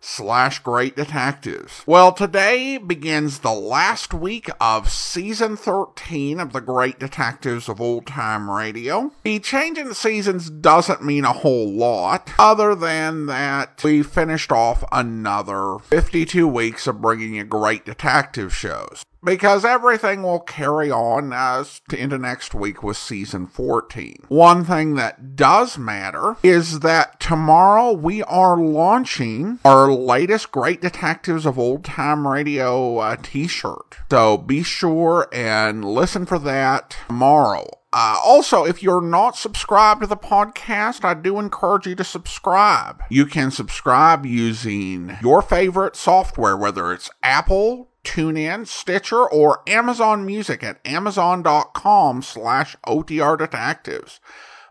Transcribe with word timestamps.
slash 0.00 0.58
great 0.60 0.96
detectives. 0.96 1.82
Well, 1.86 2.12
today 2.12 2.78
begins 2.78 3.40
the 3.40 3.52
last 3.52 4.14
week 4.14 4.48
of 4.60 4.90
season 4.90 5.56
13 5.56 6.40
of 6.40 6.52
the 6.52 6.60
Great 6.60 6.98
Detectives 6.98 7.68
of 7.68 7.80
Old 7.80 8.06
Time 8.06 8.50
Radio. 8.50 9.12
The 9.24 9.38
change 9.40 9.78
in 9.78 9.94
seasons 9.94 10.50
doesn't 10.50 11.04
mean 11.04 11.24
a 11.24 11.32
whole 11.32 11.70
lot, 11.70 12.30
other 12.38 12.74
than 12.74 13.26
that 13.26 13.82
we 13.82 14.02
finished 14.02 14.52
off 14.52 14.84
another 14.92 15.78
52 15.78 16.46
weeks 16.46 16.86
of 16.86 17.00
bringing 17.00 17.34
you 17.34 17.44
great 17.44 17.84
detective 17.84 18.54
shows 18.54 19.04
because 19.22 19.64
everything 19.64 20.22
will 20.22 20.40
carry 20.40 20.90
on 20.90 21.32
as 21.32 21.80
to 21.88 22.00
into 22.00 22.18
next 22.18 22.54
week 22.54 22.82
with 22.82 22.96
season 22.96 23.46
14. 23.46 24.24
One 24.28 24.64
thing 24.64 24.94
that 24.94 25.36
does 25.36 25.78
matter 25.78 26.36
is 26.42 26.80
that 26.80 27.20
tomorrow 27.20 27.92
we 27.92 28.22
are 28.22 28.56
launching 28.56 29.58
our 29.64 29.90
latest 29.92 30.52
Great 30.52 30.80
Detectives 30.80 31.46
of 31.46 31.58
Old 31.58 31.84
Time 31.84 32.26
Radio 32.26 32.98
uh, 32.98 33.16
t-shirt. 33.22 33.98
So 34.10 34.38
be 34.38 34.62
sure 34.62 35.28
and 35.32 35.84
listen 35.84 36.26
for 36.26 36.38
that 36.40 36.96
tomorrow. 37.06 37.68
Uh, 37.90 38.18
also, 38.22 38.64
if 38.64 38.82
you're 38.82 39.00
not 39.00 39.34
subscribed 39.34 40.02
to 40.02 40.06
the 40.06 40.16
podcast, 40.16 41.04
I 41.04 41.14
do 41.14 41.38
encourage 41.38 41.86
you 41.86 41.94
to 41.94 42.04
subscribe. 42.04 43.02
You 43.08 43.24
can 43.24 43.50
subscribe 43.50 44.26
using 44.26 45.16
your 45.22 45.40
favorite 45.40 45.96
software, 45.96 46.56
whether 46.56 46.92
it's 46.92 47.10
Apple, 47.22 47.87
TuneIn, 48.08 48.66
Stitcher, 48.66 49.28
or 49.28 49.62
Amazon 49.66 50.24
Music 50.24 50.64
at 50.64 50.80
amazon.com 50.86 52.22
slash 52.22 52.74
OTR 52.86 53.36
Detectives. 53.36 54.18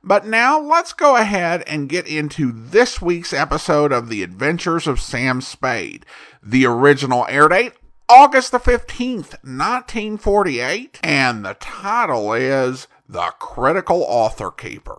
But 0.04 0.26
now 0.26 0.60
let's 0.60 0.92
go 0.92 1.16
ahead 1.16 1.64
and 1.68 1.88
get 1.88 2.08
into 2.08 2.52
this 2.52 3.00
week's 3.00 3.34
episode 3.34 3.92
of 3.92 4.10
The 4.10 4.24
Adventures 4.24 4.88
of 4.88 5.00
Sam 5.00 5.42
Spade. 5.42 6.06
The 6.42 6.66
original 6.66 7.28
air 7.30 7.48
date, 7.48 7.74
August 8.10 8.52
the 8.54 8.60
15th, 8.60 9.34
1948, 9.44 11.00
and 11.04 11.46
the 11.46 11.56
title 11.60 12.34
is 12.34 12.88
The 13.08 13.34
Critical 13.38 14.04
Author 14.08 14.50
Caper. 14.50 14.98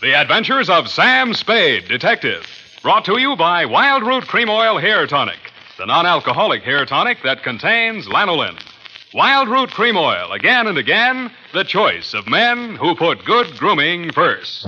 The 0.00 0.14
Adventures 0.14 0.70
of 0.70 0.88
Sam 0.88 1.34
Spade, 1.34 1.88
Detective. 1.88 2.46
Brought 2.82 3.04
to 3.04 3.18
you 3.18 3.36
by 3.36 3.66
Wild 3.66 4.04
Root 4.04 4.26
Cream 4.26 4.48
Oil 4.48 4.78
Hair 4.78 5.06
Tonic, 5.08 5.52
the 5.76 5.84
non 5.84 6.06
alcoholic 6.06 6.62
hair 6.62 6.86
tonic 6.86 7.18
that 7.24 7.42
contains 7.42 8.06
lanolin. 8.06 8.58
Wild 9.12 9.50
Root 9.50 9.70
Cream 9.70 9.98
Oil, 9.98 10.32
again 10.32 10.66
and 10.66 10.78
again, 10.78 11.30
the 11.52 11.64
choice 11.64 12.14
of 12.14 12.26
men 12.26 12.76
who 12.76 12.94
put 12.94 13.26
good 13.26 13.54
grooming 13.58 14.10
first. 14.12 14.66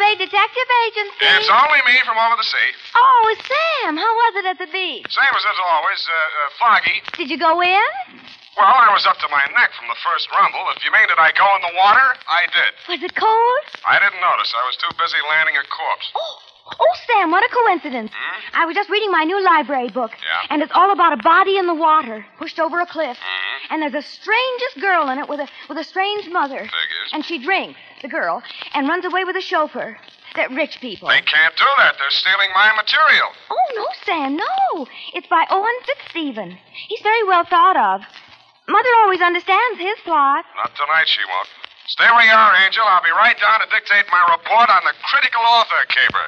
Spade 0.00 0.16
Detective 0.16 0.68
Agency. 0.88 1.28
It's 1.28 1.52
only 1.52 1.76
me 1.84 2.00
from 2.08 2.16
over 2.16 2.32
the 2.40 2.48
sea. 2.48 2.68
Oh, 2.96 3.36
Sam, 3.36 4.00
how 4.00 4.08
was 4.08 4.32
it 4.40 4.46
at 4.48 4.56
the 4.56 4.72
beach? 4.72 5.04
Same 5.12 5.28
as 5.36 5.44
it's 5.44 5.60
always, 5.60 6.00
uh, 6.08 6.16
uh, 6.16 6.48
foggy. 6.56 6.96
Did 7.20 7.28
you 7.28 7.36
go 7.36 7.60
in? 7.60 7.84
Well, 8.56 8.64
I 8.80 8.88
was 8.96 9.04
up 9.04 9.20
to 9.20 9.28
my 9.28 9.44
neck 9.52 9.76
from 9.76 9.92
the 9.92 10.00
first 10.00 10.32
rumble. 10.32 10.64
If 10.72 10.80
you 10.88 10.90
mean 10.90 11.04
did 11.04 11.20
I 11.20 11.36
go 11.36 11.44
in 11.52 11.60
the 11.68 11.76
water, 11.76 12.16
I 12.32 12.48
did. 12.48 12.72
Was 12.88 13.02
it 13.04 13.12
cold? 13.12 13.62
I 13.84 14.00
didn't 14.00 14.24
notice. 14.24 14.48
I 14.56 14.64
was 14.64 14.80
too 14.80 14.88
busy 14.96 15.20
landing 15.28 15.60
a 15.60 15.64
corpse. 15.68 16.08
Oh, 16.16 16.32
oh, 16.80 16.94
Sam, 17.04 17.28
what 17.30 17.44
a 17.44 17.52
coincidence. 17.52 18.10
I 18.56 18.64
was 18.64 18.72
just 18.72 18.88
reading 18.88 19.12
my 19.12 19.24
new 19.28 19.36
library 19.44 19.92
book. 19.92 20.16
Yeah? 20.16 20.48
And 20.48 20.62
it's 20.64 20.72
all 20.74 20.92
about 20.96 21.12
a 21.12 21.20
body 21.20 21.58
in 21.60 21.66
the 21.68 21.76
water, 21.76 22.24
pushed 22.40 22.56
over 22.58 22.80
a 22.80 22.86
cliff. 22.88 23.20
Mhm. 23.20 23.60
And 23.68 23.76
there's 23.84 24.00
a 24.00 24.06
strangest 24.06 24.80
girl 24.80 25.10
in 25.12 25.18
it 25.20 25.28
with 25.28 25.40
a 25.40 25.48
with 25.68 25.76
a 25.76 25.84
strange 25.84 26.24
mother. 26.32 26.58
Figures. 26.64 27.10
And 27.12 27.20
she 27.24 27.36
drinks, 27.38 27.78
the 28.02 28.08
girl, 28.08 28.42
and 28.74 28.88
runs 28.88 29.04
away 29.04 29.24
with 29.24 29.36
a 29.36 29.40
chauffeur. 29.40 29.96
They're 30.34 30.48
rich 30.50 30.78
people. 30.80 31.08
They 31.08 31.22
can't 31.22 31.56
do 31.56 31.64
that. 31.78 31.96
They're 31.98 32.10
stealing 32.10 32.50
my 32.54 32.72
material. 32.76 33.28
Oh, 33.50 33.66
no, 33.76 33.86
Sam, 34.04 34.36
no. 34.36 34.86
It's 35.14 35.26
by 35.26 35.44
Owen 35.50 35.74
Fitzstephen. 35.84 36.56
He's 36.88 37.00
very 37.02 37.24
well 37.24 37.44
thought 37.44 37.76
of. 37.76 38.02
Mother 38.68 38.88
always 39.02 39.20
understands 39.20 39.80
his 39.80 39.98
plot. 40.04 40.44
Not 40.56 40.74
tonight, 40.76 41.08
she 41.08 41.20
won't. 41.26 41.48
Stay 41.88 42.06
where 42.06 42.24
you 42.24 42.30
are, 42.32 42.54
Angel. 42.64 42.84
I'll 42.86 43.02
be 43.02 43.10
right 43.10 43.36
down 43.40 43.60
to 43.60 43.66
dictate 43.66 44.06
my 44.12 44.20
report 44.30 44.70
on 44.70 44.84
the 44.84 44.94
critical 45.02 45.42
author 45.42 45.84
caper. 45.90 46.26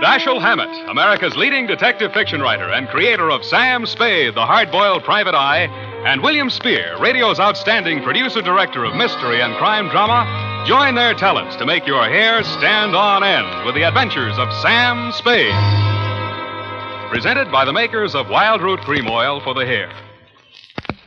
Dashiell 0.00 0.40
Hammett, 0.40 0.88
America's 0.88 1.36
leading 1.36 1.66
detective 1.66 2.10
fiction 2.14 2.40
writer 2.40 2.70
and 2.70 2.88
creator 2.88 3.30
of 3.30 3.44
Sam 3.44 3.84
Spade, 3.84 4.34
the 4.34 4.46
hard-boiled 4.46 5.04
private 5.04 5.34
eye, 5.34 5.64
and 6.06 6.22
William 6.22 6.48
Spier, 6.48 6.98
radio's 6.98 7.38
outstanding 7.38 8.02
producer-director 8.02 8.82
of 8.82 8.96
mystery 8.96 9.42
and 9.42 9.54
crime 9.56 9.90
drama, 9.90 10.64
join 10.66 10.94
their 10.94 11.12
talents 11.12 11.54
to 11.56 11.66
make 11.66 11.86
your 11.86 12.02
hair 12.08 12.42
stand 12.42 12.96
on 12.96 13.22
end 13.22 13.66
with 13.66 13.74
the 13.74 13.82
adventures 13.82 14.38
of 14.38 14.50
Sam 14.62 15.12
Spade. 15.12 15.52
Presented 17.10 17.52
by 17.52 17.66
the 17.66 17.72
makers 17.74 18.14
of 18.14 18.30
Wild 18.30 18.62
Root 18.62 18.80
Cream 18.80 19.06
Oil 19.06 19.40
for 19.40 19.52
the 19.52 19.66
hair. 19.66 19.92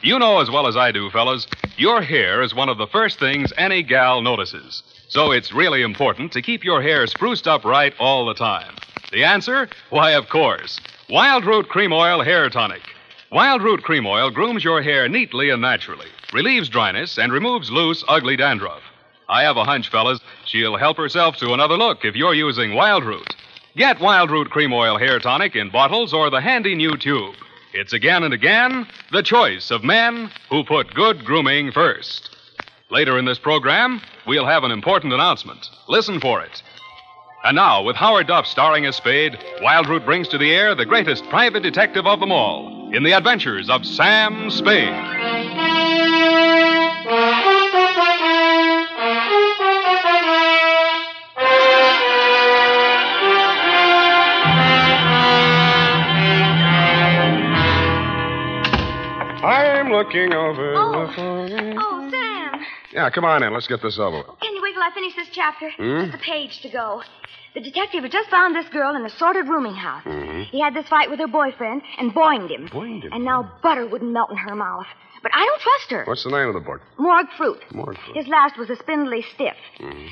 You 0.04 0.20
know 0.20 0.40
as 0.40 0.52
well 0.52 0.68
as 0.68 0.78
I 0.78 0.92
do, 0.92 1.10
fellas, 1.10 1.48
your 1.78 2.04
hair 2.04 2.44
is 2.44 2.54
one 2.54 2.70
of 2.70 2.78
the 2.78 2.88
first 2.88 3.18
things 3.18 3.52
any 3.58 3.82
gal 3.82 4.22
notices. 4.22 4.84
So 5.08 5.32
it's 5.32 5.54
really 5.54 5.82
important 5.82 6.32
to 6.34 6.42
keep 6.42 6.64
your 6.64 6.82
hair 6.82 7.06
spruced 7.08 7.48
up 7.48 7.64
right 7.66 7.94
all 8.00 8.26
the 8.26 8.34
time. 8.34 8.76
The 9.12 9.24
answer? 9.24 9.70
Why, 9.90 10.12
of 10.12 10.30
course. 10.30 10.80
Wild 11.10 11.46
Root 11.46 11.70
Cream 11.70 11.94
Oil 11.94 12.24
Hair 12.24 12.50
Tonic. 12.50 12.82
Wild 13.32 13.62
Root 13.62 13.84
Cream 13.84 14.06
Oil 14.06 14.32
grooms 14.32 14.64
your 14.64 14.82
hair 14.82 15.08
neatly 15.08 15.50
and 15.50 15.62
naturally, 15.62 16.08
relieves 16.34 16.70
dryness, 16.70 17.18
and 17.18 17.32
removes 17.32 17.70
loose, 17.70 18.04
ugly 18.08 18.36
dandruff. 18.36 18.82
I 19.30 19.44
have 19.44 19.58
a 19.58 19.64
hunch, 19.64 19.90
fellas, 19.90 20.20
she'll 20.46 20.78
help 20.78 20.98
herself 20.98 21.38
to 21.38 21.54
another 21.54 21.78
look 21.78 22.06
if 22.06 22.16
you're 22.16 22.34
using 22.34 22.74
Wild 22.74 23.04
Root. 23.04 23.36
Get 23.76 24.00
Wild 24.00 24.30
Root 24.30 24.52
Cream 24.52 24.72
Oil 24.74 24.98
Hair 24.98 25.20
Tonic 25.20 25.56
in 25.56 25.72
bottles 25.72 26.14
or 26.14 26.30
the 26.30 26.42
handy 26.42 26.76
new 26.76 26.96
tube. 26.96 27.36
It's 27.74 27.94
again 27.94 28.24
and 28.24 28.34
again 28.34 28.88
the 29.12 29.24
choice 29.24 29.72
of 29.72 29.84
men 29.84 30.30
who 30.50 30.64
put 30.64 30.94
good 30.94 31.26
grooming 31.26 31.72
first. 31.72 32.33
Later 32.94 33.18
in 33.18 33.26
this 33.26 33.40
program, 33.40 34.02
we'll 34.28 34.46
have 34.46 34.64
an 34.64 34.70
important 34.70 35.14
announcement. 35.14 35.68
Listen 35.88 36.20
for 36.20 36.42
it. 36.44 36.62
And 37.44 37.56
now, 37.56 37.82
with 37.82 37.96
Howard 37.96 38.28
Duff 38.28 38.46
starring 38.46 38.86
as 38.86 38.96
Spade, 38.96 39.36
Wild 39.64 39.90
Root 39.90 40.06
brings 40.06 40.28
to 40.28 40.38
the 40.38 40.54
air 40.54 40.76
the 40.76 40.86
greatest 40.86 41.28
private 41.30 41.64
detective 41.64 42.06
of 42.06 42.20
them 42.20 42.32
all 42.32 42.92
in 42.94 43.02
the 43.02 43.14
adventures 43.14 43.68
of 43.68 43.84
Sam 43.84 44.52
Spade. 44.52 44.94
I'm 59.44 59.90
looking 59.92 60.34
over 60.34 60.74
Oh. 60.78 61.06
the 61.08 61.14
phone. 61.14 61.78
Oh, 61.78 62.00
Sam. 62.00 62.03
Yeah, 62.94 63.10
come 63.10 63.26
on 63.26 63.44
in. 63.44 63.54
Let's 63.54 63.68
get 63.68 63.82
this 63.82 63.98
over 64.00 64.18
with. 64.18 64.40
Can 64.40 64.56
you 64.56 64.62
wait 64.62 64.74
till 64.74 64.84
I 64.84 64.92
finish 64.94 65.16
this 65.16 65.30
chapter? 65.32 65.70
Hmm? 65.78 66.06
Just 66.06 66.16
a 66.16 66.18
page 66.24 66.62
to 66.62 66.70
go. 66.70 67.02
The 67.56 67.62
detective 67.62 68.04
had 68.04 68.12
just 68.12 68.30
found 68.30 68.56
this 68.56 68.68
girl 68.70 68.96
in 68.96 69.06
a 69.06 69.10
sordid 69.10 69.48
rooming 69.48 69.76
house. 69.76 70.04
Mhm. 70.04 70.46
He 70.46 70.60
had 70.60 70.74
this 70.74 70.88
fight 70.88 71.10
with 71.10 71.20
her 71.20 71.28
boyfriend 71.28 71.82
and 72.00 72.14
boinged 72.14 72.50
him. 72.50 72.68
Boinged 72.70 73.04
him? 73.04 73.14
And 73.14 73.24
now 73.24 73.52
butter 73.62 73.86
wouldn't 73.86 74.12
melt 74.12 74.32
in 74.32 74.38
her 74.38 74.56
mouth. 74.56 74.88
But 75.22 75.32
I 75.34 75.46
don't 75.46 75.62
trust 75.62 75.92
her. 75.92 76.04
What's 76.06 76.24
the 76.26 76.32
name 76.32 76.48
of 76.50 76.54
the 76.54 76.60
book? 76.60 76.82
Morgue 76.98 77.30
fruit. 77.38 77.62
Morgue 77.74 77.98
Fruit. 77.98 78.18
His 78.18 78.28
last 78.28 78.58
was 78.58 78.70
a 78.70 78.76
spindly 78.76 79.22
stiff. 79.34 79.56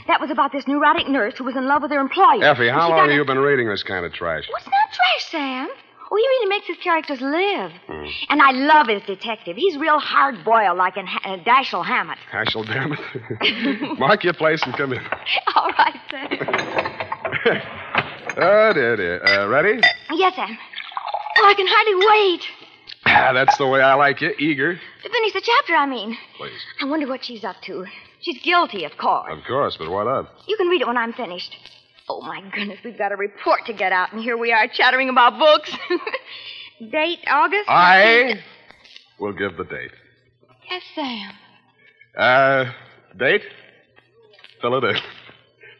That 0.08 0.22
was 0.22 0.30
about 0.32 0.52
this 0.54 0.68
neurotic 0.68 1.10
nurse 1.10 1.36
who 1.38 1.44
was 1.44 1.56
in 1.58 1.68
love 1.68 1.82
with 1.82 1.92
her 1.92 2.00
employer. 2.00 2.44
Effie, 2.44 2.70
how 2.70 2.90
long 2.90 3.00
have 3.00 3.10
a- 3.10 3.14
you 3.16 3.26
been 3.26 3.40
reading 3.40 3.68
this 3.68 3.84
kind 3.84 4.06
of 4.06 4.14
trash? 4.14 4.48
What's 4.50 4.66
not 4.68 4.74
trash, 4.94 5.26
Sam? 5.32 5.68
Oh, 6.14 6.18
he 6.18 6.28
really 6.28 6.50
makes 6.50 6.68
his 6.68 6.78
characters 6.84 7.22
live. 7.22 7.72
Hmm. 7.88 8.06
And 8.30 8.42
I 8.42 8.52
love 8.52 8.88
his 8.88 9.02
detective. 9.04 9.56
He's 9.56 9.78
real 9.78 9.98
hard 10.00 10.44
boiled, 10.44 10.78
like 10.78 10.98
in 10.98 11.06
ha- 11.08 11.22
uh, 11.24 11.38
Dashiell 11.38 11.86
Hammett. 11.86 12.18
Hashel, 12.30 12.64
damn 12.66 12.92
it. 12.94 13.00
Mark 14.00 14.24
your 14.26 14.34
place 14.34 14.62
and 14.64 14.76
come 14.76 14.92
in. 14.92 15.00
All 15.56 15.72
right, 15.78 15.96
Sam. 16.10 16.28
oh, 18.38 18.74
dear, 18.74 18.96
dear. 18.98 19.24
Uh, 19.26 19.48
ready? 19.48 19.80
yes, 20.12 20.36
Sam. 20.36 20.58
Oh, 21.38 21.46
I 21.48 21.54
can 21.54 21.66
hardly 21.68 21.96
wait. 22.08 22.44
Ah, 23.06 23.32
That's 23.34 23.58
the 23.58 23.68
way 23.68 23.82
I 23.82 23.94
like 23.96 24.20
you, 24.22 24.32
eager. 24.38 24.76
To 24.76 25.10
finish 25.10 25.34
the 25.34 25.42
chapter, 25.42 25.76
I 25.76 25.86
mean. 25.86 26.18
Please. 26.38 26.52
I 26.82 26.86
wonder 26.86 27.08
what 27.08 27.24
she's 27.24 27.44
up 27.46 27.56
to. 27.64 27.86
She's 28.20 28.40
guilty, 28.44 28.84
of 28.84 28.98
course. 28.98 29.32
Of 29.32 29.44
course, 29.48 29.78
but 29.78 29.90
what 29.90 30.08
of? 30.08 30.28
You 30.48 30.58
can 30.58 30.68
read 30.68 30.82
it 30.82 30.88
when 30.88 30.98
I'm 30.98 31.14
finished. 31.14 31.56
Oh, 32.14 32.20
my 32.20 32.42
goodness, 32.54 32.78
we've 32.84 32.98
got 32.98 33.14
a 33.14 33.16
report 33.16 33.62
to 33.68 33.74
get 33.74 33.94
out, 33.94 34.12
and 34.12 34.22
here 34.22 34.38
we 34.38 34.52
are 34.52 34.68
chattering 34.68 35.08
about 35.08 35.40
books. 35.40 35.72
Date, 36.92 37.20
August? 37.26 37.70
I 37.70 38.42
will 39.18 39.32
give 39.32 39.56
the 39.56 39.64
date. 39.64 39.92
Yes, 40.70 40.82
Sam. 40.94 41.32
Uh, 42.18 42.72
date? 43.18 43.44
Fill 44.62 44.84
it 44.84 44.84
in. 44.84 44.96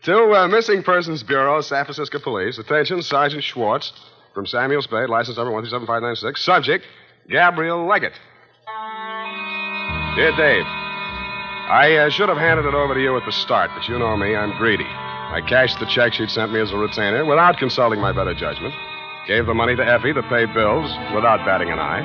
To 0.04 0.32
uh, 0.32 0.48
Missing 0.48 0.84
Persons 0.84 1.22
Bureau, 1.24 1.60
San 1.60 1.84
Francisco 1.84 2.20
Police. 2.20 2.58
Attention, 2.60 3.02
Sergeant 3.02 3.44
Schwartz 3.44 3.92
from 4.34 4.46
Samuel 4.46 4.82
Spade, 4.82 5.10
license 5.10 5.36
number 5.36 5.52
137596. 5.52 6.46
Subject, 6.46 6.86
Gabrielle 7.30 7.86
Leggett. 7.86 8.14
Dear 10.16 10.32
Dave, 10.38 10.66
I 10.66 11.98
uh, 12.06 12.10
should 12.10 12.30
have 12.30 12.38
handed 12.38 12.66
it 12.66 12.74
over 12.74 12.94
to 12.94 13.02
you 13.02 13.18
at 13.18 13.26
the 13.26 13.34
start, 13.34 13.70
but 13.76 13.88
you 13.90 14.00
know 14.00 14.16
me, 14.16 14.34
I'm 14.34 14.56
greedy. 14.58 14.88
I 15.32 15.40
cashed 15.40 15.80
the 15.80 15.86
check 15.86 16.12
she'd 16.12 16.30
sent 16.30 16.52
me 16.52 16.60
as 16.60 16.72
a 16.72 16.78
retainer 16.78 17.24
without 17.24 17.58
consulting 17.58 18.02
my 18.02 18.12
better 18.12 18.34
judgment. 18.34 18.74
Gave 19.28 19.46
the 19.46 19.54
money 19.54 19.78
to 19.78 19.82
Effie 19.82 20.12
to 20.12 20.22
pay 20.24 20.44
bills 20.44 20.92
without 21.16 21.46
batting 21.46 21.70
an 21.72 21.80
eye. 21.80 22.04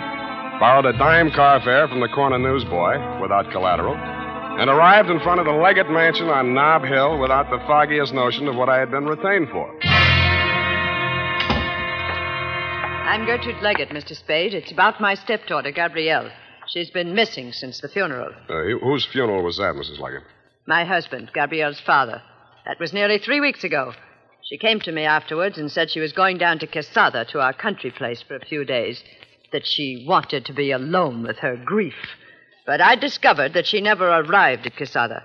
Borrowed 0.60 0.86
a 0.86 0.96
dime 0.96 1.32
car 1.32 1.60
fare 1.60 1.88
from 1.88 1.98
the 1.98 2.08
corner 2.08 2.38
newsboy 2.38 3.20
without 3.20 3.50
collateral 3.50 3.96
and 3.96 4.70
arrived 4.70 5.10
in 5.10 5.18
front 5.20 5.40
of 5.40 5.46
the 5.46 5.52
Leggett 5.52 5.90
Mansion 5.90 6.28
on 6.28 6.54
Nob 6.54 6.84
Hill 6.84 7.18
without 7.18 7.50
the 7.50 7.58
foggiest 7.66 8.14
notion 8.14 8.46
of 8.46 8.54
what 8.54 8.68
I 8.68 8.78
had 8.78 8.92
been 8.92 9.06
retained 9.06 9.48
for. 9.50 9.76
I'm 13.10 13.26
Gertrude 13.26 13.60
Leggett, 13.60 13.90
Mr. 13.90 14.14
Spade. 14.14 14.54
It's 14.54 14.70
about 14.70 15.00
my 15.00 15.14
stepdaughter, 15.14 15.72
Gabrielle. 15.72 16.30
She's 16.68 16.90
been 16.90 17.12
missing 17.12 17.52
since 17.52 17.80
the 17.80 17.88
funeral. 17.88 18.30
Uh, 18.48 18.78
whose 18.80 19.04
funeral 19.04 19.42
was 19.42 19.56
that, 19.56 19.74
Mrs. 19.74 19.98
Leggett? 19.98 20.22
My 20.66 20.84
husband, 20.84 21.32
Gabrielle's 21.34 21.80
father. 21.80 22.22
That 22.66 22.80
was 22.80 22.92
nearly 22.92 23.18
three 23.18 23.40
weeks 23.40 23.62
ago. 23.64 23.92
She 24.42 24.58
came 24.58 24.80
to 24.80 24.92
me 24.92 25.04
afterwards 25.04 25.56
and 25.56 25.70
said 25.70 25.90
she 25.90 26.00
was 26.00 26.12
going 26.12 26.38
down 26.38 26.58
to 26.58 26.66
Quesada, 26.66 27.24
to 27.26 27.40
our 27.40 27.52
country 27.52 27.90
place, 27.90 28.22
for 28.22 28.36
a 28.36 28.44
few 28.44 28.64
days. 28.64 29.02
That 29.52 29.66
she 29.66 30.04
wanted 30.06 30.44
to 30.46 30.52
be 30.52 30.72
alone 30.72 31.22
with 31.22 31.38
her 31.38 31.56
grief. 31.56 31.94
But 32.66 32.80
I 32.80 32.96
discovered 32.96 33.54
that 33.54 33.66
she 33.66 33.80
never 33.80 34.08
arrived 34.08 34.66
at 34.66 34.76
Quesada. 34.76 35.22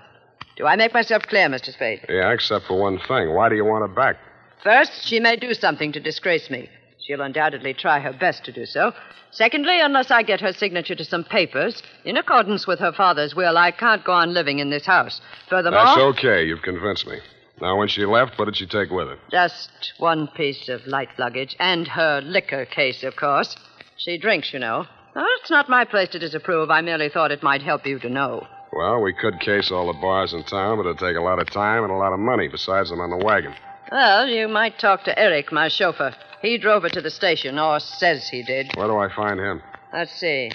Do 0.56 0.66
I 0.66 0.76
make 0.76 0.94
myself 0.94 1.24
clear, 1.24 1.48
Mr. 1.48 1.72
Spade? 1.72 2.06
Yeah, 2.08 2.32
except 2.32 2.66
for 2.66 2.80
one 2.80 2.98
thing. 3.08 3.34
Why 3.34 3.48
do 3.48 3.56
you 3.56 3.64
want 3.64 3.88
her 3.88 3.94
back? 3.94 4.16
First, 4.62 5.04
she 5.04 5.18
may 5.18 5.34
do 5.36 5.54
something 5.54 5.90
to 5.92 6.00
disgrace 6.00 6.48
me. 6.50 6.68
She'll 7.06 7.20
undoubtedly 7.20 7.74
try 7.74 8.00
her 8.00 8.12
best 8.12 8.44
to 8.44 8.52
do 8.52 8.64
so. 8.64 8.92
Secondly, 9.30 9.80
unless 9.80 10.10
I 10.10 10.22
get 10.22 10.40
her 10.40 10.52
signature 10.52 10.94
to 10.94 11.04
some 11.04 11.24
papers, 11.24 11.82
in 12.04 12.16
accordance 12.16 12.66
with 12.66 12.78
her 12.78 12.92
father's 12.92 13.34
will, 13.34 13.56
I 13.58 13.70
can't 13.70 14.04
go 14.04 14.12
on 14.12 14.34
living 14.34 14.58
in 14.58 14.70
this 14.70 14.86
house. 14.86 15.20
Furthermore. 15.48 15.84
That's 15.84 15.98
okay. 15.98 16.44
You've 16.44 16.62
convinced 16.62 17.06
me. 17.06 17.18
Now, 17.60 17.76
when 17.78 17.88
she 17.88 18.04
left, 18.04 18.38
what 18.38 18.46
did 18.46 18.56
she 18.56 18.66
take 18.66 18.90
with 18.90 19.08
her? 19.08 19.18
Just 19.30 19.94
one 19.98 20.28
piece 20.28 20.68
of 20.68 20.86
light 20.86 21.08
luggage, 21.18 21.56
and 21.58 21.88
her 21.88 22.20
liquor 22.20 22.66
case, 22.66 23.02
of 23.02 23.16
course. 23.16 23.56
She 23.96 24.18
drinks, 24.18 24.52
you 24.52 24.58
know. 24.58 24.86
Oh, 25.14 25.38
it's 25.40 25.50
not 25.50 25.68
my 25.68 25.84
place 25.84 26.08
to 26.10 26.18
disapprove. 26.18 26.70
I 26.70 26.80
merely 26.80 27.08
thought 27.08 27.30
it 27.30 27.42
might 27.42 27.62
help 27.62 27.86
you 27.86 27.98
to 28.00 28.08
know. 28.08 28.46
Well, 28.72 29.00
we 29.02 29.12
could 29.12 29.38
case 29.40 29.70
all 29.70 29.86
the 29.86 29.98
bars 30.00 30.32
in 30.32 30.44
town, 30.44 30.78
but 30.78 30.86
it'd 30.86 30.98
take 30.98 31.16
a 31.16 31.20
lot 31.20 31.38
of 31.38 31.50
time 31.50 31.82
and 31.82 31.92
a 31.92 31.96
lot 31.96 32.12
of 32.12 32.18
money. 32.18 32.48
Besides, 32.48 32.90
I'm 32.90 33.00
on 33.00 33.10
the 33.10 33.24
wagon. 33.24 33.54
Well, 33.90 34.26
you 34.26 34.48
might 34.48 34.78
talk 34.78 35.04
to 35.04 35.18
Eric, 35.18 35.52
my 35.52 35.68
chauffeur. 35.68 36.14
He 36.42 36.58
drove 36.58 36.82
her 36.82 36.88
to 36.90 37.00
the 37.00 37.10
station, 37.10 37.58
or 37.58 37.78
says 37.78 38.28
he 38.28 38.42
did. 38.42 38.72
Where 38.74 38.88
do 38.88 38.96
I 38.98 39.08
find 39.14 39.38
him? 39.38 39.62
Let's 39.92 40.12
see. 40.12 40.50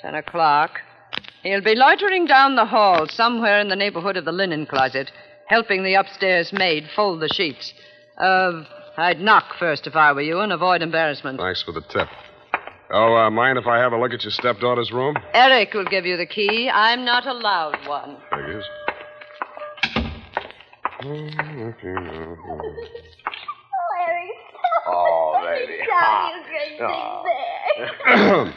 Ten 0.00 0.14
o'clock. 0.14 0.80
He'll 1.42 1.62
be 1.62 1.74
loitering 1.74 2.26
down 2.26 2.56
the 2.56 2.66
hall 2.66 3.08
somewhere 3.08 3.58
in 3.58 3.68
the 3.68 3.76
neighborhood 3.76 4.16
of 4.18 4.24
the 4.24 4.32
linen 4.32 4.66
closet, 4.66 5.10
helping 5.46 5.82
the 5.82 5.94
upstairs 5.94 6.52
maid 6.52 6.88
fold 6.94 7.20
the 7.20 7.28
sheets. 7.28 7.72
Uh, 8.18 8.64
I'd 8.96 9.20
knock 9.20 9.54
first 9.58 9.86
if 9.86 9.96
I 9.96 10.12
were 10.12 10.22
you 10.22 10.40
and 10.40 10.52
avoid 10.52 10.82
embarrassment. 10.82 11.40
Thanks 11.40 11.62
for 11.62 11.72
the 11.72 11.80
tip. 11.80 12.08
Oh, 12.90 13.16
uh, 13.16 13.30
mind 13.30 13.58
if 13.58 13.66
I 13.66 13.78
have 13.78 13.92
a 13.92 13.98
look 13.98 14.12
at 14.12 14.22
your 14.22 14.30
stepdaughter's 14.30 14.92
room? 14.92 15.16
Eric 15.32 15.72
will 15.74 15.86
give 15.86 16.04
you 16.04 16.16
the 16.16 16.26
key. 16.26 16.70
I'm 16.72 17.04
not 17.04 17.26
allowed 17.26 17.76
one. 17.88 18.18
Figures. 18.30 18.64
Larry. 21.02 21.34
Oh, 24.86 25.40
baby. 25.42 25.78
Tell 25.88 26.36
you 26.36 26.44
great 26.44 26.80
Oh. 26.80 27.22
things 27.24 28.54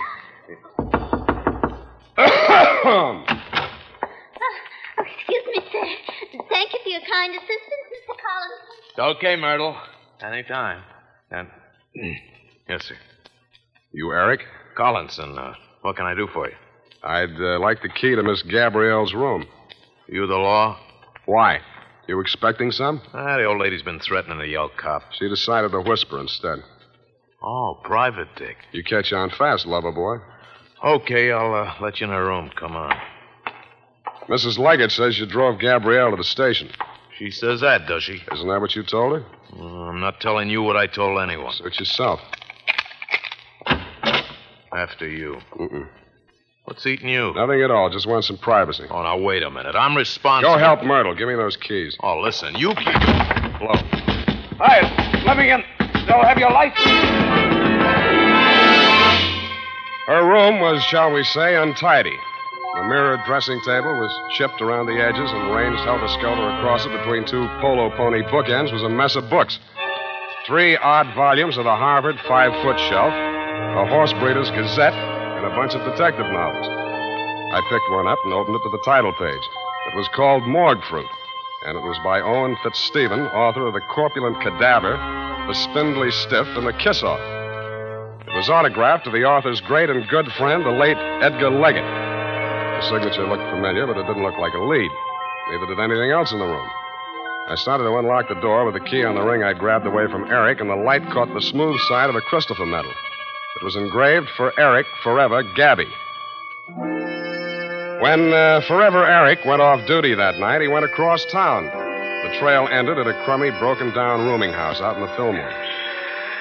excuse 4.99 5.45
me, 5.47 5.61
sir. 5.71 5.85
Thank 6.49 6.73
you 6.73 6.79
for 6.83 6.89
your 6.89 7.01
kind 7.09 7.33
assistance, 7.35 7.85
Mr. 7.93 8.15
Collins. 8.17 8.61
It's 8.89 8.99
okay, 9.17 9.35
Myrtle. 9.35 9.75
Anytime. 10.21 10.83
And, 11.31 11.47
yes, 12.69 12.83
sir. 12.85 12.95
you 13.91 14.11
Eric? 14.11 14.41
Collinson, 14.75 15.37
uh, 15.37 15.53
what 15.81 15.95
can 15.95 16.05
I 16.05 16.15
do 16.15 16.27
for 16.33 16.47
you? 16.47 16.55
I'd 17.03 17.39
uh, 17.39 17.59
like 17.59 17.81
the 17.81 17.89
key 17.89 18.15
to 18.15 18.23
Miss 18.23 18.41
Gabrielle's 18.43 19.13
room. 19.13 19.45
You 20.07 20.25
the 20.27 20.35
law? 20.35 20.79
Why? 21.25 21.59
You 22.07 22.19
expecting 22.21 22.71
some? 22.71 23.01
Ah, 23.13 23.37
the 23.37 23.43
old 23.43 23.59
lady's 23.59 23.81
been 23.83 23.99
threatening 23.99 24.39
to 24.39 24.47
yell 24.47 24.69
cop. 24.69 25.03
She 25.19 25.27
decided 25.27 25.71
to 25.71 25.81
whisper 25.81 26.19
instead. 26.19 26.59
Oh, 27.43 27.79
private 27.83 28.29
dick. 28.37 28.57
You 28.71 28.83
catch 28.83 29.11
on 29.11 29.29
fast, 29.29 29.65
lover 29.65 29.91
boy. 29.91 30.17
Okay, 30.83 31.31
I'll 31.31 31.53
uh, 31.53 31.73
let 31.81 31.99
you 31.99 32.05
in 32.07 32.13
her 32.13 32.25
room. 32.25 32.49
Come 32.57 32.75
on. 32.75 32.95
Mrs. 34.29 34.57
Leggett 34.57 34.91
says 34.91 35.19
you 35.19 35.25
drove 35.25 35.59
Gabrielle 35.59 36.11
to 36.11 36.17
the 36.17 36.23
station. 36.23 36.69
She 37.17 37.31
says 37.31 37.61
that, 37.61 37.87
does 37.87 38.03
she? 38.03 38.21
Isn't 38.31 38.47
that 38.47 38.61
what 38.61 38.75
you 38.75 38.83
told 38.83 39.13
her? 39.19 39.25
Mm, 39.53 39.89
I'm 39.89 39.99
not 39.99 40.19
telling 40.19 40.49
you 40.49 40.61
what 40.61 40.77
I 40.77 40.87
told 40.87 41.19
anyone. 41.19 41.51
Search 41.53 41.79
yourself. 41.79 42.19
After 44.73 45.07
you. 45.07 45.37
Mm-mm. 45.59 45.87
What's 46.67 46.85
eating 46.85 47.07
you? 47.07 47.31
Nothing 47.33 47.61
at 47.61 47.71
all. 47.71 47.89
Just 47.89 48.05
want 48.05 48.25
some 48.25 48.37
privacy. 48.37 48.83
Oh, 48.91 49.01
now 49.01 49.17
wait 49.17 49.41
a 49.41 49.49
minute. 49.49 49.73
I'm 49.73 49.95
responsible. 49.95 50.55
Go 50.55 50.59
help 50.59 50.83
Myrtle. 50.83 51.15
Give 51.15 51.29
me 51.29 51.35
those 51.35 51.55
keys. 51.55 51.95
Oh, 52.03 52.19
listen, 52.19 52.55
you 52.55 52.75
keep 52.75 52.87
it 52.91 53.61
low. 53.63 53.79
Hey, 54.59 54.83
let 55.25 55.37
me 55.37 55.49
in. 55.49 55.63
They'll 56.05 56.27
have 56.27 56.37
your 56.37 56.51
life. 56.51 56.73
Her 60.07 60.27
room 60.27 60.59
was, 60.59 60.83
shall 60.83 61.13
we 61.13 61.23
say, 61.23 61.55
untidy. 61.55 62.17
The 62.75 62.83
mirrored 62.83 63.21
dressing 63.25 63.61
table 63.63 63.97
was 63.97 64.11
chipped 64.37 64.61
around 64.61 64.87
the 64.87 64.99
edges 64.99 65.31
and 65.31 65.55
ranged 65.55 65.79
helter 65.83 66.09
skelter 66.19 66.49
across 66.49 66.85
it 66.85 66.89
between 66.89 67.25
two 67.25 67.47
polo 67.61 67.95
pony 67.95 68.23
bookends 68.23 68.73
was 68.73 68.83
a 68.83 68.89
mess 68.89 69.15
of 69.15 69.29
books. 69.29 69.57
Three 70.45 70.75
odd 70.75 71.15
volumes 71.15 71.57
of 71.57 71.63
the 71.63 71.75
Harvard 71.77 72.17
five 72.27 72.51
foot 72.61 72.77
shelf, 72.77 73.13
a 73.13 73.87
horse 73.87 74.11
breeder's 74.19 74.51
gazette, 74.51 75.16
and 75.37 75.45
a 75.45 75.55
bunch 75.55 75.77
of 75.77 75.85
detective 75.85 76.25
novels. 76.33 76.65
I 76.65 77.61
picked 77.69 77.89
one 77.93 78.07
up 78.09 78.17
and 78.25 78.33
opened 78.33 78.57
it 78.57 78.63
to 78.65 78.73
the 78.73 78.83
title 78.83 79.13
page. 79.13 79.45
It 79.87 79.95
was 79.95 80.09
called 80.17 80.43
Morgue 80.43 80.83
Fruit, 80.89 81.07
and 81.65 81.77
it 81.77 81.81
was 81.85 81.97
by 82.03 82.19
Owen 82.19 82.57
Fitzstephen, 82.63 83.21
author 83.37 83.67
of 83.67 83.73
The 83.73 83.85
Corpulent 83.93 84.41
Cadaver, 84.41 84.97
The 85.47 85.53
Spindly 85.53 86.09
Stiff, 86.11 86.47
and 86.57 86.65
The 86.65 86.73
Kiss 86.73 87.03
Off. 87.03 87.21
It 88.27 88.35
was 88.35 88.49
autographed 88.49 89.05
to 89.05 89.11
the 89.11 89.23
author's 89.23 89.61
great 89.61 89.89
and 89.89 90.09
good 90.09 90.27
friend, 90.33 90.65
the 90.65 90.73
late 90.73 90.97
Edgar 91.21 91.51
Leggett. 91.51 91.85
The 91.85 92.89
signature 92.89 93.29
looked 93.29 93.49
familiar, 93.53 93.87
but 93.87 93.97
it 93.97 94.05
didn't 94.05 94.23
look 94.23 94.37
like 94.37 94.53
a 94.53 94.65
lead. 94.65 94.91
Neither 95.49 95.67
did 95.67 95.79
anything 95.79 96.11
else 96.11 96.33
in 96.33 96.39
the 96.39 96.45
room. 96.45 96.69
I 97.47 97.55
started 97.55 97.85
to 97.85 97.95
unlock 97.95 98.27
the 98.27 98.41
door 98.41 98.65
with 98.65 98.73
the 98.73 98.89
key 98.89 99.05
on 99.05 99.15
the 99.15 99.23
ring 99.23 99.41
I 99.43 99.53
grabbed 99.53 99.87
away 99.87 100.11
from 100.11 100.29
Eric, 100.29 100.59
and 100.59 100.69
the 100.69 100.75
light 100.75 101.05
caught 101.13 101.33
the 101.33 101.41
smooth 101.41 101.79
side 101.87 102.09
of 102.09 102.15
a 102.15 102.21
Christopher 102.21 102.65
medal. 102.65 102.91
It 103.57 103.63
was 103.63 103.75
engraved 103.75 104.29
for 104.37 104.53
Eric, 104.59 104.85
forever, 105.01 105.41
Gabby. 105.55 105.87
When 108.05 108.31
uh, 108.31 108.61
Forever 108.67 109.03
Eric 109.03 109.45
went 109.45 109.63
off 109.63 109.87
duty 109.87 110.13
that 110.13 110.37
night, 110.37 110.61
he 110.61 110.67
went 110.67 110.85
across 110.85 111.25
town. 111.25 111.65
The 111.65 112.37
trail 112.37 112.67
ended 112.69 112.99
at 112.99 113.07
a 113.07 113.19
crummy, 113.25 113.49
broken 113.57 113.91
down 113.95 114.27
rooming 114.27 114.53
house 114.53 114.79
out 114.79 114.97
in 114.97 115.01
the 115.01 115.11
Fillmore. 115.15 115.49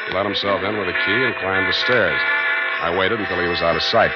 He 0.07 0.15
let 0.15 0.27
himself 0.27 0.63
in 0.63 0.77
with 0.77 0.89
a 0.89 0.93
key 0.93 1.25
and 1.25 1.35
climbed 1.37 1.67
the 1.67 1.73
stairs. 1.73 2.21
I 2.83 2.95
waited 2.95 3.19
until 3.19 3.41
he 3.41 3.49
was 3.49 3.63
out 3.63 3.77
of 3.77 3.83
sight. 3.83 4.13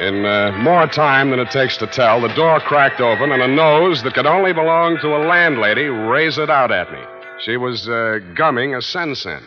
In 0.00 0.24
uh, 0.24 0.52
more 0.62 0.86
time 0.86 1.28
than 1.28 1.40
it 1.40 1.50
takes 1.50 1.76
to 1.76 1.86
tell, 1.88 2.22
the 2.22 2.32
door 2.32 2.58
cracked 2.58 3.02
open 3.02 3.32
and 3.32 3.42
a 3.42 3.48
nose 3.48 4.02
that 4.02 4.14
could 4.14 4.24
only 4.24 4.54
belong 4.54 4.96
to 5.02 5.08
a 5.08 5.28
landlady 5.28 5.84
it 5.84 6.48
out 6.48 6.72
at 6.72 6.90
me. 6.90 7.00
She 7.44 7.58
was 7.58 7.86
uh, 7.86 8.20
gumming 8.34 8.74
a 8.74 8.80
sen-sen. 8.80 9.42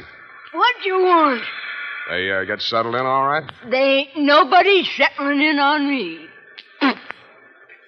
What 0.53 0.75
do 0.81 0.89
you 0.89 0.99
want? 1.01 1.43
They 2.09 2.31
uh, 2.31 2.43
get 2.43 2.61
settled 2.61 2.95
in 2.95 3.05
all 3.05 3.25
right? 3.25 3.43
They 3.69 3.77
ain't 3.77 4.17
nobody 4.17 4.83
settling 4.97 5.41
in 5.41 5.57
on 5.59 5.89
me. 5.89 6.27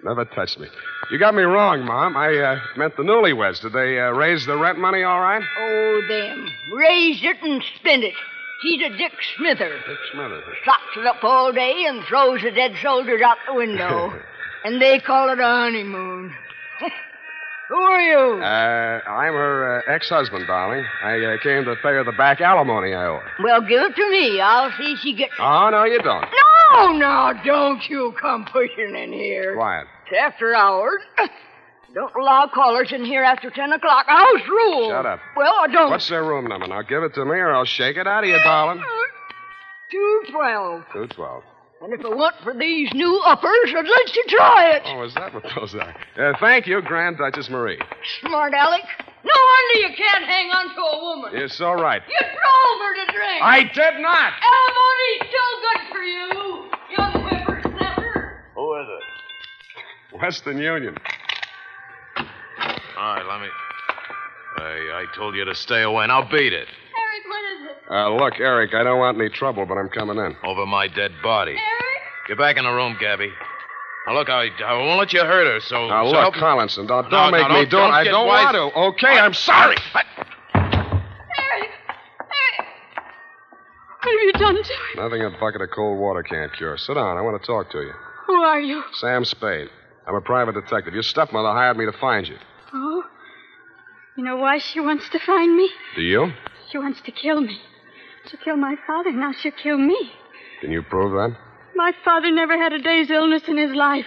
Never 0.03 0.25
touched 0.25 0.59
me. 0.59 0.67
You 1.11 1.19
got 1.19 1.33
me 1.33 1.41
wrong, 1.43 1.83
Mom. 1.83 2.15
I 2.15 2.35
uh, 2.37 2.59
meant 2.77 2.95
the 2.95 3.03
newlyweds. 3.03 3.61
Did 3.61 3.73
they 3.73 3.99
uh, 3.99 4.11
raise 4.11 4.45
the 4.45 4.57
rent 4.57 4.77
money 4.77 5.03
all 5.03 5.19
right? 5.19 5.43
Oh, 5.59 6.01
them. 6.07 6.47
Raise 6.75 7.23
it 7.23 7.37
and 7.41 7.63
spend 7.79 8.03
it. 8.03 8.13
He's 8.61 8.81
a 8.81 8.97
Dick 8.97 9.13
Smither. 9.37 9.69
Dick 9.87 9.97
Smithers. 10.11 10.43
Stocks 10.63 10.97
it 10.97 11.05
up 11.05 11.23
all 11.23 11.51
day 11.51 11.85
and 11.87 12.03
throws 12.05 12.41
the 12.41 12.51
dead 12.51 12.73
soldiers 12.81 13.21
out 13.21 13.37
the 13.47 13.53
window. 13.53 14.13
and 14.63 14.81
they 14.81 14.99
call 14.99 15.29
it 15.29 15.39
a 15.39 15.43
honeymoon. 15.43 16.33
Who 17.69 17.75
are 17.75 17.99
you? 18.01 18.43
Uh, 18.43 19.01
I'm 19.09 19.33
her 19.33 19.79
uh, 19.87 19.91
ex-husband, 19.91 20.45
darling. 20.47 20.85
I 21.03 21.19
uh, 21.19 21.37
came 21.41 21.65
to 21.65 21.75
pay 21.77 21.89
her 21.89 22.03
the 22.03 22.11
back 22.11 22.39
alimony 22.41 22.93
I 22.93 23.05
owe 23.05 23.19
her. 23.19 23.43
well, 23.43 23.61
give 23.61 23.81
it 23.81 23.95
to 23.95 24.11
me. 24.11 24.39
I'll 24.39 24.71
see 24.77 24.95
she 25.01 25.15
gets. 25.15 25.33
Oh, 25.39 25.69
no, 25.71 25.83
you 25.85 25.99
don't. 26.01 26.25
No, 26.75 26.91
no, 26.91 27.33
don't 27.43 27.81
you 27.89 28.13
come 28.21 28.45
pushing 28.45 28.95
in 28.95 29.11
here. 29.11 29.55
Quiet. 29.55 29.87
It's 30.07 30.15
after 30.19 30.53
hours. 30.55 31.01
Don't 31.93 32.13
allow 32.13 32.49
callers 32.53 32.91
in 32.91 33.05
here 33.05 33.23
after 33.23 33.49
10 33.49 33.71
o'clock. 33.71 34.05
House 34.05 34.41
rule. 34.49 34.89
Shut 34.89 35.05
up. 35.05 35.21
Well, 35.37 35.53
I 35.61 35.67
don't. 35.67 35.89
What's 35.89 36.09
their 36.09 36.25
room 36.25 36.45
number? 36.45 36.67
Now 36.67 36.81
give 36.81 37.03
it 37.03 37.13
to 37.13 37.23
me 37.23 37.37
or 37.37 37.53
I'll 37.53 37.63
shake 37.63 37.95
it 37.95 38.05
out 38.05 38.25
of 38.25 38.29
you, 38.29 38.37
darling. 38.43 38.83
212. 39.91 40.83
212. 40.91 41.43
And 41.81 41.93
if 41.93 41.99
it 42.01 42.09
weren't 42.17 42.35
for 42.43 42.53
these 42.53 42.91
new 42.93 43.21
uppers, 43.25 43.73
I'd 43.75 43.85
let 43.85 44.15
you 44.15 44.23
try 44.29 44.71
it. 44.75 44.81
Oh, 44.85 45.03
is 45.03 45.13
that 45.15 45.33
what 45.33 45.43
those 45.55 45.75
are? 45.75 45.95
Uh, 46.17 46.33
thank 46.39 46.65
you, 46.67 46.81
Grand 46.81 47.17
Duchess 47.17 47.49
Marie. 47.49 47.79
Smart 48.21 48.53
Alec. 48.53 48.81
No 49.23 49.33
wonder 49.33 49.87
you 49.89 49.95
can't 49.95 50.23
hang 50.25 50.49
on 50.51 50.73
to 50.75 50.81
a 50.81 51.01
woman. 51.01 51.31
You're 51.37 51.49
so 51.49 51.73
right. 51.73 52.01
You 52.07 52.17
drove 52.19 52.81
her 52.81 53.05
to 53.05 53.11
drink. 53.11 53.41
I 53.43 53.63
did 53.63 54.01
not. 54.01 54.33
Alimony's 54.41 55.29
still 55.29 55.61
good 55.61 55.81
for 55.91 56.03
you, 56.03 56.69
young 56.97 57.13
whippersnapper. 57.29 58.43
Who 58.55 58.75
is 58.81 58.87
it? 58.89 60.21
Western 60.21 60.57
Union. 60.59 60.95
All 62.97 63.15
right, 63.15 63.25
let 63.27 63.41
me. 63.41 63.47
I, 64.57 65.03
I 65.03 65.05
told 65.15 65.35
you 65.35 65.43
to 65.43 65.53
stay 65.53 65.81
away. 65.81 66.07
Now 66.07 66.21
beat 66.21 66.53
it. 66.53 66.67
Eric, 66.67 67.27
what 67.27 67.43
is 67.51 67.71
it? 67.71 67.74
Uh, 67.89 68.15
look, 68.15 68.39
Eric, 68.39 68.73
I 68.73 68.83
don't 68.83 68.99
want 68.99 69.17
any 69.19 69.29
trouble, 69.29 69.65
but 69.65 69.75
I'm 69.77 69.89
coming 69.89 70.17
in. 70.17 70.35
Over 70.43 70.65
my 70.65 70.87
dead 70.87 71.11
body. 71.21 71.51
Eric? 71.51 72.01
Get 72.27 72.37
back 72.37 72.57
in 72.57 72.63
the 72.63 72.71
room, 72.71 72.97
Gabby. 72.99 73.31
Now, 74.07 74.13
look, 74.15 74.29
I, 74.29 74.47
I 74.65 74.73
won't 74.73 74.99
let 74.99 75.13
you 75.13 75.21
hurt 75.21 75.45
her, 75.45 75.59
so. 75.61 75.87
Now, 75.87 76.03
so 76.05 76.11
look, 76.11 76.21
help- 76.21 76.33
Collinson, 76.35 76.87
don't, 76.87 77.09
don't 77.09 77.31
no, 77.31 77.37
make 77.37 77.47
me 77.49 77.65
don't- 77.65 77.69
do 77.69 77.77
it. 77.77 77.81
I 77.81 78.03
don't 78.03 78.27
wise- 78.27 78.53
want 78.53 78.73
to. 78.73 78.79
Okay, 79.05 79.17
I'm 79.19 79.33
sorry. 79.33 79.75
Eric! 79.95 80.09
Eric! 81.35 81.69
What 84.01 84.11
have 84.11 84.21
you 84.21 84.31
done 84.33 84.55
to 84.55 84.73
him? 84.73 84.79
Nothing 84.97 85.21
a 85.23 85.29
bucket 85.39 85.61
of 85.61 85.69
cold 85.75 85.99
water 85.99 86.23
can't 86.23 86.53
cure. 86.55 86.77
Sit 86.77 86.93
down. 86.95 87.17
I 87.17 87.21
want 87.21 87.39
to 87.41 87.45
talk 87.45 87.71
to 87.71 87.79
you. 87.81 87.91
Who 88.27 88.33
are 88.33 88.59
you? 88.61 88.83
Sam 88.93 89.25
Spade. 89.25 89.69
I'm 90.07 90.15
a 90.15 90.21
private 90.21 90.53
detective. 90.53 90.93
Your 90.93 91.03
stepmother 91.03 91.49
hired 91.49 91.77
me 91.77 91.85
to 91.85 91.91
find 91.93 92.27
you. 92.27 92.37
Oh? 92.73 93.03
You 94.17 94.23
know 94.23 94.37
why 94.37 94.59
she 94.59 94.79
wants 94.79 95.09
to 95.09 95.19
find 95.19 95.55
me? 95.55 95.69
Do 95.95 96.01
you? 96.01 96.31
She 96.71 96.77
wants 96.77 97.01
to 97.01 97.11
kill 97.11 97.41
me. 97.41 97.59
She 98.29 98.37
killed 98.37 98.59
my 98.59 98.75
father, 98.87 99.11
now 99.11 99.31
she'll 99.31 99.51
kill 99.51 99.77
me. 99.77 100.11
Can 100.61 100.71
you 100.71 100.81
prove 100.81 101.11
that? 101.11 101.37
My 101.75 101.91
father 102.03 102.31
never 102.31 102.57
had 102.57 102.73
a 102.73 102.81
day's 102.81 103.09
illness 103.09 103.43
in 103.47 103.57
his 103.57 103.71
life. 103.75 104.05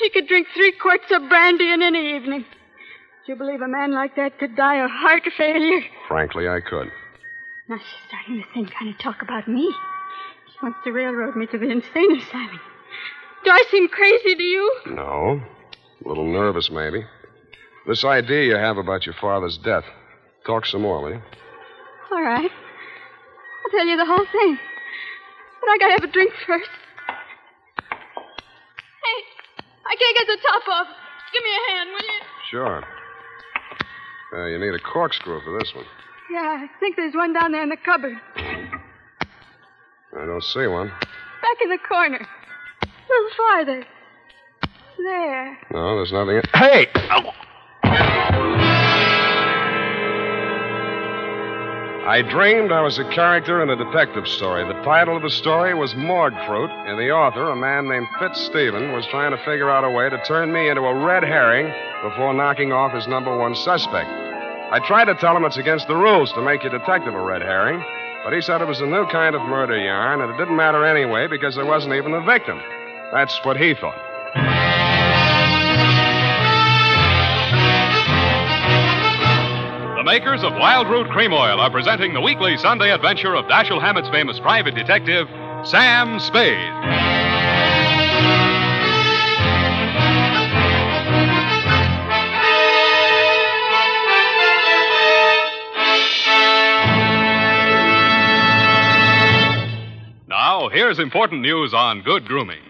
He 0.00 0.10
could 0.10 0.26
drink 0.28 0.46
three 0.54 0.72
quarts 0.72 1.10
of 1.10 1.28
brandy 1.28 1.72
in 1.72 1.82
any 1.82 2.16
evening. 2.16 2.44
Do 3.26 3.32
you 3.32 3.36
believe 3.36 3.60
a 3.60 3.68
man 3.68 3.92
like 3.92 4.16
that 4.16 4.38
could 4.38 4.56
die 4.56 4.82
of 4.84 4.90
heart 4.90 5.22
failure? 5.36 5.80
Frankly, 6.08 6.48
I 6.48 6.60
could. 6.60 6.88
Now 7.68 7.78
she's 7.78 8.08
starting 8.08 8.36
the 8.38 8.44
same 8.54 8.66
kind 8.66 8.92
of 8.92 8.98
talk 9.00 9.22
about 9.22 9.48
me. 9.48 9.72
She 10.48 10.58
wants 10.62 10.78
to 10.84 10.92
railroad 10.92 11.36
me 11.36 11.46
to 11.46 11.58
the 11.58 11.70
insane 11.70 12.18
asylum. 12.18 12.60
Do 13.44 13.50
I 13.50 13.62
seem 13.70 13.88
crazy 13.88 14.34
to 14.34 14.42
you? 14.42 14.80
No. 14.86 15.40
A 16.04 16.08
little 16.08 16.30
nervous, 16.30 16.70
maybe. 16.70 17.04
This 17.86 18.04
idea 18.04 18.44
you 18.44 18.56
have 18.56 18.76
about 18.76 19.06
your 19.06 19.14
father's 19.20 19.58
death. 19.58 19.84
Talk 20.46 20.66
some 20.66 20.82
more, 20.82 21.02
will 21.02 21.10
you? 21.10 21.22
All 22.12 22.22
right. 22.22 22.50
I'll 23.72 23.78
tell 23.78 23.86
you 23.86 23.96
the 23.96 24.04
whole 24.04 24.26
thing. 24.32 24.58
But 25.60 25.70
I 25.70 25.78
gotta 25.78 25.92
have 25.92 26.04
a 26.04 26.12
drink 26.12 26.32
first. 26.46 26.68
Hey, 27.88 29.24
I 29.86 29.96
can't 29.96 30.16
get 30.18 30.26
the 30.26 30.36
top 30.46 30.68
off. 30.68 30.88
Give 31.32 31.42
me 31.42 31.50
a 31.50 31.70
hand, 31.72 31.90
will 31.90 32.06
you? 32.06 32.20
Sure. 32.50 32.84
Uh, 34.34 34.46
you 34.46 34.58
need 34.58 34.74
a 34.74 34.78
corkscrew 34.78 35.40
for 35.42 35.58
this 35.58 35.72
one. 35.74 35.86
Yeah, 36.30 36.64
I 36.64 36.70
think 36.80 36.96
there's 36.96 37.14
one 37.14 37.32
down 37.32 37.52
there 37.52 37.62
in 37.62 37.68
the 37.70 37.76
cupboard. 37.76 38.18
I 38.36 40.26
don't 40.26 40.44
see 40.44 40.66
one. 40.66 40.88
Back 40.88 41.58
in 41.62 41.70
the 41.70 41.78
corner. 41.78 42.26
A 42.82 42.86
little 43.08 43.30
farther. 43.36 43.86
There. 44.98 45.58
No, 45.70 45.96
there's 45.96 46.12
nothing. 46.12 46.36
In... 46.36 46.42
Hey! 46.52 46.86
I 52.04 52.20
dreamed 52.20 52.72
I 52.72 52.82
was 52.82 52.98
a 52.98 53.08
character 53.10 53.62
in 53.62 53.70
a 53.70 53.76
detective 53.76 54.26
story. 54.26 54.66
The 54.66 54.82
title 54.82 55.16
of 55.16 55.22
the 55.22 55.30
story 55.30 55.72
was 55.72 55.94
Morgue 55.94 56.34
Fruit, 56.48 56.68
and 56.68 56.98
the 56.98 57.12
author, 57.12 57.48
a 57.48 57.54
man 57.54 57.88
named 57.88 58.08
Fitzstephen, 58.18 58.90
was 58.90 59.06
trying 59.06 59.30
to 59.30 59.36
figure 59.44 59.70
out 59.70 59.84
a 59.84 59.90
way 59.90 60.10
to 60.10 60.20
turn 60.24 60.52
me 60.52 60.68
into 60.68 60.80
a 60.82 61.04
red 61.06 61.22
herring 61.22 61.72
before 62.02 62.34
knocking 62.34 62.72
off 62.72 62.92
his 62.92 63.06
number 63.06 63.38
one 63.38 63.54
suspect. 63.54 64.10
I 64.10 64.80
tried 64.84 65.04
to 65.04 65.14
tell 65.14 65.36
him 65.36 65.44
it's 65.44 65.58
against 65.58 65.86
the 65.86 65.94
rules 65.94 66.32
to 66.32 66.42
make 66.42 66.64
your 66.64 66.76
detective 66.76 67.14
a 67.14 67.22
red 67.22 67.40
herring, 67.40 67.80
but 68.24 68.32
he 68.32 68.40
said 68.40 68.60
it 68.60 68.66
was 68.66 68.80
a 68.80 68.86
new 68.86 69.06
kind 69.06 69.36
of 69.36 69.42
murder 69.42 69.78
yarn, 69.78 70.22
and 70.22 70.34
it 70.34 70.36
didn't 70.38 70.56
matter 70.56 70.84
anyway 70.84 71.28
because 71.28 71.54
there 71.54 71.66
wasn't 71.66 71.94
even 71.94 72.14
a 72.14 72.20
victim. 72.24 72.60
That's 73.12 73.38
what 73.44 73.56
he 73.56 73.74
thought. 73.74 74.61
Makers 80.12 80.42
of 80.42 80.52
Wild 80.52 80.90
Root 80.90 81.08
Cream 81.08 81.32
Oil 81.32 81.58
are 81.58 81.70
presenting 81.70 82.12
the 82.12 82.20
weekly 82.20 82.58
Sunday 82.58 82.90
adventure 82.90 83.34
of 83.34 83.46
Dashiell 83.46 83.80
Hammett's 83.80 84.10
famous 84.10 84.38
private 84.38 84.74
detective, 84.74 85.26
Sam 85.64 86.20
Spade. 86.20 86.58
Now, 100.28 100.68
here's 100.68 100.98
important 100.98 101.40
news 101.40 101.72
on 101.72 102.02
good 102.02 102.26
grooming. 102.26 102.60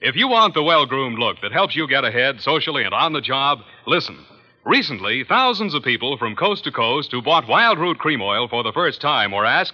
If 0.00 0.14
you 0.14 0.28
want 0.28 0.54
the 0.54 0.62
well 0.62 0.86
groomed 0.86 1.18
look 1.18 1.40
that 1.42 1.50
helps 1.50 1.74
you 1.74 1.88
get 1.88 2.04
ahead 2.04 2.40
socially 2.40 2.84
and 2.84 2.94
on 2.94 3.12
the 3.12 3.20
job, 3.20 3.58
listen. 3.88 4.24
Recently, 4.64 5.24
thousands 5.24 5.74
of 5.74 5.82
people 5.82 6.16
from 6.16 6.36
coast 6.36 6.64
to 6.64 6.72
coast 6.72 7.10
who 7.10 7.20
bought 7.20 7.48
Wild 7.48 7.78
Root 7.78 7.98
Cream 7.98 8.22
Oil 8.22 8.46
for 8.46 8.62
the 8.62 8.72
first 8.72 9.00
time 9.00 9.32
were 9.32 9.44
asked, 9.44 9.72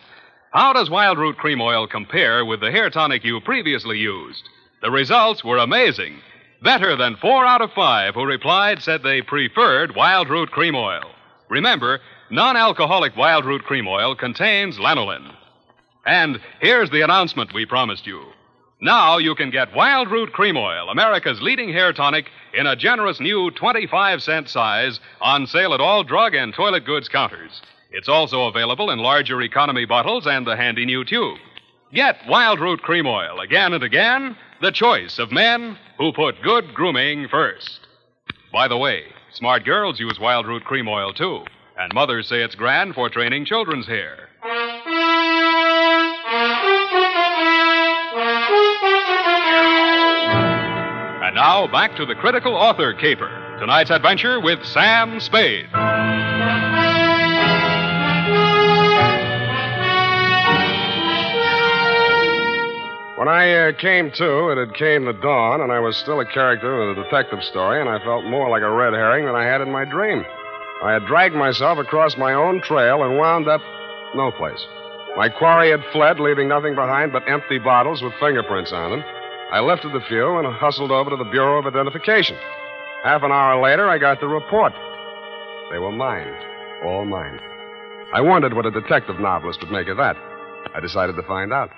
How 0.50 0.72
does 0.72 0.88
Wild 0.88 1.18
Root 1.18 1.36
Cream 1.36 1.60
Oil 1.60 1.86
compare 1.86 2.42
with 2.44 2.60
the 2.60 2.70
hair 2.70 2.88
tonic 2.88 3.22
you 3.22 3.38
previously 3.42 3.98
used? 3.98 4.48
The 4.80 4.90
results 4.90 5.44
were 5.44 5.58
amazing. 5.58 6.20
Better 6.62 6.96
than 6.96 7.16
four 7.16 7.44
out 7.44 7.60
of 7.60 7.70
five 7.72 8.14
who 8.14 8.24
replied 8.24 8.82
said 8.82 9.02
they 9.02 9.20
preferred 9.20 9.94
Wild 9.94 10.30
Root 10.30 10.50
Cream 10.50 10.74
Oil. 10.74 11.10
Remember, 11.50 12.00
non 12.30 12.56
alcoholic 12.56 13.14
Wild 13.14 13.44
Root 13.44 13.64
Cream 13.64 13.86
Oil 13.86 14.14
contains 14.14 14.78
lanolin. 14.78 15.34
And 16.06 16.40
here's 16.60 16.90
the 16.90 17.02
announcement 17.02 17.52
we 17.52 17.66
promised 17.66 18.06
you. 18.06 18.24
Now 18.80 19.18
you 19.18 19.34
can 19.34 19.50
get 19.50 19.74
Wild 19.74 20.08
Root 20.08 20.32
Cream 20.32 20.56
Oil, 20.56 20.88
America's 20.88 21.42
leading 21.42 21.72
hair 21.72 21.92
tonic, 21.92 22.26
in 22.54 22.64
a 22.64 22.76
generous 22.76 23.18
new 23.18 23.50
25 23.50 24.22
cent 24.22 24.48
size 24.48 25.00
on 25.20 25.48
sale 25.48 25.74
at 25.74 25.80
all 25.80 26.04
drug 26.04 26.34
and 26.34 26.54
toilet 26.54 26.84
goods 26.84 27.08
counters. 27.08 27.60
It's 27.90 28.08
also 28.08 28.46
available 28.46 28.90
in 28.90 29.00
larger 29.00 29.42
economy 29.42 29.84
bottles 29.84 30.28
and 30.28 30.46
the 30.46 30.54
handy 30.54 30.86
new 30.86 31.04
tube. 31.04 31.38
Get 31.92 32.18
Wild 32.28 32.60
Root 32.60 32.80
Cream 32.82 33.06
Oil 33.06 33.40
again 33.40 33.72
and 33.72 33.82
again, 33.82 34.36
the 34.60 34.70
choice 34.70 35.18
of 35.18 35.32
men 35.32 35.76
who 35.96 36.12
put 36.12 36.40
good 36.42 36.72
grooming 36.72 37.26
first. 37.28 37.80
By 38.52 38.68
the 38.68 38.78
way, 38.78 39.04
smart 39.32 39.64
girls 39.64 39.98
use 39.98 40.20
Wild 40.20 40.46
Root 40.46 40.64
Cream 40.64 40.86
Oil 40.86 41.12
too, 41.12 41.42
and 41.76 41.92
mothers 41.92 42.28
say 42.28 42.42
it's 42.42 42.54
grand 42.54 42.94
for 42.94 43.10
training 43.10 43.44
children's 43.44 43.88
hair. 43.88 44.28
now 51.38 51.68
back 51.68 51.94
to 51.94 52.04
the 52.04 52.16
critical 52.16 52.56
author 52.56 52.92
caper. 52.92 53.30
Tonight's 53.60 53.90
adventure 53.90 54.40
with 54.40 54.58
Sam 54.64 55.20
Spade. 55.20 55.66
When 63.16 63.28
I 63.28 63.68
uh, 63.68 63.72
came 63.78 64.10
to, 64.10 64.48
it 64.48 64.58
had 64.58 64.74
came 64.74 65.04
the 65.04 65.12
dawn, 65.12 65.60
and 65.60 65.70
I 65.70 65.78
was 65.78 65.96
still 65.96 66.18
a 66.18 66.26
character 66.26 66.82
in 66.82 66.98
a 66.98 67.04
detective 67.04 67.44
story, 67.44 67.80
and 67.80 67.88
I 67.88 68.02
felt 68.02 68.24
more 68.24 68.50
like 68.50 68.62
a 68.62 68.70
red 68.70 68.92
herring 68.92 69.26
than 69.26 69.36
I 69.36 69.44
had 69.44 69.60
in 69.60 69.70
my 69.70 69.84
dream. 69.84 70.24
I 70.82 70.92
had 70.94 71.06
dragged 71.06 71.36
myself 71.36 71.78
across 71.78 72.16
my 72.16 72.32
own 72.32 72.62
trail 72.62 73.04
and 73.04 73.16
wound 73.16 73.46
up 73.46 73.60
no 74.16 74.32
place. 74.32 74.66
My 75.16 75.28
quarry 75.28 75.70
had 75.70 75.84
fled, 75.92 76.18
leaving 76.18 76.48
nothing 76.48 76.74
behind 76.74 77.12
but 77.12 77.28
empty 77.28 77.58
bottles 77.58 78.02
with 78.02 78.12
fingerprints 78.18 78.72
on 78.72 78.90
them. 78.90 79.04
I 79.50 79.60
lifted 79.60 79.92
the 79.94 80.04
few 80.06 80.36
and 80.36 80.46
hustled 80.46 80.90
over 80.90 81.08
to 81.08 81.16
the 81.16 81.24
Bureau 81.24 81.58
of 81.58 81.66
Identification. 81.66 82.36
Half 83.02 83.22
an 83.22 83.32
hour 83.32 83.62
later, 83.62 83.88
I 83.88 83.96
got 83.96 84.20
the 84.20 84.28
report. 84.28 84.74
They 85.70 85.78
were 85.78 85.90
mine. 85.90 86.34
All 86.84 87.06
mine. 87.06 87.40
I 88.12 88.20
wondered 88.20 88.52
what 88.52 88.66
a 88.66 88.70
detective 88.70 89.18
novelist 89.18 89.60
would 89.62 89.70
make 89.70 89.88
of 89.88 89.96
that. 89.96 90.16
I 90.74 90.80
decided 90.80 91.16
to 91.16 91.22
find 91.22 91.50
out. 91.50 91.70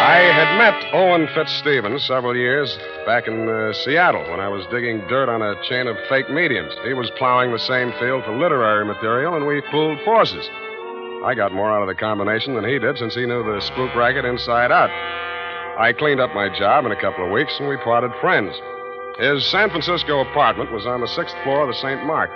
I 0.00 0.16
had 0.32 0.56
met 0.56 0.94
Owen 0.94 1.28
Fitzstevens 1.34 2.04
several 2.04 2.34
years 2.34 2.78
back 3.04 3.28
in 3.28 3.48
uh, 3.48 3.74
Seattle 3.84 4.28
when 4.30 4.40
I 4.40 4.48
was 4.48 4.66
digging 4.70 5.06
dirt 5.08 5.28
on 5.28 5.42
a 5.42 5.62
chain 5.68 5.86
of 5.88 5.96
fake 6.08 6.30
mediums. 6.30 6.72
He 6.84 6.94
was 6.94 7.10
plowing 7.18 7.52
the 7.52 7.58
same 7.58 7.92
field 8.00 8.24
for 8.24 8.36
literary 8.36 8.86
material, 8.86 9.36
and 9.36 9.46
we 9.46 9.60
pooled 9.70 10.00
forces. 10.04 10.48
I 11.24 11.34
got 11.34 11.52
more 11.52 11.70
out 11.70 11.82
of 11.82 11.88
the 11.88 11.94
combination 11.94 12.54
than 12.54 12.64
he 12.64 12.78
did 12.78 12.98
since 12.98 13.14
he 13.14 13.26
knew 13.26 13.44
the 13.44 13.60
spook 13.60 13.94
racket 13.94 14.24
inside 14.24 14.72
out. 14.72 14.90
I 15.78 15.92
cleaned 15.92 16.20
up 16.20 16.34
my 16.34 16.48
job 16.58 16.84
in 16.84 16.92
a 16.92 17.00
couple 17.00 17.24
of 17.24 17.30
weeks, 17.30 17.54
and 17.60 17.68
we 17.68 17.76
parted 17.78 18.10
friends. 18.20 18.52
His 19.18 19.46
San 19.50 19.70
Francisco 19.70 20.20
apartment 20.20 20.72
was 20.72 20.84
on 20.84 21.00
the 21.00 21.06
sixth 21.06 21.36
floor 21.44 21.62
of 21.62 21.68
the 21.68 21.80
St. 21.80 22.04
Mark. 22.04 22.30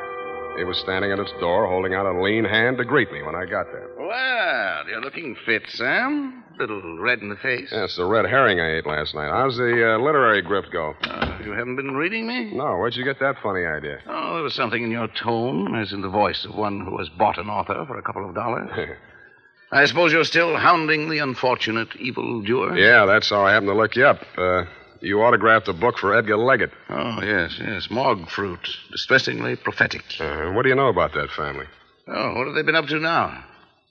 He 0.56 0.64
was 0.64 0.78
standing 0.78 1.10
at 1.10 1.18
its 1.18 1.32
door, 1.40 1.66
holding 1.66 1.94
out 1.94 2.06
a 2.06 2.22
lean 2.22 2.44
hand 2.44 2.78
to 2.78 2.84
greet 2.84 3.10
me 3.10 3.22
when 3.22 3.34
I 3.34 3.44
got 3.44 3.66
there. 3.72 3.90
Well, 4.06 4.88
you're 4.88 5.00
looking 5.00 5.36
fit, 5.44 5.64
Sam. 5.68 6.44
A 6.54 6.62
Little 6.62 6.98
red 6.98 7.20
in 7.20 7.28
the 7.28 7.36
face. 7.36 7.70
That's 7.70 7.96
the 7.96 8.04
red 8.04 8.24
herring 8.24 8.60
I 8.60 8.76
ate 8.76 8.86
last 8.86 9.14
night. 9.14 9.30
How's 9.30 9.56
the 9.56 9.94
uh, 9.94 9.98
literary 9.98 10.42
grift 10.42 10.70
go? 10.70 10.94
Uh, 11.02 11.38
you 11.44 11.50
haven't 11.50 11.76
been 11.76 11.96
reading 11.96 12.26
me? 12.26 12.52
No, 12.52 12.76
where'd 12.76 12.94
you 12.94 13.04
get 13.04 13.18
that 13.20 13.36
funny 13.42 13.64
idea? 13.66 13.98
Oh, 14.06 14.34
there 14.34 14.42
was 14.42 14.54
something 14.54 14.82
in 14.82 14.90
your 14.90 15.08
tone, 15.08 15.74
as 15.74 15.92
in 15.92 16.02
the 16.02 16.08
voice 16.08 16.44
of 16.44 16.54
one 16.54 16.80
who 16.84 16.96
has 16.98 17.08
bought 17.08 17.36
an 17.38 17.50
author 17.50 17.84
for 17.86 17.98
a 17.98 18.02
couple 18.02 18.26
of 18.28 18.34
dollars. 18.34 18.70
I 19.72 19.84
suppose 19.86 20.12
you're 20.12 20.24
still 20.24 20.56
hounding 20.56 21.10
the 21.10 21.18
unfortunate 21.18 21.94
evildoer? 21.96 22.78
yeah, 22.78 23.04
that's 23.06 23.28
how 23.28 23.44
I 23.44 23.52
happened 23.52 23.70
to 23.70 23.74
look 23.74 23.96
you 23.96 24.06
up. 24.06 24.20
Uh, 24.38 24.62
you 25.00 25.20
autographed 25.20 25.66
a 25.68 25.72
book 25.72 25.98
for 25.98 26.16
Edgar 26.16 26.36
Leggett. 26.38 26.70
Oh, 26.88 27.20
yes, 27.22 27.58
yes. 27.60 27.90
Morgue 27.90 28.30
fruit. 28.30 28.66
Distressingly 28.92 29.56
prophetic. 29.56 30.04
Uh, 30.20 30.52
what 30.52 30.62
do 30.62 30.68
you 30.68 30.76
know 30.76 30.88
about 30.88 31.12
that 31.14 31.30
family? 31.30 31.66
Oh, 32.06 32.34
what 32.34 32.46
have 32.46 32.54
they 32.54 32.62
been 32.62 32.76
up 32.76 32.86
to 32.86 33.00
now? 33.00 33.44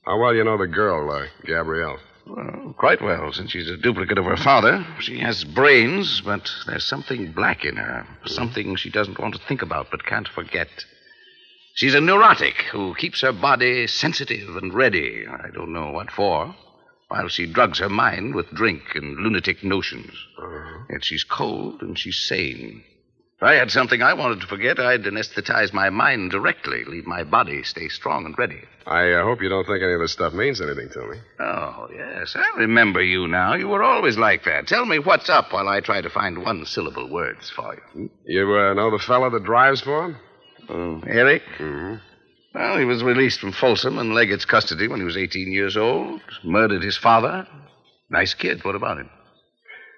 How 0.05 0.19
well 0.19 0.35
you 0.35 0.43
know 0.43 0.57
the 0.57 0.67
girl, 0.67 1.09
uh, 1.09 1.25
Gabrielle? 1.45 1.97
Well, 2.27 2.75
quite 2.77 3.01
well, 3.01 3.33
since 3.33 3.51
she's 3.51 3.69
a 3.69 3.77
duplicate 3.77 4.19
of 4.19 4.25
her 4.25 4.37
father. 4.37 4.85
She 4.99 5.19
has 5.19 5.43
brains, 5.43 6.21
but 6.21 6.51
there's 6.67 6.85
something 6.85 7.31
black 7.31 7.65
in 7.65 7.77
her. 7.77 8.05
Something 8.25 8.75
she 8.75 8.91
doesn't 8.91 9.19
want 9.19 9.33
to 9.33 9.47
think 9.47 9.63
about 9.63 9.87
but 9.89 10.05
can't 10.05 10.27
forget. 10.27 10.69
She's 11.73 11.95
a 11.95 12.01
neurotic 12.01 12.55
who 12.71 12.93
keeps 12.95 13.21
her 13.21 13.31
body 13.31 13.87
sensitive 13.87 14.55
and 14.57 14.73
ready. 14.73 15.25
I 15.27 15.49
don't 15.49 15.73
know 15.73 15.91
what 15.91 16.11
for. 16.11 16.55
While 17.07 17.27
she 17.27 17.51
drugs 17.51 17.79
her 17.79 17.89
mind 17.89 18.35
with 18.35 18.51
drink 18.51 18.83
and 18.95 19.17
lunatic 19.17 19.63
notions. 19.63 20.13
Yet 20.89 21.03
she's 21.03 21.23
cold 21.23 21.81
and 21.81 21.97
she's 21.97 22.17
sane. 22.17 22.83
If 23.37 23.43
I 23.43 23.55
had 23.55 23.69
something 23.69 24.01
I 24.01 24.13
wanted 24.13 24.39
to 24.41 24.47
forget, 24.47 24.79
I'd 24.79 25.03
anesthetize 25.03 25.73
my 25.73 25.89
mind 25.89 26.31
directly, 26.31 26.85
leave 26.85 27.05
my 27.05 27.25
body 27.25 27.63
stay 27.63 27.89
strong 27.89 28.25
and 28.25 28.37
ready. 28.37 28.61
I 28.87 29.11
uh, 29.11 29.23
hope 29.23 29.41
you 29.41 29.49
don't 29.49 29.65
think 29.65 29.83
any 29.83 29.91
of 29.91 29.99
this 29.99 30.13
stuff 30.13 30.31
means 30.31 30.61
anything 30.61 30.87
to 30.93 30.99
me. 31.05 31.17
Oh, 31.41 31.89
yes. 31.93 32.33
I 32.35 32.57
remember 32.59 33.03
you 33.03 33.27
now. 33.27 33.55
You 33.55 33.67
were 33.67 33.83
always 33.83 34.17
like 34.17 34.45
that. 34.45 34.67
Tell 34.67 34.85
me 34.85 34.99
what's 34.99 35.29
up 35.29 35.51
while 35.51 35.67
I 35.67 35.81
try 35.81 35.99
to 35.99 36.09
find 36.09 36.43
one 36.43 36.65
syllable 36.65 37.09
words 37.09 37.49
for 37.49 37.75
you. 37.95 38.09
You 38.25 38.55
uh, 38.55 38.73
know 38.73 38.89
the 38.89 38.99
fellow 38.99 39.29
that 39.29 39.43
drives 39.43 39.81
for 39.81 40.05
him? 40.05 40.17
Oh, 40.69 41.01
Eric? 41.05 41.43
Mm-hmm. 41.57 41.95
Well, 42.53 42.77
he 42.77 42.85
was 42.85 43.03
released 43.03 43.41
from 43.41 43.51
Folsom 43.51 43.97
and 43.97 44.13
Leggett's 44.13 44.45
custody 44.45 44.87
when 44.87 45.01
he 45.01 45.05
was 45.05 45.17
18 45.17 45.51
years 45.51 45.75
old. 45.75 46.21
Murdered 46.45 46.83
his 46.83 46.95
father. 46.95 47.45
Nice 48.09 48.33
kid. 48.33 48.63
What 48.63 48.75
about 48.75 48.97
him? 48.97 49.09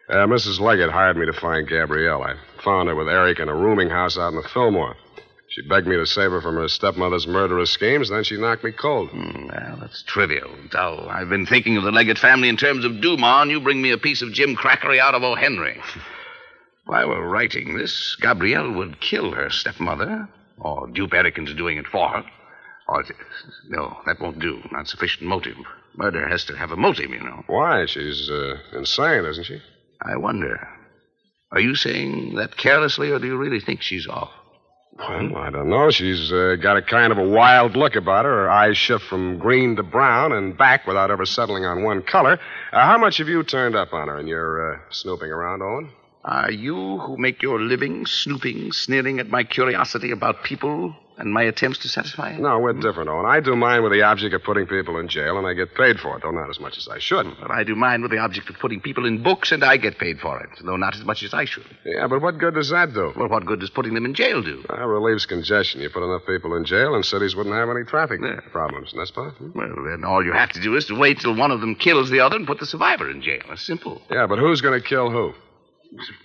Uh, 0.09 0.25
Mrs. 0.25 0.59
Leggett 0.59 0.89
hired 0.89 1.17
me 1.17 1.25
to 1.25 1.33
find 1.33 1.67
Gabrielle. 1.67 2.23
I 2.23 2.35
found 2.63 2.87
her 2.87 2.95
with 2.95 3.09
Eric 3.09 3.39
in 3.39 3.49
a 3.49 3.55
rooming 3.55 3.89
house 3.89 4.17
out 4.17 4.29
in 4.29 4.35
the 4.35 4.47
Fillmore. 4.53 4.95
She 5.49 5.67
begged 5.67 5.87
me 5.87 5.95
to 5.97 6.05
save 6.05 6.31
her 6.31 6.41
from 6.41 6.55
her 6.55 6.67
stepmother's 6.67 7.27
murderous 7.27 7.71
schemes, 7.71 8.09
then 8.09 8.23
she 8.23 8.37
knocked 8.37 8.63
me 8.63 8.71
cold. 8.71 9.09
Hmm, 9.09 9.47
well, 9.47 9.77
that's 9.81 10.03
trivial, 10.03 10.51
dull. 10.71 11.09
I've 11.09 11.29
been 11.29 11.45
thinking 11.45 11.77
of 11.77 11.83
the 11.83 11.91
Leggett 11.91 12.19
family 12.19 12.47
in 12.47 12.57
terms 12.57 12.85
of 12.85 13.01
Dumas, 13.01 13.43
and 13.43 13.51
you 13.51 13.59
bring 13.59 13.81
me 13.81 13.91
a 13.91 13.97
piece 13.97 14.21
of 14.21 14.33
Jim 14.33 14.55
Crackery 14.55 14.99
out 14.99 15.15
of 15.15 15.23
O. 15.23 15.35
Henry. 15.35 15.81
If 16.87 16.93
I 16.93 17.03
were 17.03 17.27
writing 17.27 17.75
this, 17.75 18.15
Gabrielle 18.21 18.71
would 18.71 19.01
kill 19.01 19.33
her 19.33 19.49
stepmother, 19.49 20.29
or 20.57 20.87
dupe 20.87 21.13
Eric 21.13 21.37
into 21.37 21.53
doing 21.53 21.77
it 21.77 21.85
for 21.85 22.07
her. 22.07 22.23
Or, 22.87 23.03
no, 23.67 23.97
that 24.05 24.21
won't 24.21 24.39
do. 24.39 24.61
Not 24.71 24.87
sufficient 24.87 25.27
motive. 25.27 25.57
Murder 25.97 26.25
has 26.29 26.45
to 26.45 26.55
have 26.55 26.71
a 26.71 26.77
motive, 26.77 27.09
you 27.09 27.19
know. 27.19 27.43
Why? 27.47 27.87
She's 27.87 28.29
uh, 28.29 28.55
insane, 28.71 29.25
isn't 29.25 29.43
she? 29.43 29.61
I 30.01 30.17
wonder. 30.17 30.67
Are 31.51 31.59
you 31.59 31.75
saying 31.75 32.35
that 32.35 32.57
carelessly, 32.57 33.11
or 33.11 33.19
do 33.19 33.27
you 33.27 33.37
really 33.37 33.61
think 33.61 33.81
she's 33.81 34.07
off? 34.07 34.29
Well, 34.97 35.37
I 35.37 35.49
don't 35.51 35.69
know. 35.69 35.91
She's 35.91 36.31
uh, 36.31 36.55
got 36.61 36.77
a 36.77 36.81
kind 36.81 37.11
of 37.11 37.19
a 37.19 37.27
wild 37.27 37.75
look 37.75 37.95
about 37.95 38.25
her. 38.25 38.31
Her 38.31 38.49
eyes 38.49 38.77
shift 38.77 39.05
from 39.05 39.37
green 39.37 39.75
to 39.75 39.83
brown 39.83 40.31
and 40.31 40.57
back 40.57 40.87
without 40.87 41.11
ever 41.11 41.25
settling 41.25 41.65
on 41.65 41.83
one 41.83 42.01
color. 42.01 42.39
Uh, 42.73 42.85
how 42.85 42.97
much 42.97 43.17
have 43.17 43.27
you 43.27 43.43
turned 43.43 43.75
up 43.75 43.93
on 43.93 44.07
her 44.07 44.19
in 44.19 44.27
your 44.27 44.73
uh, 44.73 44.79
snooping 44.89 45.29
around, 45.29 45.61
Owen? 45.61 45.91
Are 46.25 46.51
you 46.51 46.97
who 46.97 47.15
make 47.17 47.41
your 47.41 47.61
living 47.61 48.05
snooping, 48.05 48.71
sneering 48.71 49.19
at 49.19 49.29
my 49.29 49.43
curiosity 49.43 50.11
about 50.11 50.43
people 50.43 50.95
and 51.17 51.33
my 51.33 51.43
attempts 51.43 51.79
to 51.79 51.87
satisfy 51.89 52.31
it? 52.31 52.39
No, 52.39 52.59
we're 52.59 52.73
different, 52.73 53.09
Owen. 53.09 53.25
I 53.25 53.39
do 53.39 53.55
mine 53.55 53.81
with 53.83 53.91
the 53.91 54.03
object 54.03 54.33
of 54.35 54.43
putting 54.43 54.67
people 54.67 54.97
in 54.99 55.07
jail, 55.07 55.37
and 55.37 55.47
I 55.47 55.53
get 55.53 55.73
paid 55.75 55.99
for 55.99 56.15
it, 56.15 56.21
though 56.23 56.31
not 56.31 56.49
as 56.49 56.59
much 56.59 56.77
as 56.77 56.87
I 56.87 56.99
should. 56.99 57.25
But 57.41 57.51
I 57.51 57.63
do 57.63 57.75
mine 57.75 58.01
with 58.01 58.11
the 58.11 58.19
object 58.19 58.49
of 58.49 58.57
putting 58.59 58.81
people 58.81 59.05
in 59.05 59.23
books, 59.23 59.51
and 59.51 59.63
I 59.63 59.77
get 59.77 59.97
paid 59.97 60.19
for 60.19 60.39
it, 60.41 60.49
though 60.63 60.75
not 60.77 60.95
as 60.95 61.03
much 61.03 61.23
as 61.23 61.33
I 61.33 61.45
should. 61.45 61.65
Yeah, 61.85 62.07
but 62.07 62.21
what 62.21 62.37
good 62.37 62.53
does 62.53 62.69
that 62.69 62.93
do? 62.93 63.13
Well, 63.15 63.29
what 63.29 63.45
good 63.45 63.59
does 63.59 63.69
putting 63.69 63.93
them 63.95 64.05
in 64.05 64.13
jail 64.13 64.41
do? 64.43 64.63
Well, 64.69 64.87
relieves 64.87 65.25
congestion. 65.25 65.81
You 65.81 65.89
put 65.89 66.03
enough 66.03 66.25
people 66.27 66.55
in 66.55 66.65
jail, 66.65 66.93
and 66.95 67.03
cities 67.03 67.35
wouldn't 67.35 67.55
have 67.55 67.69
any 67.69 67.83
traffic 67.85 68.19
Yeah. 68.21 68.39
problems, 68.51 68.93
n'est-ce 68.93 69.11
pas? 69.11 69.33
Hmm? 69.33 69.51
Well, 69.57 69.83
then 69.89 70.03
all 70.03 70.23
you 70.23 70.33
have 70.33 70.51
to 70.51 70.61
do 70.61 70.75
is 70.75 70.85
to 70.85 70.95
wait 70.95 71.19
till 71.19 71.35
one 71.35 71.51
of 71.51 71.61
them 71.61 71.75
kills 71.75 72.09
the 72.09 72.19
other 72.19 72.35
and 72.35 72.45
put 72.45 72.59
the 72.59 72.65
survivor 72.65 73.09
in 73.09 73.21
jail. 73.21 73.41
It's 73.51 73.63
simple. 73.65 74.01
Yeah, 74.11 74.27
but 74.27 74.39
who's 74.39 74.61
going 74.61 74.79
to 74.79 74.87
kill 74.87 75.09
who? 75.09 75.33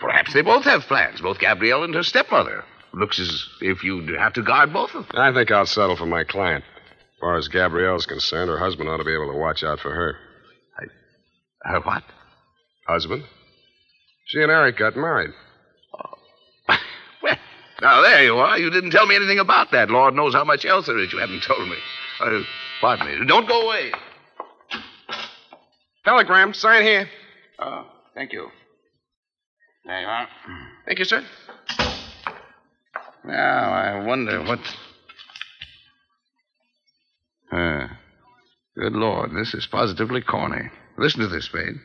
Perhaps 0.00 0.32
they 0.34 0.42
both 0.42 0.64
have 0.64 0.82
plans, 0.82 1.20
both 1.20 1.38
Gabrielle 1.38 1.84
and 1.84 1.94
her 1.94 2.02
stepmother. 2.02 2.64
Looks 2.94 3.18
as 3.18 3.46
if 3.60 3.82
you'd 3.82 4.08
have 4.18 4.34
to 4.34 4.42
guard 4.42 4.72
both 4.72 4.94
of 4.94 5.08
them. 5.08 5.20
I 5.20 5.32
think 5.32 5.50
I'll 5.50 5.66
settle 5.66 5.96
for 5.96 6.06
my 6.06 6.24
client. 6.24 6.64
As 6.64 7.20
far 7.20 7.36
as 7.36 7.48
Gabrielle's 7.48 8.04
concerned, 8.06 8.50
her 8.50 8.58
husband 8.58 8.88
ought 8.88 8.98
to 8.98 9.04
be 9.04 9.14
able 9.14 9.32
to 9.32 9.38
watch 9.38 9.62
out 9.64 9.80
for 9.80 9.92
her. 9.94 10.16
Her 11.62 11.80
what? 11.80 12.02
Husband? 12.86 13.24
She 14.26 14.42
and 14.42 14.50
Eric 14.50 14.78
got 14.78 14.96
married. 14.96 15.30
Well, 17.22 17.36
now 17.80 18.02
there 18.02 18.24
you 18.24 18.34
are. 18.36 18.58
You 18.58 18.68
didn't 18.70 18.90
tell 18.90 19.06
me 19.06 19.14
anything 19.14 19.38
about 19.38 19.70
that. 19.70 19.90
Lord 19.90 20.14
knows 20.14 20.34
how 20.34 20.42
much 20.44 20.64
else 20.64 20.86
there 20.86 20.98
is 20.98 21.12
you 21.12 21.20
haven't 21.20 21.44
told 21.44 21.68
me. 21.68 21.76
Uh, 22.20 22.40
pardon 22.80 23.06
me. 23.20 23.26
Don't 23.26 23.46
go 23.46 23.66
away. 23.66 23.92
Telegram, 26.04 26.52
sign 26.52 26.82
here. 26.82 27.08
Oh, 27.60 27.86
thank 28.14 28.32
you. 28.32 28.48
There 29.84 30.00
you 30.00 30.06
are. 30.06 30.28
Thank 30.86 30.98
you, 30.98 31.04
sir. 31.04 31.24
Now, 33.24 33.72
I 33.72 34.04
wonder 34.04 34.42
what. 34.42 34.58
Uh, 37.52 37.86
good 38.76 38.92
Lord, 38.94 39.30
this 39.34 39.54
is 39.54 39.66
positively 39.66 40.22
corny. 40.22 40.70
Listen 40.98 41.20
to 41.20 41.28
this, 41.28 41.44
Spade. 41.46 41.76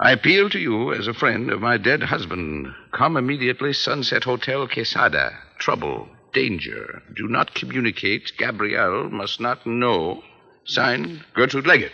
I 0.00 0.12
appeal 0.12 0.48
to 0.50 0.58
you 0.58 0.92
as 0.94 1.08
a 1.08 1.14
friend 1.14 1.50
of 1.50 1.60
my 1.60 1.76
dead 1.76 2.04
husband. 2.04 2.68
Come 2.96 3.16
immediately, 3.16 3.72
Sunset 3.72 4.24
Hotel, 4.24 4.68
Quesada. 4.68 5.32
Trouble, 5.58 6.08
danger. 6.32 7.02
Do 7.16 7.26
not 7.26 7.54
communicate. 7.54 8.32
Gabrielle 8.38 9.10
must 9.10 9.40
not 9.40 9.66
know. 9.66 10.22
Signed, 10.66 11.24
Gertrude 11.34 11.66
Leggett. 11.66 11.92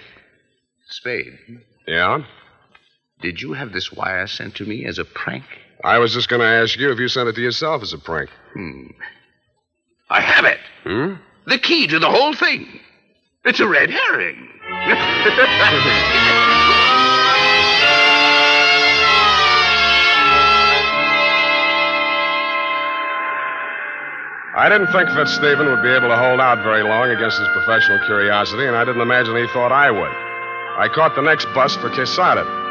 Spade, 0.90 1.38
Yeah? 1.88 2.18
Did 3.24 3.40
you 3.40 3.54
have 3.54 3.72
this 3.72 3.90
wire 3.90 4.26
sent 4.26 4.54
to 4.56 4.66
me 4.66 4.84
as 4.84 4.98
a 4.98 5.04
prank? 5.06 5.44
I 5.82 5.98
was 5.98 6.12
just 6.12 6.28
going 6.28 6.40
to 6.40 6.46
ask 6.46 6.78
you 6.78 6.92
if 6.92 6.98
you 6.98 7.08
sent 7.08 7.26
it 7.26 7.34
to 7.36 7.40
yourself 7.40 7.82
as 7.82 7.94
a 7.94 7.98
prank. 7.98 8.28
Hmm. 8.52 8.88
I 10.10 10.20
have 10.20 10.44
it. 10.44 10.58
Hmm? 10.82 11.14
The 11.46 11.56
key 11.56 11.86
to 11.86 11.98
the 11.98 12.10
whole 12.10 12.34
thing. 12.34 12.68
It's 13.46 13.60
a 13.60 13.66
red 13.66 13.88
herring. 13.88 14.46
I 24.56 24.68
didn't 24.68 24.92
think 24.92 25.08
Fitzstephen 25.08 25.66
would 25.66 25.82
be 25.82 25.88
able 25.88 26.08
to 26.08 26.16
hold 26.16 26.40
out 26.40 26.62
very 26.62 26.82
long 26.82 27.08
against 27.08 27.38
his 27.38 27.48
professional 27.54 28.04
curiosity, 28.04 28.66
and 28.66 28.76
I 28.76 28.84
didn't 28.84 29.00
imagine 29.00 29.34
he 29.34 29.46
thought 29.46 29.72
I 29.72 29.90
would. 29.90 30.12
I 30.76 30.90
caught 30.94 31.16
the 31.16 31.22
next 31.22 31.46
bus 31.54 31.74
for 31.76 31.88
Quesada. 31.88 32.63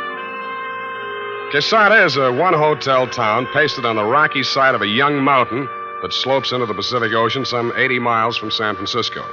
Quesada 1.53 2.03
is 2.03 2.17
a 2.17 2.31
one 2.33 2.55
hotel 2.55 3.05
town 3.05 3.45
pasted 3.53 3.85
on 3.85 3.95
the 3.95 4.03
rocky 4.03 4.41
side 4.41 4.73
of 4.73 4.81
a 4.81 4.87
young 4.87 5.23
mountain 5.23 5.69
that 6.01 6.11
slopes 6.11 6.51
into 6.51 6.65
the 6.65 6.73
Pacific 6.73 7.13
Ocean 7.13 7.45
some 7.45 7.71
80 7.77 7.99
miles 7.99 8.35
from 8.35 8.49
San 8.49 8.73
Francisco. 8.73 9.23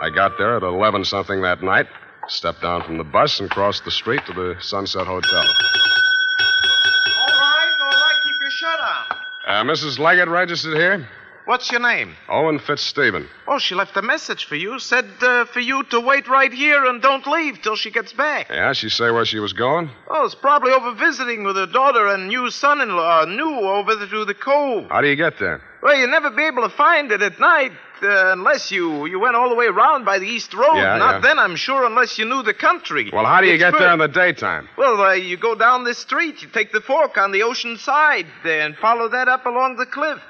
I 0.00 0.10
got 0.10 0.36
there 0.38 0.56
at 0.56 0.64
11 0.64 1.04
something 1.04 1.40
that 1.42 1.62
night, 1.62 1.86
stepped 2.26 2.62
down 2.62 2.82
from 2.82 2.98
the 2.98 3.04
bus, 3.04 3.38
and 3.38 3.48
crossed 3.48 3.84
the 3.84 3.92
street 3.92 4.22
to 4.26 4.32
the 4.32 4.56
Sunset 4.58 5.06
Hotel. 5.06 5.38
All 5.38 5.44
right, 7.28 7.72
all 7.80 7.90
right. 7.90 8.16
Keep 8.24 8.40
your 8.40 8.50
shirt 8.50 8.80
on. 8.80 9.16
Uh, 9.46 9.62
Mrs. 9.62 10.00
Leggett 10.00 10.26
registered 10.26 10.76
here? 10.76 11.08
What's 11.44 11.72
your 11.72 11.80
name? 11.80 12.14
Owen 12.28 12.60
Fitzstephen. 12.60 13.28
Oh, 13.48 13.58
she 13.58 13.74
left 13.74 13.96
a 13.96 14.02
message 14.02 14.44
for 14.44 14.54
you. 14.54 14.78
Said 14.78 15.06
uh, 15.20 15.44
for 15.46 15.58
you 15.58 15.82
to 15.84 15.98
wait 15.98 16.28
right 16.28 16.52
here 16.52 16.84
and 16.86 17.02
don't 17.02 17.26
leave 17.26 17.60
till 17.60 17.74
she 17.74 17.90
gets 17.90 18.12
back. 18.12 18.48
Yeah, 18.48 18.72
she 18.74 18.88
say 18.88 19.10
where 19.10 19.24
she 19.24 19.40
was 19.40 19.52
going? 19.52 19.90
Oh, 20.08 20.24
it's 20.24 20.36
probably 20.36 20.72
over 20.72 20.92
visiting 20.94 21.42
with 21.42 21.56
her 21.56 21.66
daughter 21.66 22.06
and 22.06 22.28
new 22.28 22.48
son-in-law, 22.50 23.24
new 23.24 23.58
over 23.58 24.06
to 24.06 24.24
the 24.24 24.34
cove. 24.34 24.88
How 24.88 25.00
do 25.00 25.08
you 25.08 25.16
get 25.16 25.40
there? 25.40 25.60
Well, 25.82 25.96
you'll 25.98 26.10
never 26.10 26.30
be 26.30 26.44
able 26.44 26.62
to 26.62 26.68
find 26.68 27.10
it 27.10 27.22
at 27.22 27.40
night 27.40 27.72
uh, 28.04 28.32
unless 28.32 28.70
you 28.70 29.06
you 29.06 29.18
went 29.18 29.34
all 29.34 29.48
the 29.48 29.56
way 29.56 29.66
around 29.66 30.04
by 30.04 30.20
the 30.20 30.26
east 30.26 30.54
road. 30.54 30.76
Yeah, 30.76 30.96
Not 30.96 31.14
yeah. 31.14 31.20
then, 31.22 31.38
I'm 31.40 31.56
sure, 31.56 31.84
unless 31.84 32.18
you 32.18 32.24
knew 32.24 32.44
the 32.44 32.54
country. 32.54 33.10
Well, 33.12 33.24
how 33.26 33.40
do 33.40 33.48
you 33.48 33.54
It's 33.54 33.60
get 33.62 33.76
there 33.76 33.92
in 33.92 33.98
the 33.98 34.06
daytime? 34.06 34.68
Well, 34.78 35.00
uh, 35.00 35.12
you 35.14 35.36
go 35.36 35.56
down 35.56 35.82
this 35.82 35.98
street, 35.98 36.40
you 36.40 36.48
take 36.48 36.70
the 36.70 36.80
fork 36.80 37.18
on 37.18 37.32
the 37.32 37.42
ocean 37.42 37.78
side, 37.78 38.26
and 38.44 38.76
follow 38.76 39.08
that 39.08 39.26
up 39.26 39.44
along 39.44 39.74
the 39.76 39.86
cliff. 39.86 40.20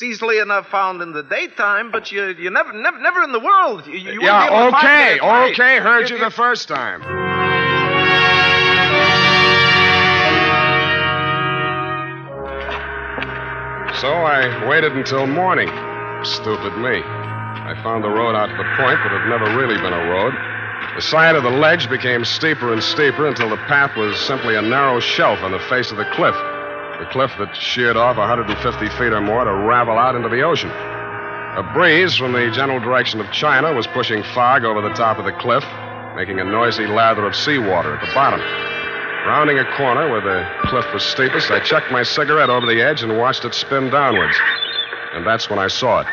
It's 0.00 0.14
easily 0.14 0.38
enough 0.38 0.66
found 0.70 1.02
in 1.02 1.12
the 1.12 1.22
daytime, 1.22 1.90
but 1.90 2.10
you 2.10 2.28
you 2.28 2.48
never 2.48 2.72
never 2.72 2.98
never 2.98 3.22
in 3.22 3.32
the 3.32 3.38
world. 3.38 3.86
You, 3.86 3.98
you 3.98 4.20
wouldn't 4.22 4.22
be 4.22 4.46
able 4.46 4.56
yeah, 4.56 4.72
okay, 4.74 5.16
it 5.16 5.22
at 5.22 5.26
night. 5.26 5.52
okay. 5.52 5.78
Heard 5.78 6.04
If- 6.04 6.10
you 6.12 6.18
the 6.18 6.30
first 6.30 6.68
time. 6.68 7.02
So 14.00 14.08
I 14.08 14.66
waited 14.66 14.92
until 14.96 15.26
morning. 15.26 15.68
Stupid 16.24 16.78
me. 16.78 17.02
I 17.04 17.78
found 17.82 18.02
the 18.02 18.08
road 18.08 18.34
out 18.34 18.46
to 18.46 18.56
the 18.56 18.70
point, 18.80 19.00
but 19.04 19.12
it 19.12 19.20
had 19.20 19.28
never 19.28 19.54
really 19.54 19.76
been 19.76 19.92
a 19.92 20.08
road. 20.08 20.32
The 20.96 21.02
side 21.02 21.36
of 21.36 21.42
the 21.42 21.50
ledge 21.50 21.90
became 21.90 22.24
steeper 22.24 22.72
and 22.72 22.82
steeper 22.82 23.26
until 23.26 23.50
the 23.50 23.58
path 23.68 23.94
was 23.98 24.18
simply 24.18 24.56
a 24.56 24.62
narrow 24.62 24.98
shelf 24.98 25.40
on 25.42 25.52
the 25.52 25.60
face 25.68 25.90
of 25.90 25.98
the 25.98 26.06
cliff. 26.14 26.34
The 27.00 27.06
cliff 27.06 27.32
that 27.38 27.56
sheared 27.56 27.96
off 27.96 28.18
150 28.18 28.52
feet 28.90 29.12
or 29.16 29.22
more 29.22 29.42
to 29.42 29.54
ravel 29.54 29.96
out 29.96 30.14
into 30.14 30.28
the 30.28 30.42
ocean. 30.42 30.68
A 30.68 31.62
breeze 31.72 32.14
from 32.14 32.32
the 32.32 32.50
general 32.52 32.78
direction 32.78 33.20
of 33.20 33.32
China 33.32 33.72
was 33.72 33.86
pushing 33.86 34.22
fog 34.34 34.66
over 34.66 34.82
the 34.82 34.92
top 34.92 35.16
of 35.16 35.24
the 35.24 35.32
cliff, 35.32 35.64
making 36.14 36.40
a 36.40 36.44
noisy 36.44 36.86
lather 36.86 37.24
of 37.26 37.34
seawater 37.34 37.96
at 37.96 38.06
the 38.06 38.12
bottom. 38.12 38.38
Rounding 39.24 39.58
a 39.58 39.64
corner 39.78 40.10
where 40.10 40.20
the 40.20 40.46
cliff 40.68 40.84
was 40.92 41.02
steepest, 41.02 41.50
I 41.50 41.60
chucked 41.60 41.90
my 41.90 42.02
cigarette 42.02 42.50
over 42.50 42.66
the 42.66 42.82
edge 42.82 43.02
and 43.02 43.16
watched 43.16 43.46
it 43.46 43.54
spin 43.54 43.88
downwards. 43.88 44.36
And 45.14 45.26
that's 45.26 45.48
when 45.48 45.58
I 45.58 45.68
saw 45.68 46.00
it. 46.00 46.06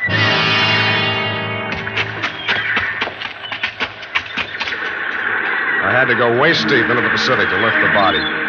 I 5.84 5.92
had 5.92 6.06
to 6.06 6.16
go 6.16 6.40
waist 6.40 6.66
deep 6.70 6.86
into 6.88 7.02
the 7.02 7.10
Pacific 7.10 7.50
to 7.50 7.58
lift 7.58 7.76
the 7.76 7.92
body. 7.94 8.47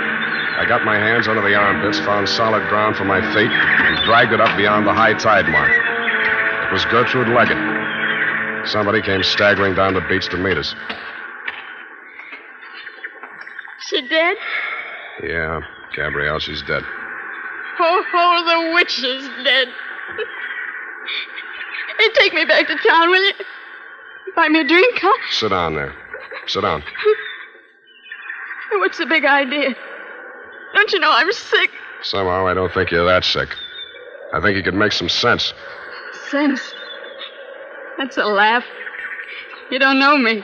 I 0.59 0.67
got 0.67 0.85
my 0.85 0.97
hands 0.97 1.29
under 1.29 1.41
the 1.41 1.55
armpits, 1.55 2.01
found 2.01 2.29
solid 2.29 2.69
ground 2.69 2.97
for 2.97 3.05
my 3.05 3.21
feet, 3.33 3.51
and 3.51 4.05
dragged 4.05 4.33
it 4.33 4.41
up 4.41 4.57
beyond 4.57 4.89
the 4.89 4.93
high 4.93 5.15
tide 5.15 5.49
mark. 5.49 5.71
It 5.71 6.73
was 6.73 6.85
Gertrude 6.87 7.29
Leggett. 7.29 8.67
Somebody 8.67 9.01
came 9.01 9.23
staggering 9.23 9.77
down 9.77 9.95
the 9.95 10.01
beach 10.09 10.29
to 10.31 10.37
meet 10.37 10.59
us. 10.59 10.75
She 13.87 14.07
dead? 14.09 14.37
Yeah, 15.23 15.61
Gabrielle, 15.95 16.41
she's 16.41 16.63
dead. 16.63 16.83
Oh, 17.79 18.05
oh, 18.13 18.67
the 18.67 18.75
witch 18.75 18.99
is 18.99 19.29
dead. 19.45 19.69
hey, 21.99 22.09
take 22.15 22.35
me 22.35 22.45
back 22.45 22.67
to 22.67 22.77
town, 22.77 23.11
will 23.11 23.25
you? 23.25 23.33
Buy 24.35 24.49
me 24.49 24.61
a 24.61 24.65
drink, 24.65 24.99
huh? 25.01 25.17
Sit 25.31 25.51
down 25.51 25.77
there. 25.77 25.95
Sit 26.49 26.63
down. 26.63 26.83
What's 28.73 28.99
the 28.99 29.07
big 29.07 29.25
idea? 29.25 29.77
Don't 30.79 30.93
you 30.93 31.01
know 31.01 31.11
I'm 31.11 31.33
sick? 31.33 31.71
Somehow 32.03 32.47
I 32.47 32.55
don't 32.55 32.73
think 32.73 32.93
you're 32.93 33.05
that 33.05 33.25
sick. 33.25 33.49
I 34.33 34.41
think 34.41 34.57
you 34.57 34.63
could 34.63 34.75
make 34.75 34.93
some 34.93 35.09
sense. 35.09 35.53
Sense. 36.31 36.61
That's 37.99 38.17
a 38.17 38.25
laugh. 38.25 38.63
You 39.73 39.81
don't 39.81 39.99
know 39.99 40.17
me. 40.17 40.41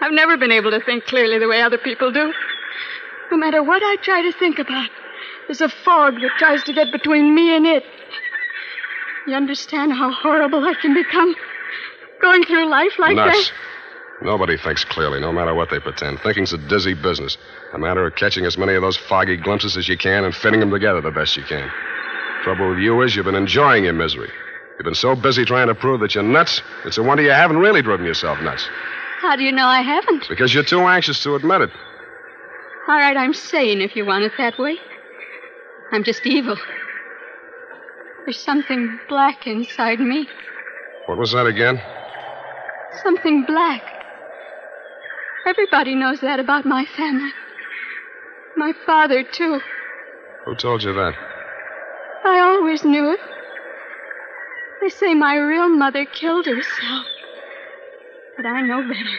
I've 0.00 0.12
never 0.12 0.36
been 0.36 0.52
able 0.52 0.70
to 0.70 0.78
think 0.80 1.06
clearly 1.06 1.40
the 1.40 1.48
way 1.48 1.60
other 1.60 1.76
people 1.76 2.12
do. 2.12 2.32
No 3.32 3.36
matter 3.36 3.64
what 3.64 3.82
I 3.82 3.96
try 4.00 4.22
to 4.22 4.30
think 4.38 4.60
about, 4.60 4.90
there's 5.48 5.60
a 5.60 5.70
fog 5.70 6.14
that 6.20 6.30
tries 6.38 6.62
to 6.62 6.72
get 6.72 6.92
between 6.92 7.34
me 7.34 7.56
and 7.56 7.66
it. 7.66 7.82
You 9.26 9.34
understand 9.34 9.92
how 9.92 10.12
horrible 10.12 10.64
I 10.64 10.74
can 10.80 10.94
become? 10.94 11.34
Going 12.22 12.44
through 12.44 12.70
life 12.70 12.96
like 13.00 13.16
Nuts. 13.16 13.48
that? 13.48 13.52
Nobody 14.26 14.56
thinks 14.56 14.84
clearly, 14.84 15.20
no 15.20 15.30
matter 15.30 15.54
what 15.54 15.70
they 15.70 15.78
pretend. 15.78 16.18
Thinking's 16.18 16.52
a 16.52 16.58
dizzy 16.58 16.94
business. 16.94 17.38
A 17.72 17.78
matter 17.78 18.04
of 18.04 18.16
catching 18.16 18.44
as 18.44 18.58
many 18.58 18.74
of 18.74 18.82
those 18.82 18.96
foggy 18.96 19.36
glimpses 19.36 19.76
as 19.76 19.88
you 19.88 19.96
can 19.96 20.24
and 20.24 20.34
fitting 20.34 20.58
them 20.58 20.72
together 20.72 21.00
the 21.00 21.12
best 21.12 21.36
you 21.36 21.44
can. 21.44 21.70
Trouble 22.42 22.70
with 22.70 22.80
you 22.80 23.00
is 23.02 23.14
you've 23.14 23.24
been 23.24 23.36
enjoying 23.36 23.84
your 23.84 23.92
misery. 23.92 24.28
You've 24.76 24.84
been 24.84 24.96
so 24.96 25.14
busy 25.14 25.44
trying 25.44 25.68
to 25.68 25.76
prove 25.76 26.00
that 26.00 26.16
you're 26.16 26.24
nuts, 26.24 26.60
it's 26.84 26.98
a 26.98 27.04
wonder 27.04 27.22
you 27.22 27.30
haven't 27.30 27.58
really 27.58 27.82
driven 27.82 28.04
yourself 28.04 28.40
nuts. 28.40 28.68
How 29.20 29.36
do 29.36 29.44
you 29.44 29.52
know 29.52 29.66
I 29.66 29.80
haven't? 29.80 30.28
Because 30.28 30.52
you're 30.52 30.64
too 30.64 30.80
anxious 30.80 31.22
to 31.22 31.36
admit 31.36 31.60
it. 31.60 31.70
All 32.88 32.96
right, 32.96 33.16
I'm 33.16 33.32
sane 33.32 33.80
if 33.80 33.94
you 33.94 34.04
want 34.04 34.24
it 34.24 34.32
that 34.38 34.58
way. 34.58 34.76
I'm 35.92 36.02
just 36.02 36.26
evil. 36.26 36.56
There's 38.24 38.40
something 38.40 38.98
black 39.08 39.46
inside 39.46 40.00
me. 40.00 40.26
What 41.06 41.16
was 41.16 41.30
that 41.30 41.46
again? 41.46 41.80
Something 43.04 43.44
black. 43.46 43.95
Everybody 45.46 45.94
knows 45.94 46.20
that 46.22 46.40
about 46.40 46.66
my 46.66 46.84
family. 46.96 47.30
My 48.56 48.72
father, 48.84 49.22
too. 49.22 49.60
Who 50.44 50.56
told 50.56 50.82
you 50.82 50.92
that? 50.92 51.14
I 52.24 52.40
always 52.40 52.84
knew 52.84 53.12
it. 53.12 53.20
They 54.80 54.88
say 54.88 55.14
my 55.14 55.36
real 55.36 55.68
mother 55.68 56.04
killed 56.04 56.46
herself. 56.46 57.06
But 58.36 58.46
I 58.46 58.62
know 58.62 58.82
better. 58.82 59.18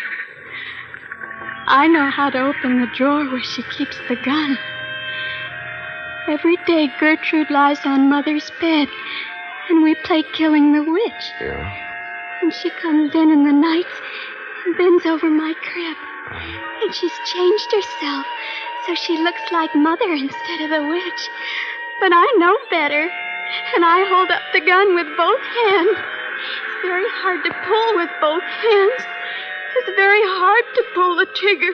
I 1.68 1.88
know 1.88 2.10
how 2.10 2.30
to 2.30 2.40
open 2.40 2.82
the 2.82 2.88
drawer 2.96 3.24
where 3.30 3.44
she 3.44 3.64
keeps 3.78 3.98
the 4.10 4.18
gun. 4.18 4.58
Every 6.28 6.58
day, 6.68 6.92
Gertrude 7.00 7.50
lies 7.50 7.80
on 7.86 8.10
Mother's 8.10 8.52
bed, 8.60 8.90
and 9.70 9.82
we 9.82 9.96
play 10.04 10.24
killing 10.34 10.74
the 10.74 10.92
witch. 10.92 11.32
Yeah. 11.40 11.74
And 12.42 12.54
she 12.54 12.70
comes 12.82 13.16
in 13.16 13.32
in 13.32 13.46
the 13.46 13.54
nights 13.54 14.02
and 14.66 14.78
bends 14.78 15.06
over 15.06 15.30
my 15.30 15.54
crib. 15.64 15.96
And 16.32 16.94
she's 16.94 17.18
changed 17.26 17.72
herself 17.72 18.26
so 18.88 18.96
she 18.96 19.18
looks 19.20 19.44
like 19.52 19.76
Mother 19.76 20.08
instead 20.16 20.62
of 20.64 20.72
a 20.72 20.88
witch. 20.88 21.24
But 22.00 22.16
I 22.16 22.24
know 22.40 22.56
better, 22.72 23.04
and 23.76 23.84
I 23.84 24.08
hold 24.08 24.32
up 24.32 24.42
the 24.56 24.64
gun 24.64 24.96
with 24.96 25.08
both 25.20 25.44
hands. 25.44 26.00
It's 26.00 26.88
very 26.88 27.10
hard 27.20 27.44
to 27.44 27.52
pull 27.68 28.00
with 28.00 28.08
both 28.24 28.48
hands. 28.48 29.04
It's 29.76 29.92
very 30.00 30.24
hard 30.40 30.64
to 30.76 30.84
pull 30.96 31.20
the 31.20 31.28
trigger. 31.36 31.74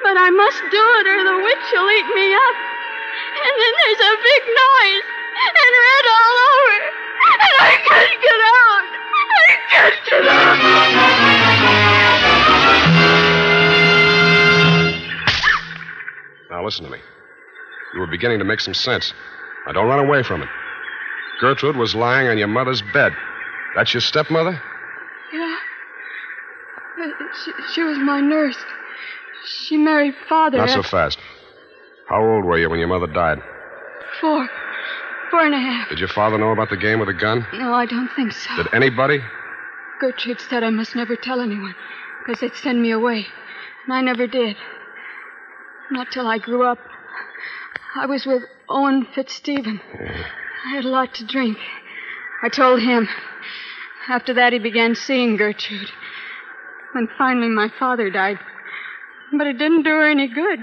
But 0.00 0.16
I 0.16 0.32
must 0.32 0.64
do 0.72 0.84
it 1.04 1.06
or 1.12 1.20
the 1.28 1.44
witch 1.44 1.66
will 1.76 1.92
eat 1.92 2.08
me 2.16 2.32
up. 2.32 2.56
And 3.36 3.54
then 3.60 3.72
there's 3.84 4.00
a 4.00 4.16
big 4.16 4.42
noise 4.48 5.06
and 5.44 5.72
red 5.76 6.04
all 6.08 6.36
over. 6.40 6.72
And 7.20 7.40
I 7.60 7.76
can't 7.84 8.16
get 8.24 8.40
out. 8.48 8.84
I 9.44 9.60
can't 9.68 10.00
get 10.08 10.24
Now 13.00 13.19
listen 16.70 16.84
to 16.84 16.90
me. 16.90 16.98
You 17.94 17.98
were 18.00 18.06
beginning 18.06 18.38
to 18.38 18.44
make 18.44 18.60
some 18.60 18.74
sense. 18.74 19.12
Now 19.66 19.72
don't 19.72 19.88
run 19.88 20.06
away 20.06 20.22
from 20.22 20.40
it. 20.42 20.48
Gertrude 21.40 21.76
was 21.76 21.96
lying 21.96 22.28
on 22.28 22.38
your 22.38 22.46
mother's 22.46 22.80
bed. 22.92 23.12
That's 23.74 23.92
your 23.92 24.00
stepmother? 24.00 24.62
Yeah. 25.32 25.56
Uh, 27.02 27.08
She, 27.44 27.50
she 27.74 27.82
was 27.82 27.98
my 27.98 28.20
nurse. 28.20 28.56
She 29.46 29.76
married 29.76 30.14
father 30.28 30.58
Not 30.58 30.70
so 30.70 30.82
fast. 30.84 31.18
How 32.08 32.22
old 32.24 32.44
were 32.44 32.56
you 32.58 32.70
when 32.70 32.78
your 32.78 32.88
mother 32.88 33.08
died? 33.08 33.38
four. 34.20 34.48
Four 35.32 35.44
and 35.46 35.54
a 35.54 35.58
half. 35.58 35.88
Did 35.88 35.98
your 35.98 36.08
father 36.08 36.38
know 36.38 36.50
about 36.52 36.70
the 36.70 36.76
game 36.76 36.98
with 37.00 37.08
the 37.08 37.14
gun? 37.14 37.46
No, 37.54 37.72
I 37.72 37.86
don't 37.86 38.10
think 38.14 38.32
so. 38.32 38.54
Did 38.56 38.66
anybody? 38.72 39.18
Gertrude 40.00 40.40
said 40.40 40.62
I 40.62 40.70
must 40.70 40.94
never 40.94 41.16
tell 41.16 41.40
anyone 41.40 41.74
because 42.20 42.40
they'd 42.40 42.54
send 42.54 42.80
me 42.82 42.90
away. 42.92 43.26
And 43.86 43.92
I 43.94 44.02
never 44.02 44.26
did. 44.26 44.56
Not 45.90 46.08
till 46.12 46.26
I 46.26 46.38
grew 46.38 46.64
up. 46.64 46.78
I 47.96 48.06
was 48.06 48.24
with 48.24 48.42
Owen 48.68 49.06
Fitzstephen. 49.14 49.80
I 50.66 50.74
had 50.74 50.84
a 50.84 50.88
lot 50.88 51.14
to 51.14 51.26
drink. 51.26 51.58
I 52.42 52.48
told 52.48 52.80
him. 52.80 53.08
After 54.08 54.34
that, 54.34 54.52
he 54.52 54.58
began 54.58 54.94
seeing 54.94 55.36
Gertrude. 55.36 55.90
Then 56.94 57.08
finally, 57.18 57.48
my 57.48 57.68
father 57.78 58.10
died. 58.10 58.38
But 59.36 59.46
it 59.46 59.58
didn't 59.58 59.82
do 59.82 59.90
her 59.90 60.08
any 60.08 60.28
good 60.28 60.60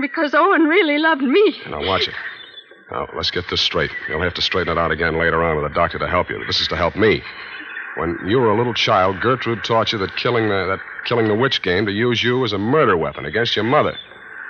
because 0.00 0.34
Owen 0.34 0.62
really 0.62 0.98
loved 0.98 1.22
me. 1.22 1.60
Now 1.68 1.84
watch 1.86 2.08
it. 2.08 2.14
Now 2.90 3.08
let's 3.14 3.30
get 3.30 3.44
this 3.48 3.60
straight. 3.60 3.90
You'll 4.08 4.22
have 4.22 4.34
to 4.34 4.42
straighten 4.42 4.76
it 4.76 4.80
out 4.80 4.90
again 4.90 5.18
later 5.18 5.42
on 5.42 5.56
with 5.56 5.70
a 5.70 5.74
doctor 5.74 5.98
to 5.98 6.08
help 6.08 6.30
you. 6.30 6.42
This 6.46 6.60
is 6.60 6.68
to 6.68 6.76
help 6.76 6.96
me. 6.96 7.22
When 7.96 8.18
you 8.26 8.38
were 8.38 8.50
a 8.50 8.56
little 8.56 8.74
child, 8.74 9.20
Gertrude 9.20 9.64
taught 9.64 9.92
you 9.92 9.98
that 9.98 10.16
killing 10.16 10.48
the 10.48 10.66
that 10.66 10.80
killing 11.06 11.28
the 11.28 11.34
witch 11.34 11.62
game 11.62 11.86
to 11.86 11.92
use 11.92 12.22
you 12.22 12.44
as 12.44 12.52
a 12.52 12.58
murder 12.58 12.96
weapon 12.96 13.24
against 13.26 13.54
your 13.54 13.64
mother. 13.64 13.96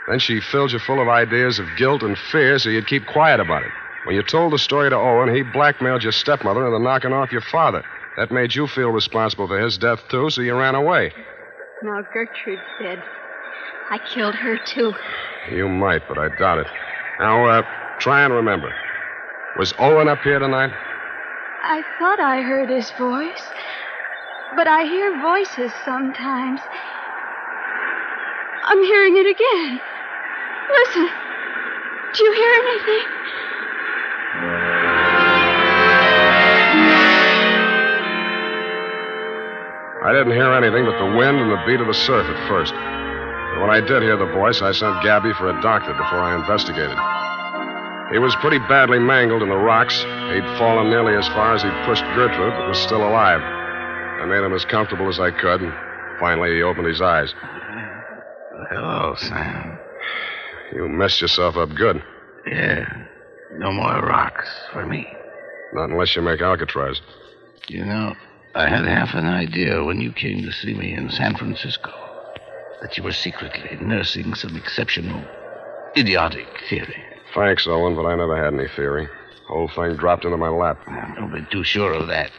Then 0.08 0.18
she 0.18 0.40
filled 0.40 0.72
you 0.72 0.78
full 0.80 1.00
of 1.00 1.08
ideas 1.08 1.58
of 1.58 1.66
guilt 1.76 2.02
and 2.02 2.18
fear 2.18 2.58
so 2.58 2.68
you'd 2.68 2.86
keep 2.86 3.06
quiet 3.06 3.40
about 3.40 3.62
it. 3.62 3.70
When 4.04 4.16
you 4.16 4.22
told 4.22 4.52
the 4.52 4.58
story 4.58 4.90
to 4.90 4.96
Owen, 4.96 5.32
he 5.32 5.42
blackmailed 5.42 6.02
your 6.02 6.12
stepmother 6.12 6.66
into 6.66 6.82
knocking 6.82 7.12
off 7.12 7.30
your 7.30 7.40
father. 7.40 7.84
That 8.16 8.32
made 8.32 8.54
you 8.54 8.66
feel 8.66 8.90
responsible 8.90 9.46
for 9.46 9.58
his 9.58 9.78
death, 9.78 10.00
too, 10.10 10.28
so 10.28 10.42
you 10.42 10.54
ran 10.54 10.74
away. 10.74 11.12
Now 11.82 12.02
Gertrude's 12.12 12.60
dead. 12.80 13.02
I 13.90 13.98
killed 14.12 14.34
her, 14.34 14.58
too. 14.58 14.92
You 15.50 15.68
might, 15.68 16.02
but 16.08 16.18
I 16.18 16.28
doubt 16.36 16.58
it. 16.58 16.66
Now, 17.20 17.46
uh, 17.46 17.62
try 18.00 18.24
and 18.24 18.34
remember. 18.34 18.72
Was 19.56 19.72
Owen 19.78 20.08
up 20.08 20.18
here 20.22 20.38
tonight? 20.40 20.72
I 21.62 21.82
thought 21.98 22.18
I 22.18 22.42
heard 22.42 22.68
his 22.68 22.90
voice. 22.92 23.42
But 24.56 24.66
I 24.66 24.82
hear 24.84 25.20
voices 25.22 25.72
sometimes. 25.84 26.60
I'm 28.64 28.82
hearing 28.82 29.16
it 29.16 29.26
again. 29.26 29.80
Listen. 30.72 31.08
Do 32.14 32.24
you 32.24 32.32
hear 32.32 32.52
anything? 32.64 33.06
I 40.02 40.10
didn't 40.12 40.32
hear 40.32 40.52
anything 40.52 40.84
but 40.84 40.98
the 40.98 41.14
wind 41.16 41.38
and 41.38 41.50
the 41.50 41.62
beat 41.64 41.80
of 41.80 41.86
the 41.86 41.94
surf 41.94 42.26
at 42.26 42.48
first. 42.48 42.74
But 42.74 43.60
when 43.60 43.70
I 43.70 43.80
did 43.80 44.02
hear 44.02 44.16
the 44.16 44.26
voice, 44.26 44.60
I 44.60 44.72
sent 44.72 45.02
Gabby 45.02 45.32
for 45.34 45.48
a 45.48 45.60
doctor 45.62 45.92
before 45.92 46.18
I 46.18 46.34
investigated. 46.34 46.98
He 48.12 48.18
was 48.18 48.34
pretty 48.42 48.58
badly 48.68 48.98
mangled 48.98 49.42
in 49.42 49.48
the 49.48 49.56
rocks. 49.56 49.96
He'd 50.02 50.58
fallen 50.58 50.90
nearly 50.90 51.14
as 51.14 51.26
far 51.28 51.54
as 51.54 51.62
he'd 51.62 51.84
pushed 51.86 52.04
Gertrude, 52.16 52.52
but 52.52 52.68
was 52.68 52.78
still 52.78 53.06
alive. 53.06 53.40
I 53.40 54.26
made 54.26 54.44
him 54.44 54.52
as 54.52 54.64
comfortable 54.64 55.08
as 55.08 55.20
I 55.20 55.30
could, 55.30 55.62
and 55.62 55.72
finally 56.18 56.56
he 56.56 56.62
opened 56.62 56.88
his 56.88 57.00
eyes. 57.00 57.32
Hello, 58.70 59.14
Sam. 59.16 59.71
You 60.74 60.88
messed 60.88 61.20
yourself 61.20 61.56
up 61.56 61.74
good. 61.74 62.02
Yeah. 62.46 62.86
No 63.56 63.72
more 63.72 64.00
rocks 64.00 64.48
for 64.72 64.86
me. 64.86 65.06
Not 65.74 65.90
unless 65.90 66.16
you 66.16 66.22
make 66.22 66.40
Alcatraz. 66.40 67.00
You 67.68 67.84
know, 67.84 68.14
I 68.54 68.68
had 68.68 68.84
half 68.84 69.14
an 69.14 69.26
idea 69.26 69.84
when 69.84 70.00
you 70.00 70.12
came 70.12 70.42
to 70.42 70.52
see 70.52 70.74
me 70.74 70.94
in 70.94 71.10
San 71.10 71.36
Francisco 71.36 71.90
that 72.80 72.96
you 72.96 73.02
were 73.02 73.12
secretly 73.12 73.78
nursing 73.80 74.34
some 74.34 74.56
exceptional, 74.56 75.22
idiotic 75.96 76.48
theory. 76.68 77.02
Thanks, 77.34 77.66
Owen, 77.66 77.94
but 77.94 78.06
I 78.06 78.16
never 78.16 78.36
had 78.36 78.54
any 78.54 78.68
theory. 78.68 79.08
Whole 79.46 79.68
thing 79.68 79.96
dropped 79.96 80.24
into 80.24 80.36
my 80.36 80.48
lap. 80.48 80.78
Don't 81.14 81.32
be 81.32 81.46
too 81.50 81.64
sure 81.64 81.92
of 81.92 82.08
that. 82.08 82.30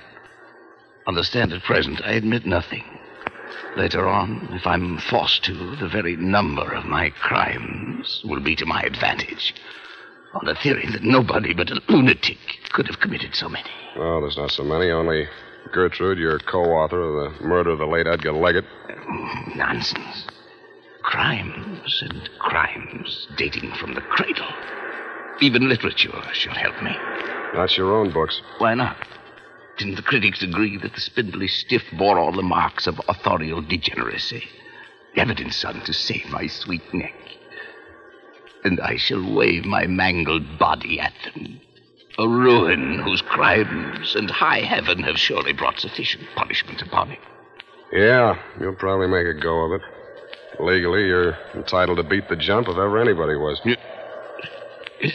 Understand 1.08 1.54
at 1.54 1.64
present, 1.64 2.02
I 2.04 2.14
admit 2.14 2.46
nothing. 2.46 2.84
Later 3.76 4.08
on, 4.08 4.50
if 4.52 4.68
I'm 4.68 4.98
forced 4.98 5.44
to, 5.46 5.76
the 5.76 5.88
very 5.88 6.16
number 6.16 6.74
of 6.74 6.86
my 6.86 7.10
crimes 7.10 8.22
will 8.24 8.40
be 8.40 8.56
to 8.58 8.66
my 8.66 8.82
advantage. 8.82 9.54
On 10.34 10.46
the 10.46 10.56
theory 10.56 10.88
that 10.92 11.04
nobody 11.04 11.54
but 11.54 11.72
a 11.72 11.82
lunatic 11.90 12.38
could 12.72 12.88
have 12.88 13.00
committed 13.00 13.36
so 13.36 13.50
many. 13.50 13.70
Oh, 13.96 14.22
there's 14.22 14.38
not 14.38 14.52
so 14.52 14.64
many. 14.64 14.90
Only 14.90 15.28
Gertrude, 15.72 16.18
your 16.18 16.40
co-author 16.40 17.02
of 17.02 17.40
the 17.40 17.46
murder 17.46 17.72
of 17.72 17.80
the 17.80 17.86
late 17.86 18.08
Edgar 18.08 18.34
Leggett. 18.34 18.66
Nonsense. 19.56 20.28
Crimes 21.04 22.02
and 22.02 22.30
crimes 22.40 23.28
dating 23.38 23.72
from 23.74 23.94
the 23.94 24.02
cradle. 24.02 24.48
Even 25.42 25.68
literature 25.70 26.12
should 26.34 26.58
help 26.58 26.82
me. 26.82 26.96
Not 27.54 27.78
your 27.78 27.94
own 27.94 28.12
books. 28.12 28.42
Why 28.58 28.74
not? 28.74 28.98
Didn't 29.78 29.96
the 29.96 30.02
critics 30.02 30.44
agree 30.44 30.78
that 30.78 30.94
the 30.94 31.02
spindly 31.02 31.48
stiff 31.48 31.84
bore 31.98 32.20
all 32.20 32.32
the 32.32 32.44
marks 32.44 32.86
of 32.86 33.02
authorial 33.08 33.62
degeneracy? 33.62 34.44
Evidence, 35.16 35.58
son, 35.58 35.82
to 35.82 35.94
save 35.94 36.28
my 36.30 36.48
sweet 36.48 36.94
neck. 36.94 37.14
And 38.64 38.80
I 38.80 38.98
shall 38.98 39.34
wave 39.34 39.66
my 39.66 39.88
mangled 39.88 40.58
body 40.58 41.00
at 41.00 41.14
them. 41.24 41.60
A 42.20 42.28
ruin 42.28 43.00
whose 43.00 43.22
crimes 43.22 44.16
and 44.16 44.30
high 44.30 44.62
heaven 44.62 45.02
have 45.04 45.18
surely 45.18 45.54
brought 45.54 45.80
sufficient 45.80 46.28
punishment 46.36 46.82
upon 46.82 47.12
it. 47.12 47.20
Yeah, 47.92 48.38
you'll 48.60 48.76
probably 48.76 49.08
make 49.08 49.26
a 49.26 49.40
go 49.40 49.66
of 49.66 49.82
it. 49.82 49.82
Legally, 50.60 51.08
you're 51.08 51.36
entitled 51.56 51.98
to 51.98 52.04
beat 52.04 52.30
the 52.30 52.36
jump 52.36 52.68
if 52.68 52.78
ever 52.78 53.00
anybody 53.00 53.36
was. 53.36 53.60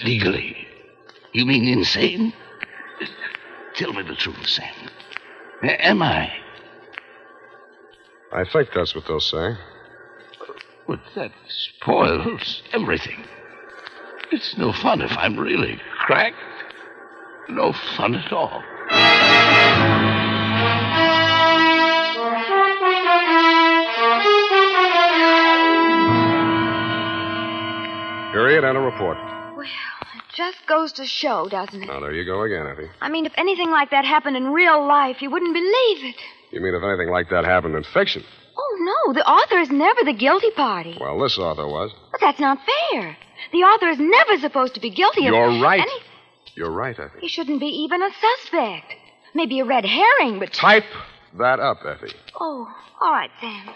Legally? 0.05 0.57
You 1.33 1.47
mean 1.47 1.69
insane? 1.69 2.33
Tell 3.79 3.93
me 3.93 4.03
the 4.03 4.17
truth, 4.17 4.45
Sam. 4.45 4.91
Am 5.63 6.03
I? 6.03 6.33
I 8.33 8.45
think 8.53 8.71
that's 8.75 8.93
what 8.93 9.07
they'll 9.07 9.21
say. 9.21 9.53
But 10.89 10.99
that 11.15 11.31
spoils 11.47 12.65
everything. 12.73 13.25
It's 14.33 14.59
no 14.59 14.73
fun 14.73 15.01
if 15.01 15.13
I'm 15.17 15.39
really 15.39 15.81
cracked. 15.97 16.35
No 17.49 17.73
fun 17.97 18.17
at 18.17 18.33
all. 18.33 18.65
Period 28.33 28.65
and 28.65 28.77
a 28.77 28.81
report. 28.81 29.19
Just 30.39 30.69
goes 30.69 30.93
to 30.93 31.05
show, 31.05 31.49
doesn't 31.49 31.83
it? 31.83 31.87
Now, 31.89 31.99
there 31.99 32.13
you 32.13 32.25
go 32.25 32.43
again, 32.43 32.65
Effie. 32.69 32.89
I 33.01 33.09
mean, 33.09 33.27
if 33.27 33.33
anything 33.37 33.73
like 33.73 33.91
that 33.91 34.05
happened 34.05 34.37
in 34.37 34.53
real 34.53 34.87
life, 34.87 35.21
you 35.21 35.31
wouldn't 35.33 35.53
believe 35.53 36.05
it. 36.15 36.15
You 36.53 36.61
mean 36.61 36.77
if 36.77 36.83
anything 36.85 37.11
like 37.11 37.29
that 37.31 37.45
happened 37.45 37.75
in 37.75 37.83
fiction? 37.93 38.23
Oh, 38.57 38.77
no, 39.09 39.13
the 39.15 39.27
author 39.29 39.59
is 39.59 39.69
never 39.71 40.05
the 40.05 40.13
guilty 40.13 40.53
party. 40.53 40.97
Well, 41.01 41.19
this 41.19 41.37
author 41.39 41.67
was. 41.67 41.91
But 42.13 42.21
that's 42.21 42.39
not 42.39 42.59
fair. 42.93 43.17
The 43.51 43.59
author 43.65 43.89
is 43.89 43.99
never 43.99 44.39
supposed 44.39 44.75
to 44.75 44.81
be 44.81 44.91
guilty 44.91 45.27
of 45.27 45.35
You're 45.35 45.61
right. 45.61 45.81
any- 45.81 46.03
You're 46.55 46.71
right, 46.71 46.97
Effie. 46.97 47.19
He 47.21 47.27
shouldn't 47.29 47.59
be 47.59 47.67
even 47.67 48.01
a 48.01 48.11
suspect. 48.21 48.95
Maybe 49.35 49.59
a 49.59 49.65
red 49.65 49.85
herring, 49.85 50.39
but. 50.39 50.53
Type 50.53 50.85
that 51.37 51.59
up, 51.59 51.79
Effie. 51.85 52.15
Oh, 52.39 52.73
all 53.01 53.11
right, 53.13 53.31
Sam. 53.41 53.75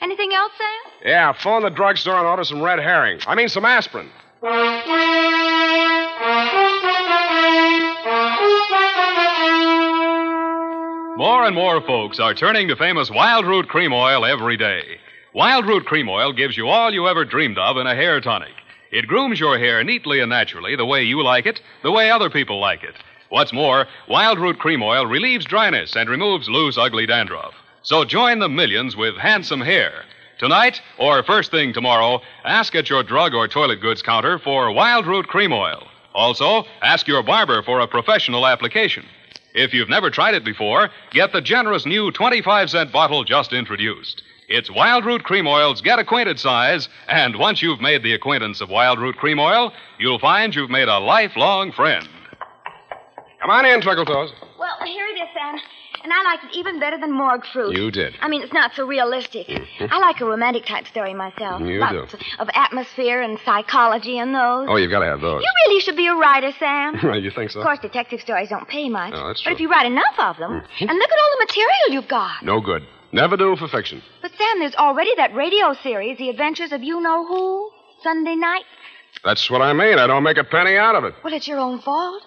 Anything 0.00 0.32
else, 0.32 0.52
Sam? 0.56 0.92
Yeah, 1.04 1.32
phone 1.34 1.64
the 1.64 1.68
drugstore 1.70 2.16
and 2.16 2.26
order 2.26 2.44
some 2.44 2.62
red 2.62 2.78
herring. 2.78 3.20
I 3.26 3.34
mean, 3.34 3.48
some 3.50 3.66
aspirin. 3.66 4.08
More 4.40 4.52
and 11.44 11.56
more 11.56 11.80
folks 11.84 12.20
are 12.20 12.34
turning 12.34 12.68
to 12.68 12.76
famous 12.76 13.10
Wild 13.10 13.46
Root 13.46 13.68
Cream 13.68 13.92
Oil 13.92 14.24
every 14.24 14.56
day. 14.56 15.00
Wild 15.34 15.66
Root 15.66 15.86
Cream 15.86 16.08
Oil 16.08 16.32
gives 16.32 16.56
you 16.56 16.68
all 16.68 16.92
you 16.92 17.08
ever 17.08 17.24
dreamed 17.24 17.58
of 17.58 17.78
in 17.78 17.88
a 17.88 17.96
hair 17.96 18.20
tonic. 18.20 18.54
It 18.92 19.08
grooms 19.08 19.40
your 19.40 19.58
hair 19.58 19.82
neatly 19.82 20.20
and 20.20 20.30
naturally 20.30 20.76
the 20.76 20.86
way 20.86 21.02
you 21.02 21.20
like 21.20 21.46
it, 21.46 21.60
the 21.82 21.90
way 21.90 22.08
other 22.08 22.30
people 22.30 22.60
like 22.60 22.84
it. 22.84 22.94
What's 23.30 23.52
more, 23.52 23.88
Wild 24.08 24.38
Root 24.38 24.60
Cream 24.60 24.84
Oil 24.84 25.04
relieves 25.04 25.46
dryness 25.46 25.96
and 25.96 26.08
removes 26.08 26.48
loose, 26.48 26.78
ugly 26.78 27.06
dandruff. 27.06 27.54
So 27.82 28.04
join 28.04 28.38
the 28.38 28.48
millions 28.48 28.94
with 28.94 29.16
handsome 29.16 29.62
hair. 29.62 30.04
Tonight, 30.38 30.80
or 30.98 31.24
first 31.24 31.50
thing 31.50 31.72
tomorrow, 31.72 32.20
ask 32.44 32.72
at 32.76 32.88
your 32.88 33.02
drug 33.02 33.34
or 33.34 33.48
toilet 33.48 33.80
goods 33.80 34.02
counter 34.02 34.38
for 34.38 34.70
Wild 34.70 35.04
Root 35.04 35.26
Cream 35.26 35.52
Oil. 35.52 35.88
Also, 36.14 36.64
ask 36.80 37.08
your 37.08 37.24
barber 37.24 37.60
for 37.62 37.80
a 37.80 37.88
professional 37.88 38.46
application. 38.46 39.04
If 39.54 39.74
you've 39.74 39.88
never 39.88 40.10
tried 40.10 40.34
it 40.34 40.44
before, 40.44 40.90
get 41.10 41.32
the 41.32 41.40
generous 41.40 41.84
new 41.86 42.12
25 42.12 42.70
cent 42.70 42.92
bottle 42.92 43.24
just 43.24 43.52
introduced. 43.52 44.22
It's 44.48 44.70
Wild 44.70 45.04
Root 45.04 45.24
Cream 45.24 45.48
Oil's 45.48 45.80
Get 45.80 45.98
Acquainted 45.98 46.38
size, 46.38 46.88
and 47.08 47.36
once 47.36 47.60
you've 47.60 47.80
made 47.80 48.04
the 48.04 48.14
acquaintance 48.14 48.60
of 48.60 48.70
Wild 48.70 49.00
Root 49.00 49.16
Cream 49.16 49.40
Oil, 49.40 49.72
you'll 49.98 50.20
find 50.20 50.54
you've 50.54 50.70
made 50.70 50.88
a 50.88 51.00
lifelong 51.00 51.72
friend. 51.72 52.08
Come 53.40 53.50
on 53.50 53.66
in, 53.66 53.80
Twinkletoes. 53.80 54.30
Well, 54.56 54.76
here 54.84 55.06
it 55.06 55.20
is, 55.20 55.28
Sam. 55.34 55.58
And 56.02 56.12
I 56.12 56.22
liked 56.22 56.44
it 56.44 56.56
even 56.56 56.78
better 56.78 56.98
than 56.98 57.12
morgue 57.12 57.44
fruit. 57.52 57.76
You 57.76 57.90
did. 57.90 58.14
I 58.20 58.28
mean, 58.28 58.42
it's 58.42 58.52
not 58.52 58.72
so 58.74 58.86
realistic. 58.86 59.46
Mm-hmm. 59.46 59.86
I 59.90 59.98
like 59.98 60.20
a 60.20 60.24
romantic 60.24 60.66
type 60.66 60.86
story 60.86 61.14
myself. 61.14 61.60
You 61.62 61.80
Lots 61.80 62.12
do. 62.12 62.18
Of 62.38 62.48
atmosphere 62.54 63.22
and 63.22 63.38
psychology 63.44 64.18
and 64.18 64.34
those. 64.34 64.66
Oh, 64.68 64.76
you've 64.76 64.90
got 64.90 65.00
to 65.00 65.06
have 65.06 65.20
those. 65.20 65.42
You 65.42 65.50
really 65.66 65.80
should 65.80 65.96
be 65.96 66.06
a 66.06 66.14
writer, 66.14 66.52
Sam. 66.58 66.94
you 67.22 67.30
think 67.30 67.50
so? 67.50 67.60
Of 67.60 67.64
course, 67.64 67.78
detective 67.80 68.20
stories 68.20 68.48
don't 68.48 68.68
pay 68.68 68.88
much. 68.88 69.12
Oh, 69.14 69.28
that's 69.28 69.40
true. 69.40 69.50
But 69.50 69.56
if 69.56 69.60
you 69.60 69.70
write 69.70 69.86
enough 69.86 70.18
of 70.18 70.36
them, 70.38 70.60
mm-hmm. 70.60 70.88
and 70.88 70.98
look 70.98 71.10
at 71.10 71.18
all 71.18 71.30
the 71.38 71.46
material 71.46 71.88
you've 71.90 72.08
got. 72.08 72.42
No 72.42 72.60
good. 72.60 72.82
Never 73.12 73.36
do 73.36 73.56
for 73.56 73.68
fiction. 73.68 74.02
But, 74.20 74.32
Sam, 74.36 74.58
there's 74.58 74.74
already 74.74 75.14
that 75.16 75.34
radio 75.34 75.72
series, 75.82 76.18
The 76.18 76.28
Adventures 76.28 76.72
of 76.72 76.82
You 76.82 77.00
Know 77.00 77.26
Who, 77.26 77.70
Sunday 78.02 78.34
night. 78.34 78.64
That's 79.24 79.50
what 79.50 79.62
I 79.62 79.72
mean. 79.72 79.98
I 79.98 80.06
don't 80.06 80.22
make 80.22 80.36
a 80.36 80.44
penny 80.44 80.76
out 80.76 80.94
of 80.94 81.04
it. 81.04 81.14
Well, 81.24 81.32
it's 81.32 81.48
your 81.48 81.58
own 81.58 81.80
fault. 81.80 82.22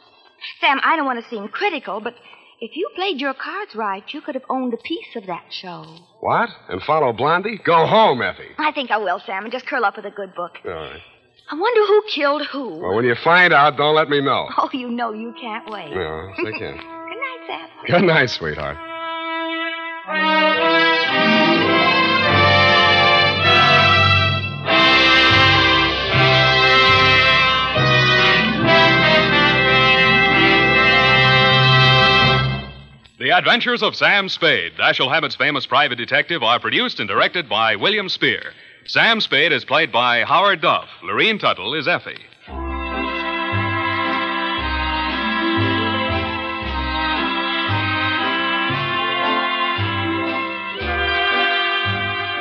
Sam, 0.59 0.79
I 0.83 0.95
don't 0.95 1.05
want 1.05 1.23
to 1.23 1.29
seem 1.29 1.47
critical, 1.47 2.01
but 2.01 2.15
if 2.61 2.75
you 2.77 2.89
played 2.95 3.19
your 3.19 3.33
cards 3.33 3.75
right, 3.75 4.03
you 4.13 4.21
could 4.21 4.35
have 4.35 4.45
owned 4.49 4.73
a 4.73 4.77
piece 4.77 5.15
of 5.15 5.25
that 5.25 5.45
show. 5.49 5.83
What? 6.19 6.49
And 6.69 6.81
follow 6.83 7.11
Blondie? 7.11 7.59
Go 7.65 7.85
home, 7.87 8.21
Effie. 8.21 8.49
I 8.57 8.71
think 8.71 8.91
I 8.91 8.97
will, 8.97 9.19
Sam, 9.25 9.43
and 9.43 9.51
just 9.51 9.65
curl 9.65 9.83
up 9.83 9.95
with 9.97 10.05
a 10.05 10.11
good 10.11 10.33
book. 10.35 10.59
All 10.63 10.71
right. 10.71 11.01
I 11.49 11.55
wonder 11.55 11.81
who 11.85 12.03
killed 12.09 12.45
who. 12.51 12.77
Well, 12.77 12.95
when 12.95 13.03
you 13.03 13.15
find 13.23 13.51
out, 13.51 13.75
don't 13.75 13.95
let 13.95 14.09
me 14.09 14.21
know. 14.21 14.47
Oh, 14.57 14.69
you 14.71 14.89
know 14.89 15.11
you 15.11 15.33
can't 15.41 15.69
wait. 15.69 15.91
No, 15.93 16.33
yes, 16.37 16.53
I 16.55 16.57
can. 16.57 16.77
Good 16.77 17.19
night, 17.19 17.39
Sam. 17.47 17.69
Good 17.87 18.03
night, 18.07 18.29
sweetheart. 18.29 18.77
The 33.21 33.29
Adventures 33.29 33.83
of 33.83 33.95
Sam 33.95 34.29
Spade, 34.29 34.71
Dashiell 34.79 35.13
Hammett's 35.13 35.35
famous 35.35 35.67
private 35.67 35.97
detective, 35.97 36.41
are 36.41 36.59
produced 36.59 36.99
and 36.99 37.07
directed 37.07 37.47
by 37.47 37.75
William 37.75 38.09
Spier. 38.09 38.51
Sam 38.87 39.21
Spade 39.21 39.51
is 39.51 39.63
played 39.63 39.91
by 39.91 40.23
Howard 40.23 40.59
Duff. 40.59 40.89
Lorene 41.03 41.37
Tuttle 41.37 41.75
is 41.75 41.87
Effie. 41.87 42.17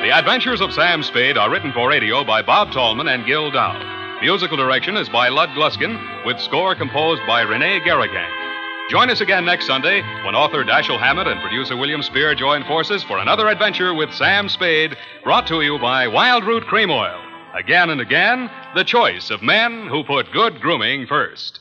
The 0.01 0.13
Adventures 0.17 0.63
of 0.63 0.73
Sam 0.73 1.03
Spade 1.03 1.37
are 1.37 1.51
written 1.51 1.75
for 1.75 1.91
radio 1.91 2.25
by 2.25 2.41
Bob 2.41 2.73
Tallman 2.73 3.09
and 3.09 3.27
Gil 3.27 3.51
Doud. 3.51 4.23
Musical 4.23 4.57
direction 4.57 4.97
is 4.97 5.11
by 5.11 5.29
Lud 5.29 5.51
Gluskin, 5.51 6.25
with 6.25 6.41
score 6.41 6.75
composed 6.75 7.21
by 7.27 7.43
Renee 7.43 7.81
Garriguenc. 7.81 8.40
Join 8.91 9.09
us 9.09 9.21
again 9.21 9.45
next 9.45 9.69
Sunday 9.69 10.03
when 10.25 10.35
author 10.35 10.65
Dashiell 10.65 10.99
Hammett 10.99 11.29
and 11.29 11.41
producer 11.41 11.77
William 11.77 12.03
Spier 12.03 12.35
join 12.35 12.65
forces 12.65 13.05
for 13.05 13.19
another 13.19 13.47
adventure 13.47 13.95
with 13.95 14.13
Sam 14.13 14.49
Spade, 14.49 14.97
brought 15.23 15.47
to 15.47 15.61
you 15.61 15.79
by 15.79 16.09
Wild 16.09 16.45
Root 16.45 16.67
Cream 16.67 16.91
Oil. 16.91 17.23
Again 17.55 17.91
and 17.91 18.01
again, 18.01 18.51
the 18.75 18.83
choice 18.83 19.31
of 19.31 19.45
men 19.45 19.87
who 19.87 20.03
put 20.03 20.33
good 20.33 20.61
grooming 20.61 21.07
first. 21.07 21.61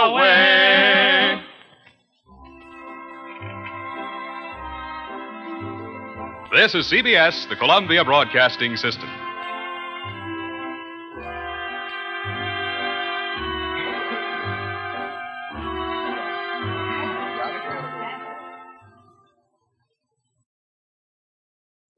away. 0.01 1.41
This 6.53 6.75
is 6.75 6.91
CBS, 6.91 7.47
the 7.47 7.55
Columbia 7.55 8.03
Broadcasting 8.03 8.75
System. 8.75 9.09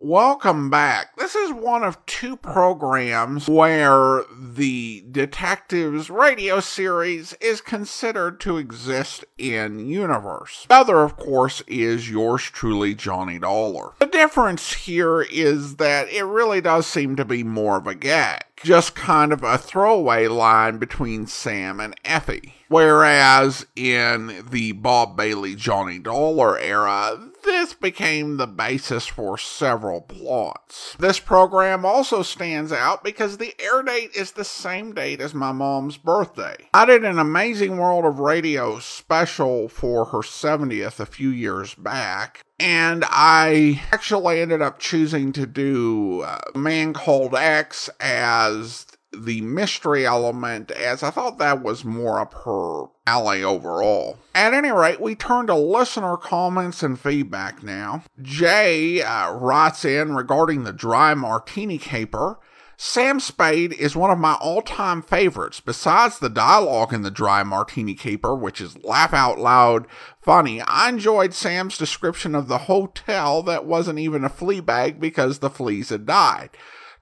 Welcome 0.05 0.69
back. 0.69 1.15
This 1.15 1.33
is 1.33 1.53
one 1.53 1.81
of 1.81 2.05
two 2.05 2.35
programs 2.35 3.47
where 3.47 4.23
the 4.37 5.01
Detectives 5.09 6.09
radio 6.09 6.59
series 6.59 7.31
is 7.39 7.61
considered 7.61 8.41
to 8.41 8.57
exist 8.57 9.23
in 9.37 9.87
universe. 9.87 10.65
The 10.67 10.75
other, 10.75 11.03
of 11.03 11.15
course, 11.15 11.61
is 11.67 12.09
yours 12.09 12.41
truly, 12.41 12.93
Johnny 12.95 13.39
Dollar. 13.39 13.93
The 13.99 14.07
difference 14.07 14.73
here 14.73 15.21
is 15.21 15.77
that 15.77 16.09
it 16.09 16.23
really 16.23 16.59
does 16.59 16.85
seem 16.85 17.15
to 17.15 17.23
be 17.23 17.45
more 17.45 17.77
of 17.77 17.87
a 17.87 17.95
gag. 17.95 18.43
Just 18.57 18.95
kind 18.95 19.31
of 19.31 19.41
a 19.41 19.57
throwaway 19.57 20.27
line 20.27 20.79
between 20.79 21.27
Sam 21.27 21.79
and 21.79 21.95
Effie. 22.03 22.55
Whereas 22.67 23.65
in 23.77 24.47
the 24.49 24.73
Bob 24.73 25.15
Bailey 25.15 25.55
Johnny 25.55 25.97
Dollar 25.97 26.59
era, 26.59 27.29
this 27.43 27.73
became 27.73 28.37
the 28.37 28.47
basis 28.47 29.05
for 29.05 29.37
several 29.37 30.01
plots. 30.01 30.95
This 30.99 31.19
program 31.19 31.85
also 31.85 32.23
stands 32.23 32.71
out 32.71 33.03
because 33.03 33.37
the 33.37 33.53
air 33.59 33.83
date 33.83 34.11
is 34.15 34.31
the 34.31 34.45
same 34.45 34.93
date 34.93 35.21
as 35.21 35.33
my 35.33 35.51
mom's 35.51 35.97
birthday. 35.97 36.55
I 36.73 36.85
did 36.85 37.03
an 37.03 37.19
Amazing 37.19 37.77
World 37.77 38.05
of 38.05 38.19
Radio 38.19 38.79
special 38.79 39.67
for 39.69 40.05
her 40.05 40.19
70th 40.19 40.99
a 40.99 41.05
few 41.05 41.29
years 41.29 41.75
back. 41.75 42.41
And 42.59 43.03
I 43.07 43.81
actually 43.91 44.39
ended 44.39 44.61
up 44.61 44.79
choosing 44.79 45.33
to 45.33 45.45
do 45.45 46.21
uh, 46.21 46.39
Man 46.55 46.93
Called 46.93 47.35
X 47.35 47.89
as 47.99 48.87
the 49.17 49.41
mystery 49.41 50.05
element 50.05 50.71
as 50.71 51.03
I 51.03 51.11
thought 51.11 51.37
that 51.37 51.61
was 51.61 51.85
more 51.85 52.19
up 52.19 52.33
her 52.45 52.85
alley 53.05 53.43
overall. 53.43 54.17
At 54.33 54.53
any 54.53 54.71
rate, 54.71 54.99
we 54.99 55.15
turn 55.15 55.47
to 55.47 55.55
listener 55.55 56.17
comments 56.17 56.83
and 56.83 56.99
feedback 56.99 57.63
now. 57.63 58.03
Jay 58.21 59.01
uh, 59.01 59.33
writes 59.33 59.85
in 59.85 60.15
regarding 60.15 60.63
the 60.63 60.73
dry 60.73 61.13
martini 61.13 61.77
caper. 61.77 62.39
Sam 62.75 63.19
Spade 63.19 63.71
is 63.71 63.95
one 63.95 64.09
of 64.09 64.17
my 64.17 64.33
all 64.33 64.61
time 64.61 65.01
favorites. 65.01 65.59
Besides 65.59 66.19
the 66.19 66.29
dialogue 66.29 66.91
in 66.91 67.03
the 67.03 67.11
dry 67.11 67.43
martini 67.43 67.93
caper, 67.93 68.35
which 68.35 68.59
is 68.59 68.83
laugh 68.83 69.13
out 69.13 69.37
loud 69.39 69.85
funny, 70.21 70.59
I 70.61 70.89
enjoyed 70.89 71.33
Sam's 71.33 71.77
description 71.77 72.33
of 72.35 72.47
the 72.47 72.57
hotel 72.57 73.43
that 73.43 73.65
wasn't 73.65 73.99
even 73.99 74.23
a 74.23 74.29
flea 74.29 74.59
bag 74.59 74.99
because 74.99 75.39
the 75.39 75.49
fleas 75.49 75.89
had 75.89 76.05
died 76.05 76.49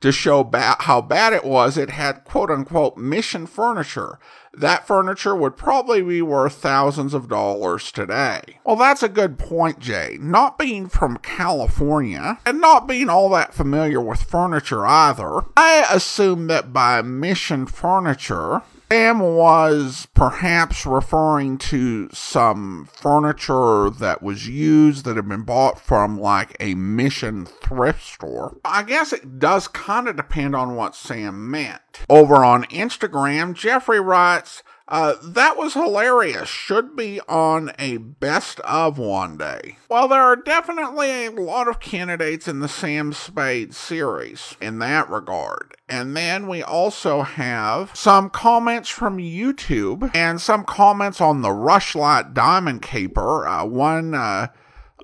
to 0.01 0.11
show 0.11 0.43
ba- 0.43 0.77
how 0.79 1.01
bad 1.01 1.31
it 1.33 1.45
was, 1.45 1.77
it 1.77 1.91
had 1.91 2.23
quote 2.23 2.49
unquote 2.49 2.97
mission 2.97 3.45
furniture. 3.45 4.19
That 4.53 4.85
furniture 4.85 5.35
would 5.35 5.55
probably 5.55 6.01
be 6.01 6.21
worth 6.21 6.55
thousands 6.55 7.13
of 7.13 7.29
dollars 7.29 7.91
today. 7.91 8.59
Well, 8.65 8.75
that's 8.75 9.01
a 9.01 9.07
good 9.07 9.39
point, 9.39 9.79
Jay. 9.79 10.17
Not 10.19 10.57
being 10.57 10.89
from 10.89 11.17
California 11.17 12.39
and 12.45 12.59
not 12.59 12.87
being 12.87 13.07
all 13.09 13.29
that 13.29 13.53
familiar 13.53 14.01
with 14.01 14.23
furniture 14.23 14.85
either, 14.85 15.41
I 15.55 15.85
assume 15.89 16.47
that 16.47 16.73
by 16.73 17.01
mission 17.01 17.65
furniture, 17.65 18.63
Sam 18.91 19.21
was 19.21 20.09
perhaps 20.13 20.85
referring 20.85 21.57
to 21.59 22.09
some 22.11 22.89
furniture 22.91 23.89
that 23.89 24.21
was 24.21 24.49
used 24.49 25.05
that 25.05 25.15
had 25.15 25.29
been 25.29 25.43
bought 25.43 25.79
from 25.79 26.19
like 26.19 26.57
a 26.59 26.75
mission 26.75 27.45
thrift 27.45 28.03
store. 28.03 28.57
I 28.65 28.83
guess 28.83 29.13
it 29.13 29.39
does 29.39 29.69
kind 29.69 30.09
of 30.09 30.17
depend 30.17 30.57
on 30.57 30.75
what 30.75 30.93
Sam 30.93 31.49
meant. 31.49 32.01
Over 32.09 32.43
on 32.43 32.65
Instagram, 32.65 33.53
Jeffrey 33.53 34.01
writes, 34.01 34.61
uh, 34.91 35.15
that 35.23 35.55
was 35.55 35.73
hilarious. 35.73 36.49
Should 36.49 36.97
be 36.97 37.21
on 37.21 37.71
a 37.79 37.95
best 37.97 38.59
of 38.59 38.97
one 38.97 39.37
day. 39.37 39.77
Well, 39.89 40.09
there 40.09 40.21
are 40.21 40.35
definitely 40.35 41.25
a 41.25 41.31
lot 41.31 41.69
of 41.69 41.79
candidates 41.79 42.45
in 42.45 42.59
the 42.59 42.67
Sam 42.67 43.13
Spade 43.13 43.73
series 43.73 44.57
in 44.59 44.79
that 44.79 45.09
regard. 45.09 45.75
And 45.87 46.15
then 46.15 46.45
we 46.45 46.61
also 46.61 47.21
have 47.21 47.91
some 47.93 48.29
comments 48.29 48.89
from 48.89 49.17
YouTube 49.17 50.11
and 50.13 50.41
some 50.41 50.65
comments 50.65 51.21
on 51.21 51.41
the 51.41 51.49
Rushlight 51.49 52.33
Diamond 52.33 52.81
Caper. 52.81 53.47
Uh, 53.47 53.65
one, 53.65 54.13
uh, 54.13 54.47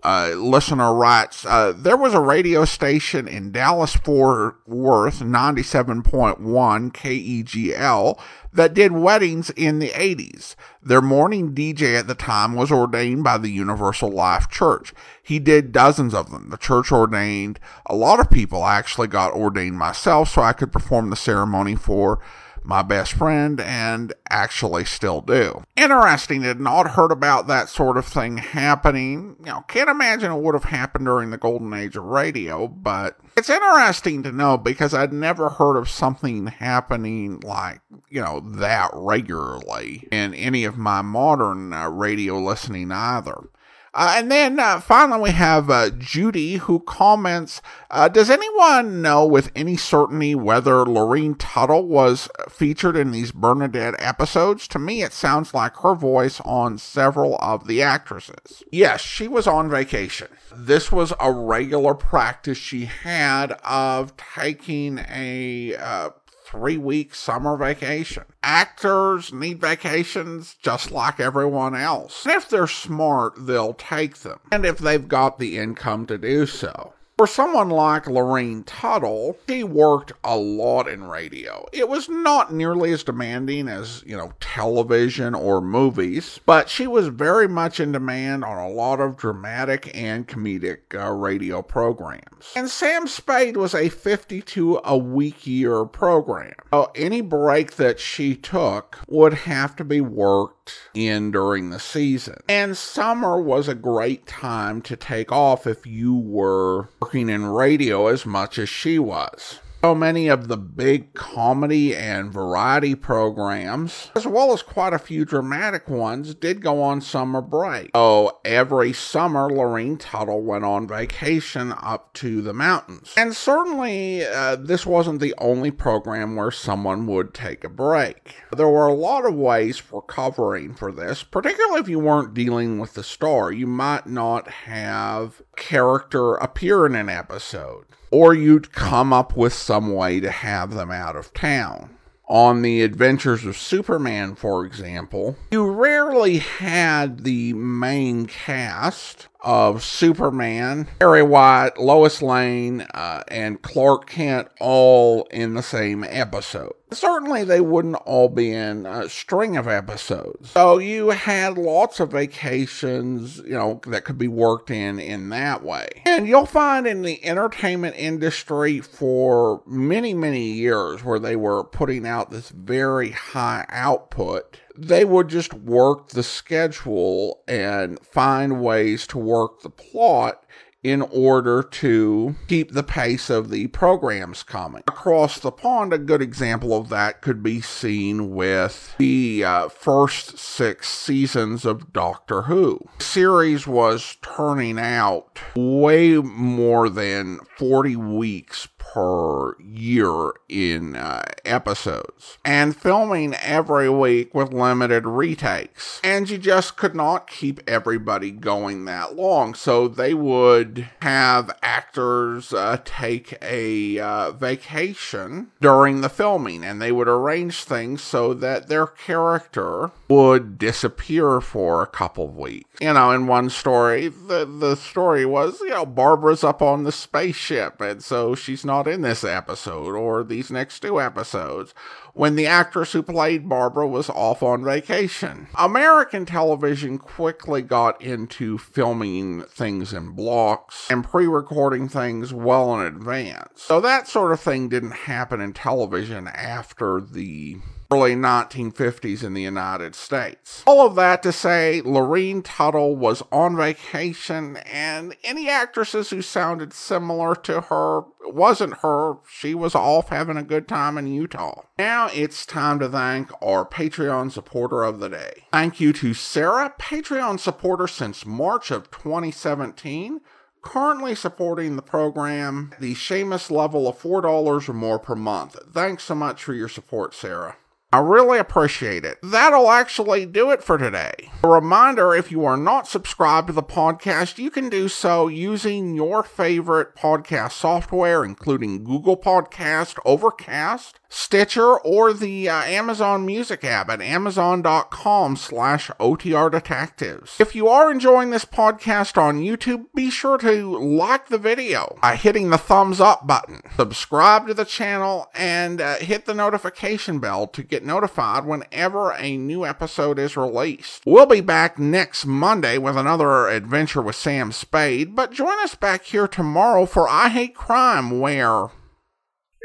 uh, 0.08 0.30
listener 0.36 0.94
writes, 0.94 1.46
uh, 1.46 1.74
there 1.76 1.98
was 1.98 2.14
a 2.14 2.20
radio 2.22 2.64
station 2.64 3.28
in 3.28 3.52
Dallas 3.52 3.94
Fort 3.94 4.56
Worth, 4.66 5.20
97.1 5.20 6.94
KEGL, 6.94 8.18
that 8.54 8.74
did 8.74 8.94
weddings 8.94 9.50
in 9.50 9.80
the 9.80 9.90
80s. 9.90 10.56
Their 10.82 11.02
morning 11.02 11.54
DJ 11.54 12.00
at 12.00 12.08
the 12.08 12.16
time 12.16 12.56
was 12.56 12.72
ordained 12.72 13.26
by 13.26 13.38
the 13.38 13.52
Universal 13.52 14.12
Life 14.12 14.50
Church. 14.50 14.94
He 15.22 15.40
did 15.40 15.74
dozens 15.74 16.14
of 16.14 16.32
them. 16.32 16.52
The 16.52 16.58
church 16.58 16.90
ordained 16.90 17.60
a 17.86 17.94
lot 17.94 18.22
of 18.22 18.30
people. 18.30 18.64
I 18.64 18.78
actually 18.78 19.10
got 19.10 19.34
ordained 19.34 19.78
myself 19.78 20.30
so 20.30 20.42
I 20.42 20.54
could 20.54 20.72
perform 20.72 21.10
the 21.10 21.18
ceremony 21.18 21.76
for 21.76 22.22
my 22.68 22.82
best 22.82 23.14
friend 23.14 23.62
and 23.62 24.14
actually 24.30 24.84
still 24.84 25.22
do. 25.22 25.64
Interesting, 25.78 26.42
had 26.42 26.60
not 26.60 26.92
heard 26.92 27.14
about 27.14 27.48
that 27.48 27.70
sort 27.70 27.96
of 27.96 28.06
thing 28.06 28.38
happening. 28.38 29.38
You 29.40 29.46
know, 29.46 29.62
can't 29.70 29.90
imagine 29.90 30.34
it 30.34 30.42
would 30.42 30.54
have 30.54 30.66
happened 30.66 31.06
during 31.06 31.30
the 31.30 31.38
golden 31.38 31.74
age 31.74 31.96
of 31.96 32.04
radio, 32.04 32.68
but 32.68 33.18
it's 33.38 33.50
interesting 33.50 34.22
to 34.24 34.34
know 34.34 34.58
because 34.58 34.94
I'd 34.94 35.14
never 35.14 35.48
heard 35.48 35.78
of 35.78 35.90
something 35.90 36.48
happening 36.48 37.40
like, 37.40 37.80
you 38.10 38.20
know, 38.20 38.42
that 38.42 38.90
regularly 38.94 40.06
in 40.12 40.34
any 40.34 40.66
of 40.66 40.78
my 40.78 41.02
modern 41.02 41.72
uh, 41.72 41.90
radio 41.90 42.38
listening 42.38 42.92
either. 42.92 43.50
Uh, 43.98 44.14
and 44.16 44.32
then 44.32 44.60
uh, 44.60 44.80
finally, 44.80 45.20
we 45.20 45.30
have 45.32 45.72
uh, 45.72 45.90
Judy 45.90 46.58
who 46.58 46.82
comments 46.82 47.64
uh, 47.90 48.08
Does 48.08 48.30
anyone 48.30 49.02
know 49.02 49.26
with 49.26 49.52
any 49.56 49.76
certainty 49.76 50.36
whether 50.36 50.86
Lorene 50.86 51.34
Tuttle 51.34 51.88
was 51.88 52.30
featured 52.48 52.96
in 52.96 53.10
these 53.10 53.32
Bernadette 53.32 53.96
episodes? 53.98 54.68
To 54.68 54.80
me, 54.80 55.02
it 55.02 55.14
sounds 55.14 55.56
like 55.56 55.78
her 55.78 55.96
voice 55.96 56.40
on 56.42 56.78
several 56.78 57.40
of 57.42 57.66
the 57.66 57.82
actresses. 57.82 58.62
Yes, 58.72 59.02
she 59.02 59.28
was 59.28 59.48
on 59.48 59.68
vacation. 59.68 60.28
This 60.56 60.92
was 60.92 61.12
a 61.20 61.32
regular 61.32 61.96
practice 61.96 62.60
she 62.60 62.86
had 62.86 63.54
of 63.64 64.16
taking 64.16 65.00
a 65.10 65.76
uh, 65.76 66.10
three 66.50 66.78
week 66.78 67.14
summer 67.14 67.58
vacation. 67.58 68.24
Actors 68.42 69.34
need 69.34 69.60
vacations 69.60 70.56
just 70.62 70.92
like 70.92 71.20
everyone 71.20 71.76
else. 71.76 72.26
And 72.26 72.34
if 72.34 72.50
they're 72.50 72.68
smart, 72.68 73.34
they'll 73.38 73.74
take 73.74 74.20
them. 74.20 74.40
And 74.52 74.66
if 74.66 74.78
they've 74.78 75.08
got 75.08 75.40
the 75.40 75.58
income 75.58 76.06
to 76.08 76.18
do 76.18 76.46
so. 76.46 76.94
For 77.18 77.26
someone 77.26 77.70
like 77.70 78.06
Lorraine 78.06 78.64
Tuttle, 78.64 79.40
she 79.50 79.64
worked 79.64 80.14
a 80.24 80.38
lot 80.38 80.88
in 80.88 81.06
radio. 81.06 81.66
It 81.74 81.90
was 81.90 82.08
not 82.08 82.54
nearly 82.54 82.92
as 82.92 83.04
demanding 83.04 83.68
as, 83.68 84.04
you 84.06 84.16
know, 84.16 84.34
television 84.40 85.34
or 85.34 85.60
movies, 85.60 86.40
but 86.46 86.70
she 86.70 86.86
was 86.86 87.08
very 87.08 87.48
much 87.48 87.80
in 87.80 87.92
demand 87.92 88.46
on 88.46 88.60
a 88.60 88.70
lot 88.70 89.00
of 89.00 89.18
dramatic 89.18 89.90
and 89.96 90.28
comedic 90.28 90.94
uh, 90.94 91.12
radio 91.12 91.64
programs. 91.64 92.52
And 92.56 92.70
Sam 92.70 93.08
Spade 93.08 93.58
was 93.58 93.74
a 93.74 93.90
52 93.90 94.82
a 94.84 94.96
week 94.96 95.48
year 95.48 95.86
program. 95.86 96.54
So 96.72 96.92
any 96.94 97.22
break 97.22 97.78
that 97.78 98.00
she 98.00 98.36
took 98.36 99.00
would 99.08 99.34
have 99.34 99.76
to 99.78 99.84
be 99.84 100.02
worked 100.02 100.57
in 100.94 101.32
during 101.32 101.70
the 101.70 101.80
season. 101.80 102.38
And 102.48 102.78
summer 102.78 103.40
was 103.42 103.68
a 103.68 103.76
great 103.76 104.26
time 104.26 104.82
to 104.84 104.96
take 104.96 105.32
off 105.32 105.68
if 105.68 105.86
you 105.86 106.16
were 106.16 106.90
working 107.02 107.30
in 107.30 107.46
radio 107.46 108.08
as 108.08 108.26
much 108.26 108.58
as 108.60 108.70
she 108.70 109.00
was. 109.00 109.60
So 109.84 109.94
many 109.94 110.28
of 110.28 110.48
the 110.48 110.58
big 110.58 111.14
comedy 111.14 111.96
and 111.96 112.34
variety 112.34 112.96
programs, 112.96 114.10
as 114.16 114.26
well 114.26 114.52
as 114.52 114.64
quite 114.64 114.92
a 114.92 115.00
few 115.00 115.24
dramatic 115.24 115.88
ones, 115.88 116.34
did 116.34 116.62
go 116.62 116.82
on 116.82 117.00
summer 117.00 117.42
break. 117.42 117.92
So 117.96 118.40
every 118.44 118.92
summer, 118.92 119.48
Lorene 119.48 119.98
Tuttle 119.98 120.42
went 120.42 120.66
on 120.66 120.88
vacation 120.88 121.74
up 121.80 122.12
to 122.16 122.42
the 122.42 122.54
mountains. 122.54 123.14
And 123.16 123.36
certainly, 123.36 124.26
uh, 124.26 124.56
this 124.56 124.86
wasn't 124.86 125.22
the 125.22 125.36
only 125.38 125.70
program 125.70 126.36
where 126.36 126.52
someone 126.52 127.06
would 127.08 127.36
take 127.36 127.64
a 127.64 127.70
break. 127.70 128.36
There 128.52 128.68
were 128.68 128.88
a 128.88 128.94
lot 128.94 129.26
of 129.26 129.36
ways 129.36 129.78
for 129.78 130.02
covering 130.02 130.74
for 130.74 130.92
this, 130.92 131.22
particularly 131.22 131.82
if 131.82 131.88
you 131.88 132.00
weren't 132.00 132.34
dealing 132.34 132.80
with 132.80 132.96
the 132.96 133.04
star. 133.04 133.52
You 133.52 133.68
might 133.68 134.08
not 134.08 134.50
have 134.50 135.44
character 135.56 136.34
appear 136.34 136.88
in 136.88 136.96
an 136.96 137.10
episode 137.10 137.86
or 138.12 138.34
you'd 138.34 138.72
come 138.72 139.12
up 139.14 139.36
with 139.36 139.54
some 139.54 139.94
way 139.94 140.20
to 140.20 140.32
have 140.32 140.74
them 140.74 140.92
out 140.92 141.16
of 141.16 141.34
town. 141.34 141.90
On 142.30 142.62
the 142.62 142.82
Adventures 142.82 143.46
of 143.46 143.58
Superman, 143.58 144.36
for 144.36 144.66
example, 144.66 145.38
you 145.52 145.66
rarely 145.66 146.40
had 146.40 147.24
the 147.24 147.54
main 147.54 148.26
cast 148.26 149.30
of 149.42 149.84
Superman, 149.84 150.88
Perry 151.00 151.24
White, 151.24 151.78
Lois 151.78 152.22
Lane, 152.22 152.82
uh, 152.94 153.24
and 153.28 153.62
Clark 153.62 154.10
Kent 154.10 154.50
all 154.60 155.28
in 155.32 155.54
the 155.54 155.64
same 155.64 156.04
episode. 156.04 156.74
Certainly, 156.92 157.44
they 157.44 157.60
wouldn't 157.60 157.96
all 158.06 158.30
be 158.30 158.52
in 158.52 158.86
a 158.86 159.10
string 159.10 159.58
of 159.58 159.68
episodes. 159.68 160.52
So 160.52 160.78
you 160.78 161.10
had 161.10 161.58
lots 161.58 162.00
of 162.00 162.12
vacations, 162.12 163.40
you 163.40 163.56
know, 163.56 163.82
that 163.88 164.06
could 164.06 164.18
be 164.18 164.30
worked 164.30 164.72
in 164.72 164.98
in 164.98 165.28
that 165.30 165.64
way. 165.64 165.90
And 166.06 166.28
you'll 166.28 166.46
find 166.46 166.88
in 166.88 167.02
the 167.02 167.24
entertainment 167.26 167.96
industry 167.98 168.80
for 168.80 169.64
many, 169.66 170.14
many 170.14 170.46
years 170.46 171.04
where 171.04 171.20
they 171.20 171.36
were 171.36 171.66
putting 171.66 172.08
out 172.08 172.32
this 172.32 172.50
very 172.50 173.12
high 173.12 173.66
output 173.68 174.62
they 174.78 175.06
would 175.06 175.28
just 175.28 175.54
work 175.54 176.10
the 176.10 176.24
schedule 176.24 177.44
and 177.48 178.00
find 178.06 178.62
ways 178.62 179.08
to 179.08 179.18
work 179.18 179.62
the 179.62 179.70
plot 179.70 180.44
in 180.84 181.02
order 181.02 181.62
to 181.64 182.36
keep 182.48 182.72
the 182.72 182.84
pace 182.84 183.30
of 183.30 183.50
the 183.50 183.68
programs 183.68 184.44
coming. 184.44 184.84
Across 184.88 185.40
the 185.40 185.52
pond, 185.52 185.92
a 185.92 185.98
good 185.98 186.22
example 186.22 186.78
of 186.78 186.90
that 186.90 187.22
could 187.22 187.44
be 187.44 187.60
seen 187.60 188.34
with 188.34 188.96
the 188.98 189.44
uh, 189.44 189.70
first 189.70 190.38
six 190.38 190.88
seasons 190.88 191.66
of 191.66 191.92
Doctor 191.92 192.44
Who. 192.44 192.80
The 193.00 193.04
series 193.04 193.68
was 193.68 194.18
turning 194.22 194.80
out 194.80 195.40
way 195.56 196.16
more 196.16 196.90
than 196.90 197.40
40 197.58 197.96
weeks 197.96 198.68
per 198.94 199.56
year 199.60 200.32
in 200.50 200.96
uh, 200.96 201.24
episodes 201.46 202.38
and 202.46 202.76
filming 202.76 203.34
every 203.36 203.90
week 203.90 204.34
with 204.34 204.54
limited 204.54 205.06
retakes. 205.06 206.00
And 206.04 206.30
you 206.30 206.38
just 206.38 206.78
could 206.78 206.96
not 206.96 207.28
keep 207.28 207.62
everybody 207.68 208.32
going 208.32 208.86
that 208.86 209.16
long. 209.16 209.54
So 209.54 209.88
they 209.88 210.14
would 210.14 210.90
have 211.02 211.56
actors 211.62 212.54
uh, 212.54 212.78
take 212.86 213.38
a 213.42 214.00
uh, 214.00 214.32
vacation 214.32 215.52
during 215.62 216.02
the 216.02 216.10
filming 216.10 216.64
and 216.64 216.82
they 216.82 216.92
would 216.92 217.08
arrange 217.08 217.64
things 217.64 218.02
so 218.02 218.34
that 218.36 218.68
their 218.68 218.88
character 218.88 219.92
would 220.08 220.58
disappear 220.58 221.42
for 221.42 221.82
a 221.82 221.88
couple 221.88 222.28
weeks. 222.28 222.70
You 222.80 222.94
know, 222.94 223.12
in 223.12 223.28
one 223.28 223.50
story, 223.50 224.08
the, 224.08 224.46
the 224.46 224.76
story 224.76 225.26
was, 225.26 225.60
you 225.62 225.70
know, 225.70 225.86
Barbara's 225.86 226.44
up 226.44 226.62
on 226.62 226.84
the 226.84 226.92
spaceship 226.92 227.82
and 227.82 228.04
so 228.04 228.36
she's 228.36 228.64
not 228.64 228.77
in 228.86 229.02
this 229.02 229.24
episode 229.24 229.96
or 229.96 230.26
these 230.26 230.52
next 230.52 230.82
two 230.82 231.00
episodes 231.00 231.74
when 232.14 232.36
the 232.36 232.46
actress 232.46 232.92
who 232.92 233.02
played 233.02 233.48
Barbara 233.48 233.88
was 233.88 234.10
off 234.10 234.44
on 234.44 234.66
vacation. 234.66 235.48
American 235.58 236.26
television 236.26 236.98
quickly 236.98 237.62
got 237.62 238.02
into 238.02 238.58
filming 238.58 239.44
things 239.44 239.94
in 239.94 240.12
blocks 240.12 240.88
and 240.90 241.06
pre 241.06 241.28
recording 241.28 241.88
things 241.88 242.34
well 242.34 242.78
in 242.80 242.86
advance. 242.86 243.64
So 243.64 243.80
that 243.80 244.08
sort 244.08 244.34
of 244.34 244.42
thing 244.42 244.68
didn't 244.68 244.92
happen 244.92 245.40
in 245.40 245.54
television 245.54 246.28
after 246.28 247.00
the 247.00 247.58
early 247.92 248.16
1950s 248.16 249.24
in 249.24 249.34
the 249.34 249.42
United 249.42 249.96
States. 249.96 250.64
All 250.66 250.86
of 250.86 250.96
that 250.96 251.24
to 251.24 251.32
say, 251.32 251.82
Lorene 251.82 252.42
Tuttle 252.42 252.96
was 252.96 253.24
on 253.32 253.56
vacation, 253.56 254.58
and 254.58 255.16
any 255.24 255.50
actresses 255.50 256.10
who 256.10 256.22
sounded 256.22 256.74
similar 256.74 257.36
to 257.36 257.62
her 257.62 258.02
wasn't 258.26 258.80
her. 258.80 259.16
She 259.30 259.54
was 259.54 259.76
off 259.76 260.10
having 260.10 260.38
a 260.38 260.44
good 260.44 260.68
time 260.68 260.98
in 260.98 261.08
Utah. 261.08 261.64
Now 261.78 262.10
it's 262.14 262.46
time 262.46 262.80
to 262.80 262.90
thank 262.90 263.32
our 263.42 263.66
Patreon 263.66 264.32
supporter 264.32 264.84
of 264.84 265.00
the 265.00 265.10
day. 265.10 265.46
Thank 265.52 265.80
you 265.80 265.94
to 265.94 266.14
Sarah, 266.14 266.74
Patreon 266.80 267.40
supporter 267.40 267.88
since 267.88 268.26
March 268.26 268.72
of 268.72 268.92
2017 268.92 270.22
currently 270.62 271.16
supporting 271.16 271.78
the 271.78 271.82
program 271.82 272.74
the 272.80 272.94
Seamus 272.94 273.50
level 273.50 273.88
of 273.88 273.98
$4 273.98 274.70
or 274.70 274.74
more 274.74 275.00
per 275.00 275.16
month. 275.16 275.58
Thanks 275.72 276.04
so 276.04 276.16
much 276.16 276.44
for 276.44 276.54
your 276.54 276.68
support, 276.68 277.14
Sarah. 277.14 277.56
I 277.94 278.00
really 278.00 278.38
appreciate 278.38 279.06
it. 279.06 279.18
That'll 279.24 279.72
actually 279.72 280.26
do 280.26 280.52
it 280.52 280.62
for 280.62 280.78
today. 280.78 281.32
A 281.42 281.48
reminder 281.48 282.14
if 282.14 282.34
you 282.34 282.44
are 282.44 282.58
not 282.58 282.86
subscribed 282.86 283.48
to 283.48 283.54
the 283.54 283.64
podcast, 283.64 284.38
you 284.38 284.52
can 284.52 284.68
do 284.68 284.90
so 284.90 285.30
using 285.30 285.96
your 285.96 286.22
favorite 286.22 286.98
podcast 286.98 287.54
software, 287.54 288.26
including 288.26 288.84
Google 288.84 289.16
Podcast, 289.16 289.98
Overcast, 290.04 291.00
Stitcher, 291.10 291.78
or 291.80 292.14
the 292.14 292.50
uh, 292.50 292.64
Amazon 292.64 293.26
Music 293.26 293.64
app 293.64 293.90
at 293.90 294.02
amazon.com 294.02 295.36
slash 295.36 295.90
OTR 296.00 296.52
Detectives. 296.52 297.40
If 297.40 297.56
you 297.56 297.68
are 297.68 297.92
enjoying 297.92 298.30
this 298.30 298.46
podcast 298.46 299.18
on 299.18 299.40
YouTube, 299.40 299.86
be 299.96 300.10
sure 300.10 300.38
to 300.40 300.78
like 300.78 301.28
the 301.28 301.38
video 301.38 301.98
by 302.02 302.16
hitting 302.16 302.50
the 302.50 302.58
thumbs 302.58 303.00
up 303.00 303.26
button, 303.26 303.62
subscribe 303.76 304.48
to 304.48 304.54
the 304.54 304.66
channel, 304.66 305.30
and 305.34 305.82
uh, 305.82 305.96
hit 305.96 306.26
the 306.26 306.34
notification 306.34 307.20
bell 307.20 307.48
to 307.48 307.64
get 307.64 307.86
notified 307.86 308.46
whenever 308.46 309.12
a 309.14 309.38
new 309.38 309.66
episode 309.66 310.20
is 310.20 310.38
released. 310.38 311.04
We'll 311.06 311.26
be 311.26 311.42
back 311.42 311.80
next 311.80 312.26
Monday 312.26 312.78
with 312.78 312.98
another 312.98 313.48
adventure 313.48 314.02
with 314.02 314.16
Sam 314.16 314.52
Spade, 314.52 315.16
but 315.16 315.32
join 315.32 315.58
us 315.60 315.76
back 315.76 316.04
here 316.04 316.28
tomorrow 316.28 316.86
for 316.86 317.08
I 317.08 317.30
Hate 317.30 317.56
Crime, 317.56 318.20
where 318.20 318.70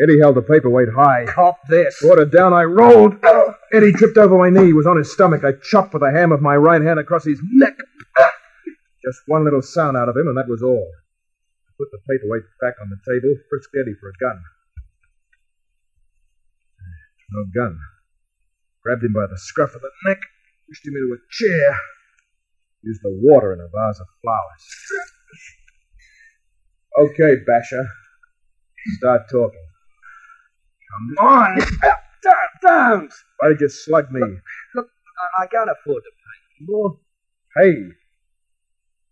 Eddie 0.01 0.21
held 0.21 0.37
the 0.37 0.43
paperweight 0.43 0.89
high. 0.97 1.27
Cop 1.27 1.61
this. 1.69 2.01
Brought 2.01 2.19
it 2.19 2.33
down, 2.33 2.53
I 2.53 2.65
rolled. 2.65 3.15
Eddie 3.73 3.93
tripped 3.93 4.17
over 4.17 4.39
my 4.39 4.49
knee, 4.49 4.73
was 4.73 4.87
on 4.87 4.97
his 4.97 5.13
stomach. 5.13 5.45
I 5.45 5.53
chopped 5.53 5.93
with 5.93 6.03
the 6.03 6.11
ham 6.11 6.33
of 6.33 6.41
my 6.41 6.57
right 6.57 6.81
hand 6.81 6.99
across 6.99 7.25
his 7.25 7.41
neck. 7.53 7.77
Just 9.05 9.21
one 9.27 9.45
little 9.45 9.61
sound 9.61 9.97
out 9.97 10.09
of 10.09 10.17
him, 10.17 10.29
and 10.29 10.37
that 10.37 10.49
was 10.49 10.63
all. 10.63 10.91
I 11.69 11.71
put 11.77 11.89
the 11.93 12.01
paperweight 12.09 12.45
back 12.61 12.75
on 12.81 12.89
the 12.89 13.01
table, 13.05 13.37
frisked 13.51 13.77
Eddie 13.77 13.97
for 14.01 14.09
a 14.09 14.17
gun. 14.19 14.43
No 17.33 17.45
gun. 17.55 17.79
Grabbed 18.83 19.05
him 19.05 19.13
by 19.13 19.27
the 19.29 19.39
scruff 19.39 19.75
of 19.75 19.83
the 19.83 19.91
neck, 20.07 20.21
pushed 20.69 20.87
him 20.87 20.95
into 20.97 21.17
a 21.17 21.21
chair, 21.31 21.77
used 22.83 23.01
the 23.03 23.19
water 23.23 23.53
in 23.53 23.61
a 23.61 23.69
vase 23.69 24.01
of 24.01 24.07
flowers. 24.23 24.65
Okay, 26.95 27.37
Basher. 27.47 27.89
Start 28.99 29.23
talking. 29.31 29.65
Come 30.93 31.27
on. 31.27 31.59
Don't. 32.63 33.13
Why 33.41 33.49
did 33.49 33.61
you 33.61 33.69
slug 33.69 34.13
me? 34.13 34.21
Look, 34.75 34.87
I, 34.87 35.43
I 35.43 35.47
can't 35.47 35.71
afford 35.71 36.03
to 36.05 36.11
pay 36.11 36.67
more. 36.69 36.99
Pay? 37.57 37.91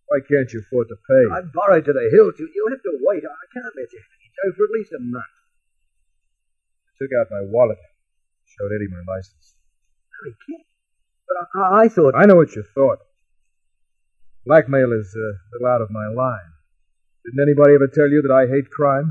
Why 0.07 0.19
can't 0.27 0.53
you 0.53 0.61
afford 0.61 0.89
to 0.89 0.97
pay? 0.97 1.25
I'm 1.35 1.51
borrowed 1.55 1.85
to 1.87 1.93
the 1.93 2.09
hilt. 2.13 2.39
You, 2.39 2.49
you'll 2.55 2.71
have 2.71 2.83
to 2.83 2.99
wait. 3.03 3.25
I 3.25 3.47
can't 3.53 3.75
let 3.77 3.93
you 3.93 3.99
hang 3.99 4.23
it 4.23 4.35
over 4.47 4.57
for 4.57 4.65
at 4.65 4.71
least 4.79 4.93
a 4.93 5.01
month. 5.01 5.35
I 6.87 6.91
took 6.99 7.11
out 7.19 7.27
my 7.31 7.43
wallet, 7.51 7.79
showed 8.47 8.71
Eddie 8.75 8.91
my 8.91 9.03
license. 9.07 9.55
Hey, 10.25 10.35
kid. 10.47 10.65
But 11.27 11.61
I, 11.61 11.85
I 11.85 11.89
thought. 11.89 12.15
I 12.15 12.27
know 12.27 12.37
what 12.37 12.55
you 12.55 12.65
thought. 12.75 12.99
Blackmail 14.47 14.93
is 14.93 15.15
uh, 15.15 15.21
a 15.21 15.47
little 15.53 15.69
out 15.69 15.83
of 15.83 15.91
my 15.91 16.07
line. 16.07 16.51
Didn't 17.25 17.43
anybody 17.43 17.75
ever 17.75 17.87
tell 17.87 18.09
you 18.09 18.23
that 18.23 18.33
I 18.33 18.47
hate 18.51 18.71
crime? 18.71 19.11